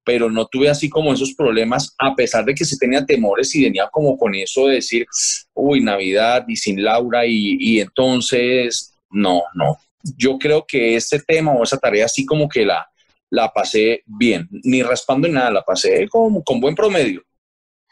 pero 0.07 0.31
no 0.31 0.45
tuve 0.47 0.69
así 0.69 0.89
como 0.89 1.11
esos 1.11 1.33
problemas, 1.33 1.93
a 1.99 2.15
pesar 2.15 2.45
de 2.45 2.55
que 2.55 2.63
sí 2.63 2.79
tenía 2.79 3.05
temores 3.05 3.53
y 3.53 3.65
venía 3.65 3.89
como 3.91 4.17
con 4.17 4.33
eso 4.35 4.67
de 4.67 4.75
decir, 4.75 5.05
uy, 5.53 5.81
Navidad 5.81 6.45
y 6.47 6.55
sin 6.55 6.81
Laura, 6.81 7.25
y, 7.25 7.81
entonces, 7.81 8.93
no, 9.09 9.43
no. 9.53 9.75
Yo 10.15 10.39
creo 10.39 10.63
que 10.65 10.95
ese 10.95 11.19
tema 11.19 11.51
o 11.51 11.61
esa 11.61 11.77
tarea 11.77 12.05
así 12.05 12.25
como 12.25 12.47
que 12.47 12.65
la, 12.65 12.89
la 13.29 13.51
pasé 13.51 14.01
bien, 14.05 14.47
ni 14.63 14.81
raspando 14.81 15.27
en 15.27 15.33
nada, 15.33 15.51
la 15.51 15.61
pasé 15.61 16.07
con, 16.07 16.41
con 16.41 16.61
buen 16.61 16.73
promedio. 16.73 17.21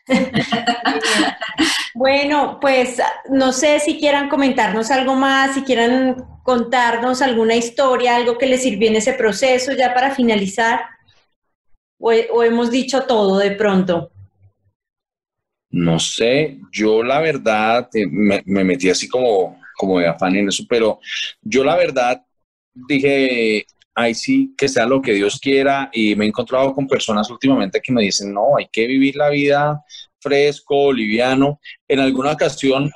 bueno, 1.95 2.59
pues 2.61 3.01
no 3.29 3.51
sé 3.51 3.81
si 3.81 3.99
quieran 3.99 4.29
comentarnos 4.29 4.89
algo 4.89 5.15
más, 5.15 5.53
si 5.53 5.63
quieran 5.63 6.15
contarnos 6.43 7.21
alguna 7.21 7.55
historia, 7.55 8.15
algo 8.15 8.37
que 8.37 8.47
les 8.47 8.63
sirvió 8.63 8.87
en 8.87 8.95
ese 8.95 9.11
proceso 9.11 9.73
ya 9.73 9.93
para 9.93 10.15
finalizar 10.15 10.94
o, 11.99 12.43
hemos 12.43 12.71
dicho 12.71 13.03
todo 13.03 13.37
de 13.37 13.51
pronto? 13.51 14.11
No 15.71 15.99
sé, 15.99 16.59
yo 16.71 17.03
la 17.03 17.19
verdad 17.19 17.89
eh, 17.93 18.05
me, 18.07 18.41
metí 18.63 18.89
así 18.89 19.07
como, 19.07 19.59
como 19.75 19.99
de 19.99 20.07
afán 20.07 20.35
en 20.35 20.47
eso, 20.47 20.63
pero 20.69 20.99
yo 21.41 21.63
la 21.63 21.75
verdad 21.75 22.21
dije, 22.73 23.65
ay 23.93 24.13
sí, 24.13 24.53
que 24.57 24.67
sea 24.67 24.85
lo 24.85 25.01
que 25.01 25.13
Dios 25.13 25.39
quiera 25.39 25.89
y 25.91 26.15
me 26.15 26.25
he 26.25 26.27
encontrado 26.27 26.73
con 26.73 26.87
personas 26.87 27.29
últimamente 27.29 27.81
que 27.81 27.91
me 27.91 28.03
dicen, 28.03 28.33
no, 28.33 28.57
hay 28.57 28.67
que 28.71 28.87
vivir 28.87 29.15
la 29.15 29.29
vida 29.29 29.83
fresco, 30.19 30.91
liviano. 30.91 31.59
En 31.87 31.99
alguna 31.99 32.31
ocasión 32.31 32.91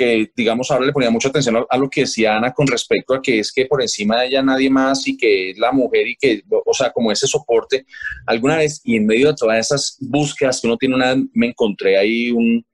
que, 0.00 0.32
digamos, 0.34 0.70
ahora 0.70 0.86
le 0.86 0.92
ponía 0.94 1.10
mucha 1.10 1.28
atención 1.28 1.62
a, 1.68 1.76
lo 1.76 1.90
que 1.90 2.00
decía 2.00 2.34
Ana 2.34 2.54
con 2.54 2.66
respecto 2.66 3.12
a 3.12 3.20
que 3.20 3.40
es 3.40 3.52
que 3.52 3.66
por 3.66 3.82
encima 3.82 4.18
de 4.18 4.28
ella 4.28 4.42
nadie 4.42 4.70
más 4.70 5.06
y 5.06 5.14
que 5.14 5.50
es 5.50 5.58
la 5.58 5.72
mujer 5.72 6.08
y 6.08 6.16
que, 6.16 6.42
o 6.48 6.72
sea, 6.72 6.90
como 6.90 7.12
ese 7.12 7.26
soporte, 7.26 7.84
alguna 8.26 8.56
vez 8.56 8.80
y 8.82 8.96
en 8.96 9.04
medio 9.04 9.28
de 9.28 9.34
todas 9.34 9.58
esas 9.58 9.98
búsquedas 10.00 10.58
que 10.58 10.68
uno 10.68 10.78
tiene 10.78 10.94
una, 10.94 11.14
me 11.34 11.48
encontré 11.48 11.98
ahí 11.98 12.30
un, 12.30 12.64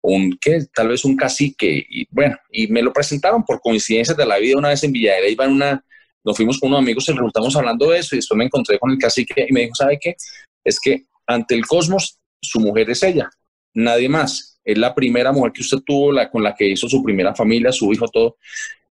un 0.00 0.38
que 0.40 0.60
tal 0.74 0.88
vez 0.88 1.04
un 1.04 1.16
cacique 1.16 1.84
y 1.86 2.06
bueno, 2.10 2.38
y 2.50 2.66
me 2.68 2.80
lo 2.80 2.94
presentaron 2.94 3.44
por 3.44 3.60
coincidencias 3.60 4.16
de 4.16 4.24
la 4.24 4.38
vida. 4.38 4.56
Una 4.56 4.70
vez 4.70 4.82
en 4.82 4.92
Villadera, 4.92 5.28
iba 5.28 5.46
una, 5.46 5.84
nos 6.24 6.34
fuimos 6.34 6.58
con 6.58 6.70
unos 6.70 6.80
amigos 6.80 7.06
y 7.10 7.12
resultamos 7.12 7.54
hablando 7.56 7.90
de 7.90 7.98
eso 7.98 8.14
y 8.14 8.20
después 8.20 8.38
me 8.38 8.46
encontré 8.46 8.78
con 8.78 8.90
el 8.90 8.96
cacique 8.96 9.46
y 9.46 9.52
me 9.52 9.60
dijo, 9.60 9.74
¿sabe 9.74 9.98
qué? 10.00 10.14
Es 10.64 10.80
que 10.80 11.04
ante 11.26 11.54
el 11.54 11.66
cosmos 11.66 12.18
su 12.40 12.58
mujer 12.58 12.88
es 12.88 13.02
ella, 13.02 13.28
nadie 13.74 14.08
más 14.08 14.49
es 14.64 14.78
la 14.78 14.94
primera 14.94 15.32
mujer 15.32 15.52
que 15.52 15.62
usted 15.62 15.78
tuvo, 15.84 16.12
la 16.12 16.30
con 16.30 16.42
la 16.42 16.54
que 16.54 16.68
hizo 16.68 16.88
su 16.88 17.02
primera 17.02 17.34
familia, 17.34 17.72
su 17.72 17.92
hijo, 17.92 18.08
todo. 18.08 18.36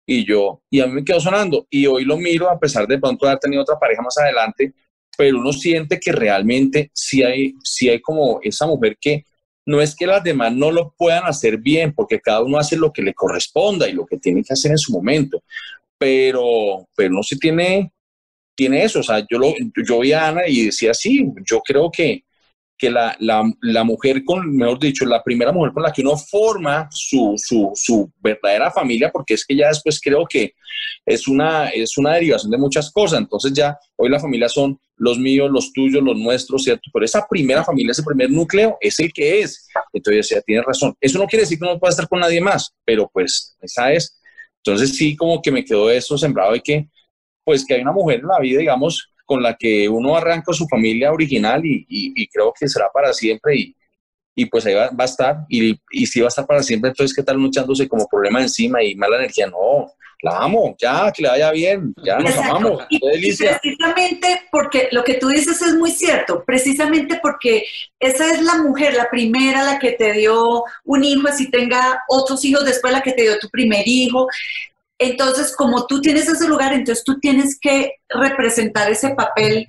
Y 0.04 0.24
yo, 0.26 0.62
y 0.70 0.80
a 0.80 0.86
mí 0.86 0.94
me 0.94 1.04
quedó 1.04 1.20
sonando. 1.20 1.66
Y 1.70 1.86
hoy 1.86 2.04
lo 2.04 2.16
miro, 2.16 2.50
a 2.50 2.58
pesar 2.58 2.86
de 2.86 2.98
pronto 2.98 3.26
haber 3.26 3.38
tenido 3.38 3.62
otra 3.62 3.78
pareja 3.78 4.02
más 4.02 4.18
adelante, 4.18 4.72
pero 5.16 5.38
uno 5.38 5.52
siente 5.52 6.00
que 6.00 6.12
realmente 6.12 6.90
sí 6.92 7.22
hay, 7.22 7.54
sí 7.62 7.88
hay 7.88 8.00
como 8.00 8.40
esa 8.42 8.66
mujer 8.66 8.96
que 9.00 9.24
no 9.64 9.80
es 9.80 9.94
que 9.94 10.06
las 10.06 10.24
demás 10.24 10.52
no 10.52 10.70
lo 10.72 10.92
puedan 10.96 11.24
hacer 11.24 11.58
bien, 11.58 11.92
porque 11.92 12.20
cada 12.20 12.42
uno 12.42 12.58
hace 12.58 12.76
lo 12.76 12.92
que 12.92 13.02
le 13.02 13.14
corresponda 13.14 13.88
y 13.88 13.92
lo 13.92 14.06
que 14.06 14.18
tiene 14.18 14.42
que 14.42 14.52
hacer 14.52 14.72
en 14.72 14.78
su 14.78 14.92
momento, 14.92 15.42
pero, 15.98 16.88
pero 16.96 17.10
no 17.10 17.22
se 17.22 17.36
tiene, 17.36 17.92
tiene 18.56 18.82
eso. 18.82 19.00
O 19.00 19.02
sea, 19.02 19.24
yo, 19.30 19.38
lo, 19.38 19.54
yo 19.86 20.00
vi 20.00 20.12
a 20.12 20.28
Ana 20.28 20.48
y 20.48 20.66
decía, 20.66 20.92
sí, 20.94 21.24
yo 21.48 21.60
creo 21.60 21.90
que, 21.90 22.24
que 22.82 22.90
la, 22.90 23.16
la, 23.20 23.48
la, 23.60 23.84
mujer 23.84 24.24
con, 24.24 24.56
mejor 24.56 24.80
dicho, 24.80 25.04
la 25.04 25.22
primera 25.22 25.52
mujer 25.52 25.72
con 25.72 25.84
la 25.84 25.92
que 25.92 26.02
uno 26.02 26.16
forma 26.16 26.88
su, 26.90 27.34
su, 27.36 27.70
su, 27.76 28.10
verdadera 28.18 28.72
familia, 28.72 29.08
porque 29.12 29.34
es 29.34 29.46
que 29.46 29.54
ya 29.54 29.68
después 29.68 30.00
creo 30.00 30.26
que 30.28 30.54
es 31.06 31.28
una, 31.28 31.68
es 31.68 31.96
una 31.96 32.14
derivación 32.14 32.50
de 32.50 32.58
muchas 32.58 32.90
cosas. 32.90 33.20
Entonces 33.20 33.52
ya 33.52 33.78
hoy 33.94 34.08
la 34.08 34.18
familia 34.18 34.48
son 34.48 34.80
los 34.96 35.16
míos, 35.16 35.48
los 35.48 35.72
tuyos, 35.72 36.02
los 36.02 36.18
nuestros, 36.18 36.64
¿cierto? 36.64 36.90
Pero 36.92 37.04
esa 37.04 37.24
primera 37.30 37.62
familia, 37.62 37.92
ese 37.92 38.02
primer 38.02 38.28
núcleo 38.28 38.76
es 38.80 38.98
el 38.98 39.12
que 39.12 39.42
es. 39.42 39.68
Entonces, 39.92 40.30
ya 40.30 40.40
tiene 40.40 40.62
razón. 40.62 40.92
Eso 41.00 41.20
no 41.20 41.26
quiere 41.28 41.42
decir 41.44 41.60
que 41.60 41.66
no 41.66 41.78
pueda 41.78 41.92
estar 41.92 42.08
con 42.08 42.18
nadie 42.18 42.40
más, 42.40 42.74
pero 42.84 43.08
pues 43.12 43.56
esa 43.60 43.92
es. 43.92 44.20
Entonces, 44.56 44.96
sí, 44.96 45.14
como 45.14 45.40
que 45.40 45.52
me 45.52 45.64
quedó 45.64 45.88
eso 45.88 46.18
sembrado 46.18 46.50
de 46.50 46.60
que, 46.60 46.88
pues, 47.44 47.64
que 47.64 47.74
hay 47.74 47.82
una 47.82 47.92
mujer 47.92 48.18
en 48.18 48.26
la 48.26 48.40
vida, 48.40 48.58
digamos, 48.58 49.11
con 49.32 49.42
la 49.42 49.56
que 49.56 49.88
uno 49.88 50.14
arranca 50.14 50.52
su 50.52 50.68
familia 50.68 51.10
original 51.10 51.64
y, 51.64 51.86
y, 51.88 52.26
creo 52.26 52.52
que 52.52 52.68
será 52.68 52.90
para 52.92 53.14
siempre 53.14 53.56
y, 53.56 53.74
y 54.34 54.44
pues 54.44 54.66
ahí 54.66 54.74
va, 54.74 54.90
va 54.90 55.04
a 55.04 55.06
estar 55.06 55.36
y, 55.48 55.74
y, 55.90 56.06
si 56.06 56.20
va 56.20 56.26
a 56.26 56.28
estar 56.28 56.46
para 56.46 56.62
siempre, 56.62 56.90
entonces 56.90 57.16
qué 57.16 57.22
tal 57.22 57.38
uno 57.38 57.48
echándose 57.48 57.88
como 57.88 58.06
problema 58.06 58.42
encima 58.42 58.82
y 58.82 58.94
mala 58.94 59.16
energía, 59.16 59.46
no, 59.46 59.90
la 60.20 60.36
amo, 60.36 60.76
ya, 60.78 61.10
que 61.10 61.22
le 61.22 61.30
vaya 61.30 61.50
bien, 61.50 61.94
ya 62.04 62.18
nos 62.18 62.36
amamos, 62.36 62.84
y, 62.90 63.00
precisamente 63.00 64.42
porque 64.50 64.88
lo 64.92 65.02
que 65.02 65.14
tú 65.14 65.28
dices 65.28 65.62
es 65.62 65.74
muy 65.76 65.92
cierto, 65.92 66.44
precisamente 66.44 67.18
porque 67.22 67.64
esa 67.98 68.30
es 68.30 68.42
la 68.42 68.58
mujer, 68.58 68.92
la 68.92 69.08
primera, 69.08 69.62
la 69.62 69.78
que 69.78 69.92
te 69.92 70.12
dio 70.12 70.64
un 70.84 71.04
hijo, 71.04 71.26
así 71.26 71.50
tenga 71.50 72.02
otros 72.06 72.44
hijos 72.44 72.66
después, 72.66 72.92
la 72.92 73.00
que 73.00 73.12
te 73.12 73.22
dio 73.22 73.38
tu 73.38 73.48
primer 73.48 73.88
hijo. 73.88 74.28
Entonces, 75.02 75.54
como 75.56 75.86
tú 75.86 76.00
tienes 76.00 76.28
ese 76.28 76.46
lugar, 76.48 76.72
entonces 76.72 77.02
tú 77.04 77.18
tienes 77.18 77.58
que 77.60 77.96
representar 78.08 78.88
ese 78.88 79.10
papel 79.10 79.68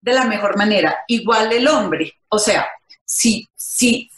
de 0.00 0.12
la 0.12 0.24
mejor 0.24 0.56
manera. 0.56 0.98
Igual 1.08 1.52
el 1.52 1.66
hombre, 1.66 2.12
o 2.28 2.38
sea, 2.38 2.68
si, 3.04 3.48
si 3.56 4.08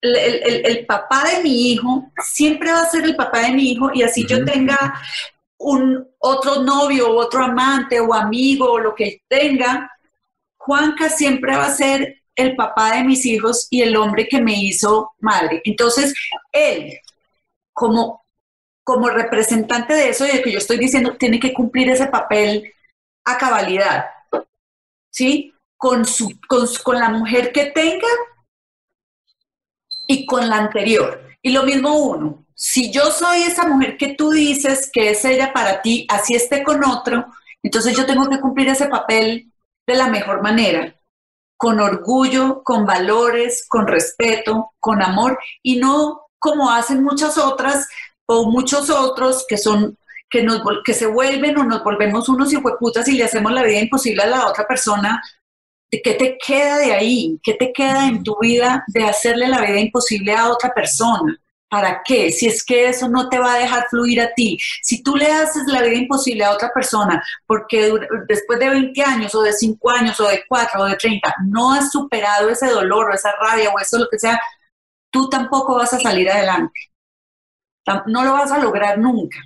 el, 0.00 0.86
papá 0.86 1.24
de 1.24 1.42
mi 1.42 1.72
hijo 1.72 2.10
siempre 2.24 2.72
va 2.72 2.80
a 2.80 2.90
ser 2.90 3.04
el 3.04 3.16
papá 3.16 3.40
de 3.40 3.52
mi 3.52 3.70
hijo 3.70 3.90
y 3.92 4.02
así 4.02 4.26
yo 4.26 4.42
tenga 4.46 4.98
un 5.58 6.08
otro 6.18 6.62
novio 6.62 7.10
o 7.10 7.20
otro 7.20 7.44
amante 7.44 8.00
o 8.00 8.14
amigo 8.14 8.72
o 8.72 8.78
lo 8.78 8.94
que 8.94 9.20
tenga, 9.28 9.90
Juanca 10.56 11.10
siempre 11.10 11.54
va 11.54 11.66
a 11.66 11.76
ser 11.76 12.22
el 12.34 12.56
papá 12.56 12.96
de 12.96 13.04
mis 13.04 13.26
hijos 13.26 13.66
y 13.68 13.82
el 13.82 13.94
hombre 13.96 14.26
que 14.26 14.40
me 14.40 14.54
hizo 14.54 15.12
madre. 15.20 15.60
Entonces, 15.64 16.14
él, 16.50 16.98
como, 17.74 18.21
como 18.84 19.08
representante 19.08 19.94
de 19.94 20.10
eso 20.10 20.26
y 20.26 20.30
de 20.30 20.42
que 20.42 20.52
yo 20.52 20.58
estoy 20.58 20.78
diciendo, 20.78 21.16
tiene 21.16 21.38
que 21.38 21.52
cumplir 21.52 21.90
ese 21.90 22.06
papel 22.06 22.72
a 23.24 23.38
cabalidad. 23.38 24.06
¿Sí? 25.10 25.54
Con, 25.76 26.04
su, 26.04 26.38
con 26.48 26.98
la 26.98 27.08
mujer 27.08 27.52
que 27.52 27.66
tenga 27.66 28.08
y 30.06 30.26
con 30.26 30.48
la 30.48 30.58
anterior. 30.58 31.22
Y 31.42 31.50
lo 31.50 31.64
mismo 31.64 31.96
uno, 31.96 32.44
si 32.54 32.92
yo 32.92 33.10
soy 33.10 33.42
esa 33.42 33.66
mujer 33.66 33.96
que 33.96 34.14
tú 34.14 34.30
dices 34.30 34.88
que 34.92 35.10
es 35.10 35.24
ella 35.24 35.52
para 35.52 35.82
ti, 35.82 36.06
así 36.08 36.34
esté 36.34 36.62
con 36.62 36.84
otro, 36.84 37.26
entonces 37.62 37.96
yo 37.96 38.06
tengo 38.06 38.28
que 38.28 38.40
cumplir 38.40 38.68
ese 38.68 38.86
papel 38.86 39.52
de 39.86 39.94
la 39.96 40.08
mejor 40.08 40.42
manera, 40.42 40.94
con 41.56 41.80
orgullo, 41.80 42.62
con 42.62 42.86
valores, 42.86 43.66
con 43.68 43.86
respeto, 43.86 44.72
con 44.78 45.02
amor, 45.02 45.38
y 45.62 45.76
no 45.76 46.28
como 46.38 46.70
hacen 46.70 47.02
muchas 47.02 47.38
otras 47.38 47.88
o 48.40 48.50
muchos 48.50 48.90
otros 48.90 49.44
que 49.48 49.56
son 49.56 49.98
que, 50.28 50.42
nos, 50.42 50.62
que 50.84 50.94
se 50.94 51.06
vuelven 51.06 51.58
o 51.58 51.64
nos 51.64 51.84
volvemos 51.84 52.28
unos 52.28 52.52
hijueputas 52.52 53.06
y 53.08 53.12
le 53.12 53.24
hacemos 53.24 53.52
la 53.52 53.62
vida 53.62 53.80
imposible 53.80 54.22
a 54.22 54.26
la 54.26 54.46
otra 54.46 54.66
persona 54.66 55.20
¿Qué 56.00 56.14
te 56.14 56.38
queda 56.38 56.78
de 56.78 56.94
ahí? 56.94 57.38
¿Qué 57.42 57.52
te 57.52 57.70
queda 57.70 58.08
en 58.08 58.22
tu 58.22 58.34
vida 58.40 58.82
de 58.88 59.04
hacerle 59.04 59.46
la 59.46 59.60
vida 59.60 59.78
imposible 59.78 60.32
a 60.32 60.50
otra 60.50 60.72
persona? 60.72 61.38
¿Para 61.68 62.00
qué? 62.02 62.32
Si 62.32 62.46
es 62.46 62.64
que 62.64 62.88
eso 62.88 63.08
no 63.10 63.28
te 63.28 63.38
va 63.38 63.54
a 63.54 63.58
dejar 63.58 63.86
fluir 63.90 64.22
a 64.22 64.32
ti. 64.32 64.56
Si 64.82 65.02
tú 65.02 65.16
le 65.16 65.26
haces 65.26 65.64
la 65.66 65.82
vida 65.82 65.96
imposible 65.96 66.44
a 66.44 66.52
otra 66.52 66.70
persona 66.72 67.22
porque 67.46 67.92
después 68.26 68.58
de 68.58 68.70
20 68.70 69.02
años 69.02 69.34
o 69.34 69.42
de 69.42 69.52
5 69.52 69.90
años 69.90 70.18
o 70.18 70.28
de 70.28 70.42
4 70.48 70.80
o 70.80 70.84
de 70.86 70.96
30 70.96 71.34
no 71.48 71.72
has 71.72 71.92
superado 71.92 72.48
ese 72.48 72.68
dolor 72.70 73.10
o 73.10 73.14
esa 73.14 73.32
rabia 73.32 73.70
o 73.70 73.78
eso 73.78 73.98
lo 73.98 74.08
que 74.10 74.18
sea, 74.18 74.40
tú 75.10 75.28
tampoco 75.28 75.74
vas 75.74 75.92
a 75.92 76.00
salir 76.00 76.30
adelante. 76.30 76.91
No 78.06 78.24
lo 78.24 78.32
vas 78.32 78.52
a 78.52 78.58
lograr 78.58 78.98
nunca. 78.98 79.38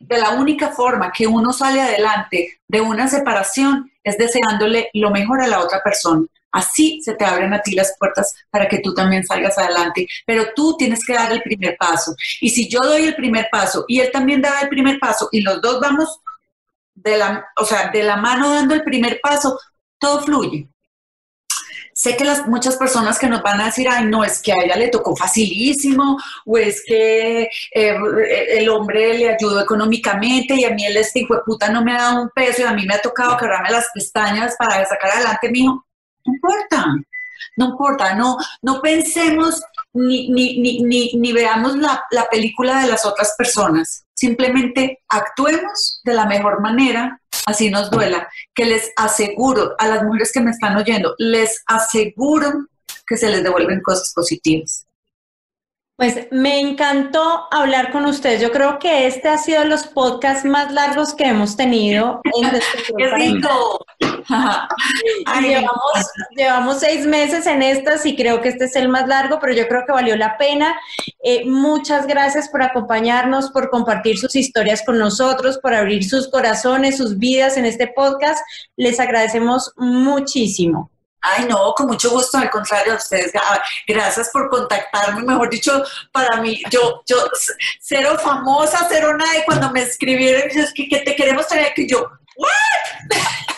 de 0.00 0.18
la 0.18 0.30
única 0.30 0.70
forma 0.70 1.12
que 1.12 1.26
uno 1.26 1.52
sale 1.52 1.80
adelante 1.80 2.60
de 2.66 2.80
una 2.80 3.08
separación 3.08 3.90
es 4.02 4.18
deseándole 4.18 4.90
lo 4.94 5.10
mejor 5.10 5.42
a 5.42 5.46
la 5.46 5.60
otra 5.60 5.80
persona. 5.82 6.26
Así 6.52 7.00
se 7.02 7.14
te 7.14 7.24
abren 7.24 7.54
a 7.54 7.62
ti 7.62 7.74
las 7.74 7.96
puertas 7.98 8.34
para 8.50 8.68
que 8.68 8.80
tú 8.80 8.92
también 8.94 9.24
salgas 9.24 9.56
adelante. 9.56 10.06
Pero 10.26 10.52
tú 10.54 10.76
tienes 10.76 11.04
que 11.04 11.14
dar 11.14 11.32
el 11.32 11.42
primer 11.42 11.76
paso. 11.78 12.14
Y 12.40 12.50
si 12.50 12.68
yo 12.68 12.80
doy 12.80 13.04
el 13.06 13.14
primer 13.14 13.48
paso 13.50 13.84
y 13.88 14.00
él 14.00 14.10
también 14.12 14.42
da 14.42 14.60
el 14.60 14.68
primer 14.68 14.98
paso 14.98 15.28
y 15.32 15.40
los 15.40 15.62
dos 15.62 15.80
vamos 15.80 16.20
de 16.94 17.16
la, 17.16 17.46
o 17.56 17.64
sea, 17.64 17.90
de 17.90 18.02
la 18.02 18.16
mano 18.16 18.52
dando 18.52 18.74
el 18.74 18.82
primer 18.82 19.18
paso, 19.22 19.58
todo 19.98 20.20
fluye. 20.20 20.68
Sé 22.02 22.16
que 22.16 22.24
las 22.24 22.48
muchas 22.48 22.76
personas 22.76 23.16
que 23.16 23.28
nos 23.28 23.44
van 23.44 23.60
a 23.60 23.66
decir, 23.66 23.88
ay, 23.88 24.06
no, 24.06 24.24
es 24.24 24.42
que 24.42 24.52
a 24.52 24.56
ella 24.56 24.74
le 24.74 24.88
tocó 24.88 25.14
facilísimo, 25.14 26.18
o 26.44 26.58
es 26.58 26.82
que 26.84 27.42
eh, 27.42 27.96
el 28.58 28.68
hombre 28.70 29.16
le 29.16 29.32
ayudó 29.32 29.60
económicamente 29.60 30.54
y 30.54 30.64
a 30.64 30.70
mí 30.70 30.84
el 30.84 30.96
este 30.96 31.20
hijo 31.20 31.36
de 31.36 31.42
puta 31.46 31.68
no 31.68 31.84
me 31.84 31.94
ha 31.94 31.98
dado 31.98 32.22
un 32.22 32.30
peso 32.30 32.62
y 32.62 32.64
a 32.64 32.72
mí 32.72 32.84
me 32.86 32.94
ha 32.94 33.00
tocado 33.00 33.36
quebrarme 33.36 33.70
las 33.70 33.86
pestañas 33.94 34.56
para 34.58 34.84
sacar 34.84 35.12
adelante 35.12 35.48
mi 35.48 35.60
hijo. 35.60 35.86
No 36.24 36.34
importa, 36.34 36.86
no 37.56 37.66
importa, 37.66 38.14
no, 38.16 38.36
no 38.62 38.82
pensemos 38.82 39.62
ni, 39.92 40.28
ni, 40.32 40.82
ni, 40.82 41.12
ni 41.14 41.32
veamos 41.32 41.76
la, 41.76 42.02
la 42.10 42.28
película 42.28 42.82
de 42.82 42.88
las 42.88 43.06
otras 43.06 43.36
personas. 43.38 44.06
Simplemente 44.12 45.04
actuemos 45.08 46.00
de 46.02 46.14
la 46.14 46.26
mejor 46.26 46.60
manera 46.60 47.21
así 47.46 47.70
nos 47.70 47.90
duela, 47.90 48.28
que 48.54 48.64
les 48.64 48.92
aseguro 48.96 49.74
a 49.78 49.88
las 49.88 50.02
mujeres 50.02 50.32
que 50.32 50.40
me 50.40 50.50
están 50.50 50.76
oyendo, 50.76 51.14
les 51.18 51.62
aseguro 51.66 52.66
que 53.06 53.16
se 53.16 53.30
les 53.30 53.42
devuelven 53.42 53.80
cosas 53.82 54.12
positivas. 54.14 54.86
Pues 56.02 56.26
me 56.32 56.58
encantó 56.58 57.46
hablar 57.52 57.92
con 57.92 58.06
ustedes. 58.06 58.40
Yo 58.40 58.50
creo 58.50 58.80
que 58.80 59.06
este 59.06 59.28
ha 59.28 59.38
sido 59.38 59.64
los 59.64 59.86
podcasts 59.86 60.44
más 60.44 60.72
largos 60.72 61.14
que 61.14 61.26
hemos 61.26 61.56
tenido. 61.56 62.20
En 62.24 62.50
¡Qué 62.98 63.06
rico! 63.06 63.86
llevamos, 65.40 66.10
llevamos, 66.36 66.80
seis 66.80 67.06
meses 67.06 67.46
en 67.46 67.62
estas 67.62 68.04
y 68.04 68.16
creo 68.16 68.40
que 68.40 68.48
este 68.48 68.64
es 68.64 68.74
el 68.74 68.88
más 68.88 69.06
largo, 69.06 69.38
pero 69.40 69.52
yo 69.52 69.68
creo 69.68 69.84
que 69.86 69.92
valió 69.92 70.16
la 70.16 70.36
pena. 70.38 70.76
Eh, 71.22 71.44
muchas 71.44 72.08
gracias 72.08 72.48
por 72.48 72.64
acompañarnos, 72.64 73.50
por 73.50 73.70
compartir 73.70 74.18
sus 74.18 74.34
historias 74.34 74.82
con 74.84 74.98
nosotros, 74.98 75.58
por 75.58 75.72
abrir 75.72 76.02
sus 76.04 76.28
corazones, 76.28 76.96
sus 76.96 77.16
vidas 77.16 77.56
en 77.56 77.64
este 77.64 77.86
podcast. 77.86 78.40
Les 78.74 78.98
agradecemos 78.98 79.72
muchísimo. 79.76 80.91
Ay, 81.22 81.46
no, 81.46 81.72
con 81.74 81.86
mucho 81.86 82.10
gusto, 82.10 82.36
al 82.38 82.50
contrario, 82.50 82.94
a 82.94 82.96
ustedes, 82.96 83.32
gracias 83.86 84.30
por 84.30 84.50
contactarme, 84.50 85.22
mejor 85.22 85.48
dicho, 85.48 85.82
para 86.10 86.40
mí, 86.40 86.60
yo, 86.68 87.02
yo, 87.06 87.16
cero 87.80 88.16
famosa, 88.22 88.86
cero 88.88 89.16
nada, 89.16 89.38
y 89.38 89.44
cuando 89.44 89.70
me 89.70 89.82
escribieron, 89.82 90.50
es 90.50 90.72
que, 90.74 90.86
te 90.86 91.16
queremos 91.16 91.46
traer 91.46 91.68
aquí, 91.68 91.86
yo, 91.88 92.10
¿what? 92.36 92.48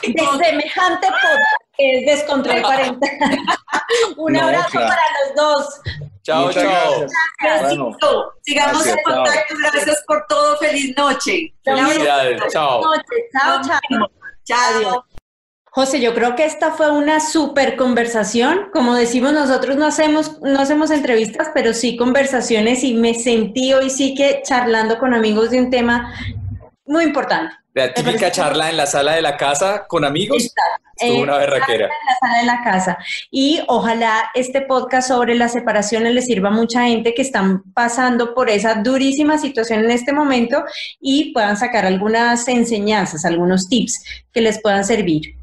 De 0.03 0.45
semejante 0.45 1.07
podcast 1.07 1.65
es 1.79 2.07
descontrol 2.07 2.61
parental. 2.61 3.11
Un 4.17 4.37
abrazo 4.37 4.73
para 4.73 5.03
los 5.25 5.35
dos. 5.35 5.81
Chao, 6.23 6.53
chao. 6.53 7.07
Gracias. 7.41 7.79
Sigamos 8.43 8.87
en 8.87 9.03
contacto, 9.03 9.55
gracias 9.59 10.05
por 10.07 10.25
todo, 10.29 10.57
feliz 10.59 10.95
noche. 10.97 11.55
Felicidades, 11.65 12.43
chao. 12.53 12.83
Chao, 13.33 13.61
chao. 13.62 14.11
Chao. 14.45 15.05
José, 15.75 16.01
yo 16.01 16.14
creo 16.14 16.37
que 16.37 16.45
esta 16.45 16.70
fue 16.70 16.89
una 16.93 17.18
súper 17.18 17.75
conversación. 17.75 18.68
Como 18.72 18.95
decimos, 18.95 19.33
nosotros 19.33 19.77
no 19.77 19.87
hacemos, 19.87 20.41
no 20.41 20.61
hacemos 20.61 20.93
entrevistas, 20.93 21.49
pero 21.53 21.75
sí 21.75 21.97
conversaciones 21.97 22.85
y 22.85 22.95
me 22.95 23.12
sentí 23.14 23.72
hoy 23.75 23.91
sí 23.91 24.14
que 24.14 24.41
charlando 24.45 25.01
con 25.01 25.14
amigos 25.14 25.51
de 25.51 25.61
un 25.61 25.70
tema 25.70 26.14
muy 26.87 27.03
importante. 27.03 27.57
La 27.72 27.93
típica 27.93 28.31
charla 28.31 28.70
en 28.70 28.77
la 28.77 28.87
sala 28.87 29.16
de 29.16 29.22
la 29.22 29.37
casa 29.37 29.85
con 29.89 30.05
amigos. 30.05 30.49
Estuvo 30.97 31.25
una 31.25 31.39
berraquera. 31.39 31.87
En 31.87 31.91
la 32.07 32.16
sala 32.20 32.39
de 32.39 32.47
la 32.47 32.62
casa. 32.62 32.99
Y 33.33 33.61
ojalá 33.66 34.31
este 34.35 34.61
podcast 34.61 35.09
sobre 35.09 35.35
las 35.35 35.55
separaciones 35.55 36.14
le 36.14 36.22
sirva 36.22 36.51
a 36.51 36.53
mucha 36.53 36.85
gente 36.85 37.14
que 37.14 37.22
están 37.22 37.64
pasando 37.72 38.33
por 38.33 38.49
esa 38.49 38.77
durísima 38.77 39.39
situación 39.39 39.81
en 39.81 39.91
este 39.91 40.12
momento 40.12 40.62
y 41.01 41.33
puedan 41.33 41.57
sacar 41.57 41.85
algunas 41.85 42.47
enseñanzas, 42.47 43.25
algunos 43.25 43.68
tips 43.68 44.05
que 44.33 44.41
les 44.41 44.62
puedan 44.62 44.85
servir. 44.85 45.35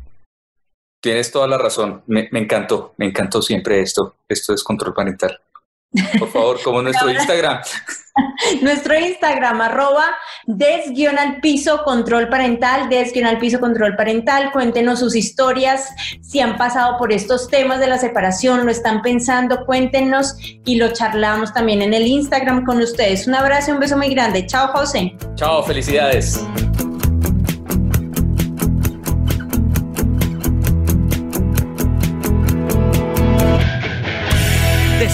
Tienes 1.01 1.31
toda 1.31 1.47
la 1.47 1.57
razón. 1.57 2.03
Me, 2.05 2.29
encantó, 2.31 2.93
me 2.97 3.07
encantó 3.07 3.41
siempre 3.41 3.81
esto. 3.81 4.17
Esto 4.29 4.53
es 4.53 4.63
control 4.63 4.93
parental. 4.93 5.41
Por 6.19 6.29
favor, 6.29 6.61
como 6.63 6.81
nuestro 6.83 7.09
Instagram. 7.09 7.59
nuestro 8.61 8.97
Instagram, 8.97 9.61
arroba 9.61 10.05
des 10.45 10.85
al 11.17 11.41
piso 11.41 11.83
control 11.83 12.29
parental, 12.29 12.87
des 12.87 13.11
al 13.23 13.39
piso 13.39 13.59
control 13.59 13.95
parental. 13.95 14.51
Cuéntenos 14.51 14.99
sus 14.99 15.15
historias, 15.15 15.89
si 16.21 16.39
han 16.39 16.55
pasado 16.55 16.99
por 16.99 17.11
estos 17.11 17.47
temas 17.47 17.79
de 17.79 17.87
la 17.87 17.97
separación, 17.97 18.63
lo 18.63 18.71
están 18.71 19.01
pensando, 19.01 19.65
cuéntenos 19.65 20.35
y 20.65 20.75
lo 20.75 20.93
charlamos 20.93 21.51
también 21.51 21.81
en 21.81 21.95
el 21.95 22.05
Instagram 22.05 22.63
con 22.63 22.79
ustedes. 22.79 23.27
Un 23.27 23.33
abrazo 23.33 23.71
y 23.71 23.73
un 23.73 23.79
beso 23.79 23.97
muy 23.97 24.09
grande. 24.13 24.45
Chao, 24.45 24.67
José. 24.67 25.15
Chao, 25.35 25.63
felicidades. 25.63 26.45